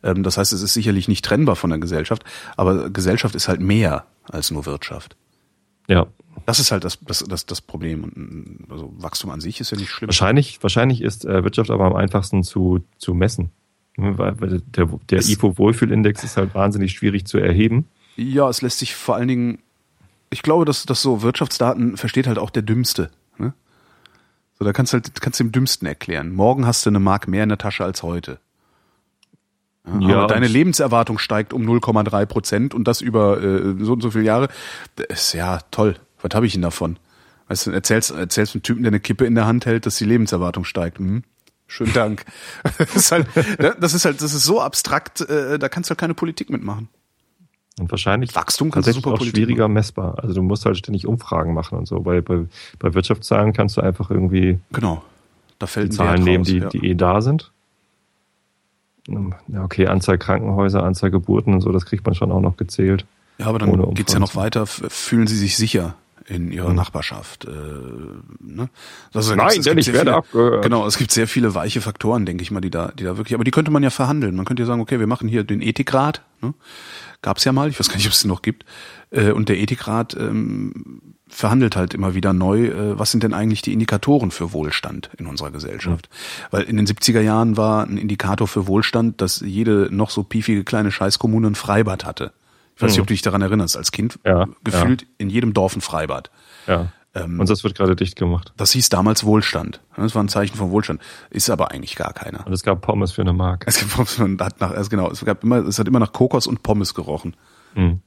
Ähm, 0.02 0.24
das 0.24 0.36
heißt, 0.36 0.52
es 0.52 0.62
ist 0.62 0.74
sicherlich 0.74 1.06
nicht 1.06 1.24
trennbar 1.24 1.54
von 1.54 1.70
der 1.70 1.78
Gesellschaft, 1.78 2.24
aber 2.56 2.90
Gesellschaft 2.90 3.36
ist 3.36 3.46
halt 3.46 3.60
mehr 3.60 4.04
als 4.30 4.50
nur 4.50 4.66
Wirtschaft. 4.66 5.16
Ja, 5.88 6.06
Das 6.46 6.58
ist 6.58 6.72
halt 6.72 6.84
das, 6.84 6.98
das, 7.02 7.20
das, 7.28 7.46
das 7.46 7.60
Problem. 7.60 8.04
Und 8.04 8.16
mm, 8.16 8.72
also 8.72 8.92
Wachstum 8.96 9.30
an 9.30 9.40
sich 9.40 9.60
ist 9.60 9.70
ja 9.70 9.76
nicht 9.76 9.90
schlimm. 9.90 10.08
wahrscheinlich, 10.08 10.62
wahrscheinlich 10.62 11.02
ist 11.02 11.24
äh, 11.24 11.44
Wirtschaft 11.44 11.70
aber 11.70 11.84
am 11.84 11.94
einfachsten 11.94 12.42
zu, 12.42 12.82
zu 12.98 13.12
messen. 13.14 13.50
Ne, 13.96 14.16
Weil, 14.18 14.60
der, 14.60 14.86
der 15.10 15.18
Es- 15.18 15.28
IFO 15.28 15.58
Wohlfühlindex 15.58 16.24
ist 16.24 16.36
halt 16.36 16.54
wahnsinnig 16.54 16.92
schwierig 16.92 17.26
zu 17.26 17.38
erheben. 17.38 17.86
Ja, 18.16 18.48
es 18.48 18.62
lässt 18.62 18.78
sich 18.78 18.94
vor 18.94 19.16
allen 19.16 19.28
Dingen, 19.28 19.58
ich 20.30 20.42
glaube, 20.42 20.64
dass, 20.64 20.84
dass 20.86 21.02
so 21.02 21.22
Wirtschaftsdaten 21.22 21.96
versteht 21.96 22.26
halt 22.26 22.38
auch 22.38 22.50
der 22.50 22.62
Dümmste. 22.62 23.10
Ne? 23.38 23.52
So, 24.58 24.64
da 24.64 24.72
kannst 24.72 24.92
du 24.92 24.96
halt, 24.96 25.20
kannst 25.20 25.38
du 25.40 25.44
dem 25.44 25.52
Dümmsten 25.52 25.86
erklären. 25.86 26.32
Morgen 26.32 26.66
hast 26.66 26.86
du 26.86 26.90
eine 26.90 27.00
Mark 27.00 27.28
mehr 27.28 27.42
in 27.42 27.48
der 27.50 27.58
Tasche 27.58 27.84
als 27.84 28.02
heute. 28.02 28.38
Ja, 30.00 30.18
aber 30.18 30.26
deine 30.28 30.46
Lebenserwartung 30.46 31.18
steigt 31.18 31.52
um 31.52 31.62
0,3 31.62 32.26
Prozent 32.26 32.74
und 32.74 32.88
das 32.88 33.02
über 33.02 33.42
äh, 33.42 33.74
so 33.80 33.92
und 33.92 34.02
so 34.02 34.10
viele 34.10 34.24
Jahre. 34.24 34.48
Das 34.96 35.06
ist 35.10 35.32
ja 35.34 35.58
toll. 35.70 35.96
Was 36.22 36.34
habe 36.34 36.46
ich 36.46 36.54
denn 36.54 36.62
davon? 36.62 36.98
Weißt 37.48 37.66
du, 37.66 37.70
erzählst, 37.70 38.10
erzählst 38.10 38.54
einem 38.54 38.62
Typen, 38.62 38.82
der 38.82 38.90
eine 38.90 39.00
Kippe 39.00 39.26
in 39.26 39.34
der 39.34 39.46
Hand 39.46 39.66
hält, 39.66 39.84
dass 39.84 39.96
die 39.96 40.06
Lebenserwartung 40.06 40.64
steigt. 40.64 40.98
Hm? 40.98 41.22
Schönen 41.66 41.92
Dank. 41.92 42.24
Das 42.78 42.96
ist 42.96 43.12
halt, 43.12 43.26
das 43.78 43.94
ist 43.94 44.04
halt, 44.06 44.22
das 44.22 44.32
ist 44.32 44.44
so 44.44 44.60
abstrakt, 44.60 45.20
äh, 45.20 45.58
da 45.58 45.68
kannst 45.68 45.90
du 45.90 45.92
halt 45.92 45.98
keine 46.00 46.14
Politik 46.14 46.48
mitmachen. 46.48 46.88
Und 47.78 47.90
wahrscheinlich 47.90 48.34
Wachstum 48.34 48.70
kannst 48.70 48.86
du 48.86 48.92
tatsächlich 48.92 49.02
super 49.02 49.14
auch 49.14 49.18
Politik 49.18 49.36
schwieriger 49.36 49.68
messbar. 49.68 50.18
Also 50.22 50.34
du 50.34 50.42
musst 50.42 50.64
halt 50.64 50.78
ständig 50.78 51.06
Umfragen 51.06 51.52
machen 51.52 51.76
und 51.76 51.86
so. 51.86 52.00
Bei, 52.00 52.20
bei, 52.20 52.46
bei 52.78 52.94
Wirtschaftszahlen 52.94 53.52
kannst 53.52 53.76
du 53.76 53.80
einfach 53.80 54.10
irgendwie 54.10 54.60
Genau. 54.72 55.02
Da 55.58 55.66
fällt 55.66 55.92
Zahlen 55.92 56.22
nehmen, 56.22 56.44
raus, 56.44 56.48
die, 56.48 56.58
ja. 56.58 56.68
die 56.68 56.86
eh 56.86 56.94
da 56.94 57.20
sind. 57.20 57.52
Ja, 59.08 59.62
okay, 59.62 59.86
Anzahl 59.86 60.18
Krankenhäuser, 60.18 60.82
Anzahl 60.82 61.10
Geburten 61.10 61.54
und 61.54 61.60
so, 61.60 61.72
das 61.72 61.84
kriegt 61.84 62.04
man 62.06 62.14
schon 62.14 62.32
auch 62.32 62.40
noch 62.40 62.56
gezählt. 62.56 63.04
Ja, 63.38 63.46
aber 63.46 63.58
dann 63.58 63.94
geht's 63.94 64.12
ja 64.12 64.18
noch 64.18 64.36
weiter. 64.36 64.66
Fühlen 64.66 65.26
Sie 65.26 65.36
sich 65.36 65.56
sicher 65.56 65.94
in 66.26 66.52
Ihrer 66.52 66.72
Nachbarschaft? 66.72 67.44
Äh, 67.44 67.50
ne? 68.40 68.68
Also, 69.12 69.34
Nein, 69.34 69.58
es 69.58 69.64
denn 69.64 69.76
ich 69.76 69.88
werde 69.88 69.98
viele, 69.98 70.16
abgehört. 70.16 70.62
Genau, 70.62 70.86
es 70.86 70.96
gibt 70.96 71.10
sehr 71.10 71.28
viele 71.28 71.54
weiche 71.54 71.80
Faktoren, 71.80 72.24
denke 72.24 72.42
ich 72.42 72.50
mal, 72.50 72.60
die 72.60 72.70
da, 72.70 72.92
die 72.92 73.04
da 73.04 73.16
wirklich. 73.16 73.34
Aber 73.34 73.44
die 73.44 73.50
könnte 73.50 73.70
man 73.70 73.82
ja 73.82 73.90
verhandeln. 73.90 74.36
Man 74.36 74.44
könnte 74.44 74.62
ja 74.62 74.66
sagen, 74.66 74.80
okay, 74.80 75.00
wir 75.00 75.06
machen 75.06 75.28
hier 75.28 75.44
den 75.44 75.60
Ethikrat. 75.60 76.22
Ne? 76.40 76.54
Gab's 77.20 77.44
ja 77.44 77.52
mal. 77.52 77.68
Ich 77.68 77.78
weiß 77.78 77.88
gar 77.88 77.96
nicht, 77.96 78.06
ob 78.06 78.12
es 78.12 78.20
den 78.20 78.28
noch 78.28 78.42
gibt. 78.42 78.64
Äh, 79.10 79.32
und 79.32 79.48
der 79.48 79.58
Ethikrat 79.58 80.16
ähm, 80.18 81.13
verhandelt 81.28 81.76
halt 81.76 81.94
immer 81.94 82.14
wieder 82.14 82.32
neu, 82.32 82.66
äh, 82.66 82.98
was 82.98 83.10
sind 83.10 83.22
denn 83.22 83.34
eigentlich 83.34 83.62
die 83.62 83.72
Indikatoren 83.72 84.30
für 84.30 84.52
Wohlstand 84.52 85.10
in 85.18 85.26
unserer 85.26 85.50
Gesellschaft? 85.50 86.08
Weil 86.50 86.62
in 86.64 86.76
den 86.76 86.86
70er 86.86 87.20
Jahren 87.20 87.56
war 87.56 87.86
ein 87.86 87.96
Indikator 87.96 88.46
für 88.46 88.66
Wohlstand, 88.66 89.20
dass 89.20 89.40
jede 89.40 89.88
noch 89.90 90.10
so 90.10 90.22
piefige 90.22 90.64
kleine 90.64 90.92
Scheißkommune 90.92 91.48
ein 91.48 91.54
Freibad 91.54 92.04
hatte. 92.04 92.32
Ich 92.76 92.82
weiß 92.82 92.92
nicht, 92.92 93.00
ob 93.00 93.06
du 93.06 93.14
dich 93.14 93.22
daran 93.22 93.42
erinnerst, 93.42 93.76
als 93.76 93.92
Kind 93.92 94.18
Ja, 94.24 94.46
gefühlt 94.64 95.06
in 95.18 95.30
jedem 95.30 95.54
Dorf 95.54 95.76
ein 95.76 95.80
Freibad. 95.80 96.30
Ja. 96.66 96.88
Ähm, 97.14 97.38
und 97.38 97.48
das 97.48 97.62
wird 97.62 97.76
gerade 97.76 97.94
dicht 97.94 98.16
gemacht. 98.16 98.52
Das 98.56 98.72
hieß 98.72 98.88
damals 98.88 99.24
Wohlstand. 99.24 99.80
Das 99.96 100.14
war 100.14 100.22
ein 100.22 100.28
Zeichen 100.28 100.56
von 100.56 100.70
Wohlstand. 100.70 101.00
Ist 101.30 101.48
aber 101.50 101.70
eigentlich 101.70 101.94
gar 101.94 102.12
keiner. 102.12 102.44
Und 102.46 102.52
es 102.52 102.64
gab 102.64 102.80
Pommes 102.82 103.12
für 103.12 103.22
eine 103.22 103.32
Mark. 103.32 103.64
Es, 103.66 103.78
gibt, 103.78 104.18
man 104.18 104.38
hat 104.40 104.60
nach, 104.60 104.72
also 104.72 104.90
genau, 104.90 105.10
es, 105.10 105.24
gab 105.24 105.44
immer, 105.44 105.58
es 105.58 105.78
hat 105.78 105.86
immer 105.86 106.00
nach 106.00 106.12
Kokos 106.12 106.46
und 106.46 106.62
Pommes 106.62 106.94
gerochen. 106.94 107.36
Mhm. 107.74 108.00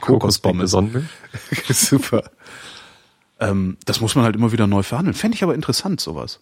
Kokospommes. 0.00 0.70
Sonnenmilch. 0.72 1.06
Super. 1.68 2.30
Ähm, 3.40 3.76
das 3.84 4.00
muss 4.00 4.14
man 4.14 4.24
halt 4.24 4.36
immer 4.36 4.52
wieder 4.52 4.66
neu 4.66 4.82
verhandeln. 4.82 5.14
Fände 5.14 5.36
ich 5.36 5.42
aber 5.42 5.54
interessant, 5.54 6.00
sowas. 6.00 6.40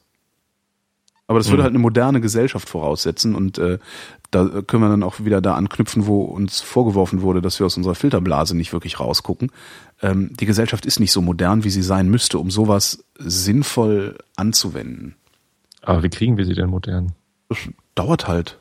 Aber 1.29 1.41
das 1.41 1.51
würde 1.51 1.65
halt 1.65 1.73
eine 1.73 1.81
moderne 1.81 2.21
Gesellschaft 2.21 2.69
voraussetzen 2.69 3.35
und 3.35 3.59
äh, 3.59 3.79
da 4.31 4.63
können 4.63 4.83
wir 4.83 4.89
dann 4.89 5.03
auch 5.03 5.19
wieder 5.19 5.41
da 5.41 5.55
anknüpfen, 5.55 6.07
wo 6.07 6.23
uns 6.23 6.61
vorgeworfen 6.61 7.21
wurde, 7.21 7.43
dass 7.43 7.59
wir 7.59 7.67
aus 7.67 7.77
unserer 7.77 7.97
Filterblase 7.97 8.57
nicht 8.57 8.73
wirklich 8.73 9.01
rausgucken. 9.01 9.51
Ähm, 10.03 10.31
die 10.39 10.47
Gesellschaft 10.47 10.87
ist 10.87 11.01
nicht 11.01 11.11
so 11.11 11.23
modern, 11.23 11.65
wie 11.65 11.71
sie 11.71 11.83
sein 11.83 12.09
müsste, 12.09 12.39
um 12.39 12.51
sowas 12.53 13.05
sinnvoll 13.19 14.19
anzuwenden. 14.37 15.17
Aber 15.83 16.05
wie 16.05 16.11
kriegen 16.11 16.37
wir 16.37 16.45
sie 16.45 16.55
denn 16.55 16.71
modern? 16.71 17.13
Das 17.49 17.59
dauert 17.97 18.29
halt. 18.29 18.59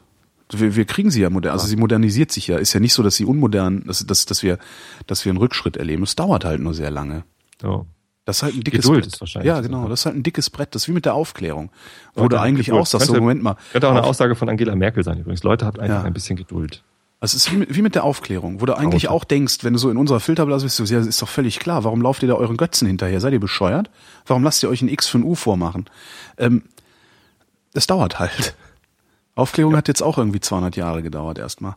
Wir, 0.52 0.76
wir 0.76 0.86
kriegen 0.86 1.10
sie 1.12 1.22
ja 1.22 1.30
modern, 1.30 1.54
also 1.54 1.66
sie 1.68 1.76
modernisiert 1.76 2.32
sich 2.32 2.48
ja. 2.48 2.58
Ist 2.58 2.74
ja 2.74 2.80
nicht 2.80 2.94
so, 2.94 3.02
dass 3.04 3.16
sie 3.16 3.26
unmodern, 3.26 3.84
dass, 3.86 4.06
dass, 4.06 4.26
dass 4.26 4.44
wir, 4.44 4.60
dass 5.08 5.26
wir 5.26 5.32
einen 5.32 5.38
Rückschritt 5.40 5.76
erleben. 5.78 6.04
Es 6.04 6.16
dauert 6.16 6.46
halt 6.46 6.62
nur 6.62 6.74
sehr 6.74 6.92
lange. 6.92 7.24
So. 7.62 7.88
Das 8.26 8.38
ist 8.38 8.44
halt 8.44 8.56
ein 8.56 8.62
dickes 8.64 8.82
Geduld 8.82 9.04
Brett. 9.04 9.14
ist 9.14 9.22
wahrscheinlich 9.22 9.48
Ja, 9.48 9.62
genau. 9.62 9.88
Das 9.88 10.02
ist 10.02 10.06
halt 10.08 10.16
ein 10.16 10.24
dickes 10.24 10.50
Brett. 10.50 10.74
Das 10.76 10.84
ist 10.84 10.88
wie 10.88 10.94
mit 10.94 11.06
der 11.06 11.14
Aufklärung. 11.16 11.70
Wo 12.16 12.28
du 12.28 12.40
eigentlich 12.40 12.68
Geduld. 12.68 12.82
auch 12.82 12.86
sagst, 12.88 13.08
so, 13.08 13.14
Könnte- 13.14 13.22
Moment 13.22 13.44
mal. 13.44 13.56
Könnte 13.72 13.88
auch 13.88 13.92
eine 13.92 14.04
Aussage 14.04 14.36
von 14.36 14.50
Angela 14.50 14.76
Merkel 14.76 15.04
sein 15.04 15.20
übrigens. 15.20 15.44
Leute, 15.44 15.66
habt 15.66 15.80
einfach 15.80 15.98
Ja. 15.98 16.04
ein 16.04 16.14
bisschen 16.14 16.36
Geduld. 16.36 16.84
Es 17.22 17.34
ist 17.34 17.52
wie 17.52 17.56
mit, 17.58 17.76
wie 17.76 17.82
mit 17.82 17.96
der 17.96 18.04
Aufklärung, 18.04 18.62
wo 18.62 18.66
du 18.66 18.78
eigentlich 18.78 19.08
auch 19.08 19.24
denkst, 19.24 19.60
wenn 19.64 19.74
du 19.74 19.80
so 19.80 19.90
in 19.90 19.98
unserer 19.98 20.20
Filterblase 20.20 20.66
bist, 20.66 20.76
so, 20.76 20.84
ja, 20.84 21.00
ist 21.00 21.22
doch 21.22 21.30
völlig 21.30 21.60
klar. 21.60 21.84
Warum 21.84 22.02
lauft 22.02 22.22
ihr 22.24 22.28
da 22.30 22.36
euren 22.36 22.58
Götzen 22.58 22.88
hinterher? 22.88 23.20
Seid 23.20 23.34
ihr 23.34 23.40
bescheuert? 23.40 23.90
Warum 24.28 24.44
lasst 24.44 24.62
ihr 24.64 24.70
euch 24.70 24.82
ein 24.84 24.90
X 24.90 25.08
für 25.08 25.18
ein 25.20 25.24
U 25.24 25.34
vormachen? 25.34 25.86
Ähm, 26.38 26.64
das 27.74 27.88
dauert 27.88 28.20
halt. 28.20 28.56
Aufklärung 29.36 29.76
hat 29.76 29.88
jetzt 29.88 30.02
auch 30.02 30.18
irgendwie 30.18 30.40
200 30.40 30.76
Jahre 30.76 31.04
gedauert 31.04 31.38
erstmal. 31.38 31.76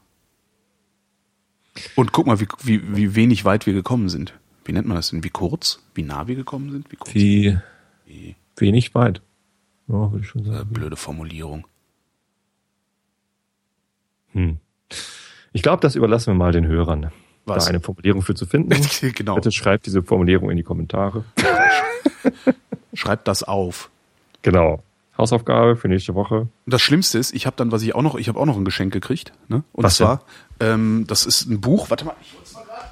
Und 1.96 2.12
guck 2.12 2.26
mal, 2.26 2.40
wie, 2.40 2.48
wie, 2.62 2.96
wie 2.96 3.14
wenig 3.14 3.44
weit 3.44 3.66
wir 3.66 3.72
gekommen 3.74 4.08
sind. 4.08 4.34
Wie 4.64 4.72
nennt 4.72 4.86
man 4.86 4.96
das 4.96 5.10
denn? 5.10 5.24
Wie 5.24 5.30
kurz? 5.30 5.80
Wie 5.94 6.02
nah 6.02 6.26
wir 6.26 6.34
gekommen 6.34 6.70
sind? 6.70 6.90
Wie 6.90 6.96
kurz? 6.96 7.14
Wie 7.14 7.56
wenig 8.56 8.94
weit. 8.94 9.20
Ja, 9.86 10.10
würde 10.12 10.20
ich 10.20 10.28
schon 10.28 10.42
Äh, 10.44 10.50
sagen. 10.58 10.68
blöde 10.72 10.96
Formulierung. 10.96 11.66
Hm. 14.32 14.58
Ich 15.52 15.62
glaube, 15.62 15.80
das 15.80 15.94
überlassen 15.94 16.32
wir 16.32 16.34
mal 16.34 16.52
den 16.52 16.66
Hörern, 16.66 17.10
Was? 17.46 17.64
da 17.64 17.70
eine 17.70 17.80
Formulierung 17.80 18.22
für 18.22 18.34
zu 18.34 18.46
finden. 18.46 18.70
genau. 19.14 19.36
Bitte 19.36 19.52
schreibt 19.52 19.86
diese 19.86 20.02
Formulierung 20.02 20.50
in 20.50 20.56
die 20.56 20.62
Kommentare. 20.62 21.24
Schreibt 22.94 23.26
das 23.28 23.42
auf. 23.42 23.90
Genau. 24.42 24.82
Hausaufgabe 25.18 25.76
für 25.76 25.88
nächste 25.88 26.14
Woche. 26.14 26.48
Das 26.66 26.80
Schlimmste 26.80 27.18
ist, 27.18 27.34
ich 27.34 27.46
habe 27.46 27.56
dann, 27.56 27.72
was 27.72 27.82
ich 27.82 27.94
auch 27.94 28.02
noch, 28.02 28.14
ich 28.14 28.28
habe 28.28 28.38
auch 28.38 28.46
noch 28.46 28.56
ein 28.56 28.64
Geschenk 28.64 28.92
gekriegt. 28.92 29.32
Ne? 29.48 29.64
Und 29.72 29.84
Was 29.84 29.96
zwar, 29.96 30.22
ähm, 30.60 31.04
das 31.08 31.26
ist 31.26 31.46
ein 31.46 31.60
Buch. 31.60 31.90
Warte 31.90 32.04
mal, 32.04 32.14
ich 32.22 32.34
hol's 32.36 32.54
mal 32.54 32.64
gerade. 32.64 32.88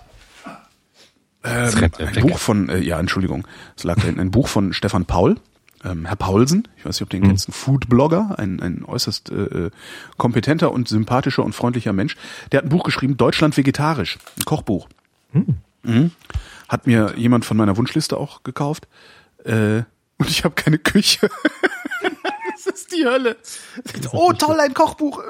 Ähm, 1.44 1.90
ein. 1.98 2.22
Buch 2.22 2.38
von, 2.38 2.68
äh, 2.68 2.78
ja, 2.78 2.98
Entschuldigung, 2.98 3.46
es 3.76 3.84
lag 3.84 3.96
da 3.96 4.02
hinten. 4.02 4.20
Ein 4.20 4.32
Buch 4.32 4.48
von 4.48 4.72
Stefan 4.72 5.04
Paul, 5.04 5.36
ähm, 5.84 6.04
Herr 6.04 6.16
Paulsen. 6.16 6.66
Ich 6.76 6.84
weiß 6.84 6.96
nicht, 6.96 7.02
ob 7.02 7.10
du 7.10 7.16
den 7.18 7.28
kennst, 7.28 7.48
ein 7.48 7.52
Foodblogger, 7.52 8.36
ein, 8.38 8.60
ein 8.60 8.84
äußerst 8.84 9.30
äh, 9.30 9.34
äh, 9.66 9.70
kompetenter 10.16 10.72
und 10.72 10.88
sympathischer 10.88 11.44
und 11.44 11.54
freundlicher 11.54 11.92
Mensch. 11.92 12.16
Der 12.50 12.58
hat 12.58 12.64
ein 12.64 12.70
Buch 12.70 12.82
geschrieben, 12.82 13.16
Deutschland 13.16 13.56
vegetarisch, 13.56 14.18
ein 14.36 14.44
Kochbuch. 14.44 14.88
Mhm. 15.32 16.10
Hat 16.68 16.88
mir 16.88 17.14
jemand 17.16 17.44
von 17.44 17.56
meiner 17.56 17.76
Wunschliste 17.76 18.16
auch 18.16 18.42
gekauft. 18.42 18.88
Äh, 19.44 19.82
und 20.18 20.30
ich 20.30 20.44
habe 20.44 20.54
keine 20.54 20.78
Küche. 20.78 21.28
das 22.64 22.66
ist 22.74 22.92
die 22.92 23.04
Hölle. 23.04 23.36
Oh, 24.12 24.32
toll, 24.32 24.58
ein 24.60 24.74
Kochbuch. 24.74 25.22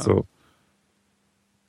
So. 0.00 0.26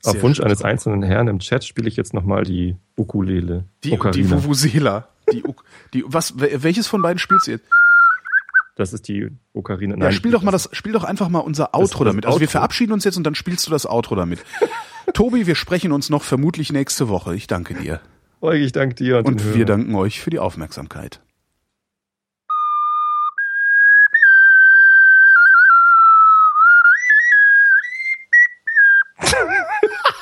Sehr 0.03 0.15
Auf 0.15 0.23
Wunsch 0.23 0.39
eines 0.39 0.63
einzelnen 0.63 1.03
Herrn 1.03 1.27
im 1.27 1.39
Chat 1.39 1.63
spiele 1.63 1.87
ich 1.87 1.95
jetzt 1.95 2.13
nochmal 2.13 2.43
die 2.43 2.75
Ukulele. 2.97 3.65
Die, 3.83 3.89
die 3.89 3.95
Ocarina. 3.95 4.43
Vuvuzela. 4.43 5.07
Die, 5.31 5.43
Uk- 5.43 5.63
die, 5.93 6.03
was, 6.07 6.37
wel- 6.39 6.63
welches 6.63 6.87
von 6.87 7.01
beiden 7.03 7.19
spielst 7.19 7.45
du 7.47 7.51
jetzt? 7.51 7.65
Das 8.75 8.93
ist 8.93 9.07
die 9.07 9.29
Ocarina. 9.53 9.95
Ja, 10.03 10.11
spiel 10.11 10.31
doch 10.31 10.41
mal 10.41 10.51
das, 10.51 10.69
spiel 10.71 10.91
doch 10.93 11.03
einfach 11.03 11.29
mal 11.29 11.39
unser 11.39 11.75
Outro 11.75 12.03
das 12.03 12.11
damit. 12.13 12.25
Also 12.25 12.39
wir 12.39 12.45
Outro. 12.47 12.51
verabschieden 12.51 12.93
uns 12.93 13.03
jetzt 13.03 13.17
und 13.17 13.23
dann 13.25 13.35
spielst 13.35 13.67
du 13.67 13.71
das 13.71 13.85
Outro 13.85 14.15
damit. 14.15 14.39
Tobi, 15.13 15.45
wir 15.45 15.55
sprechen 15.55 15.91
uns 15.91 16.09
noch 16.09 16.23
vermutlich 16.23 16.71
nächste 16.71 17.07
Woche. 17.07 17.35
Ich 17.35 17.45
danke 17.47 17.75
dir. 17.75 17.99
Euch, 18.39 18.61
ich 18.63 18.71
danke 18.71 18.95
dir. 18.95 19.19
Und 19.23 19.39
den 19.41 19.53
wir 19.53 19.65
danken 19.65 19.93
euch 19.93 20.19
für 20.19 20.31
die 20.31 20.39
Aufmerksamkeit. 20.39 21.21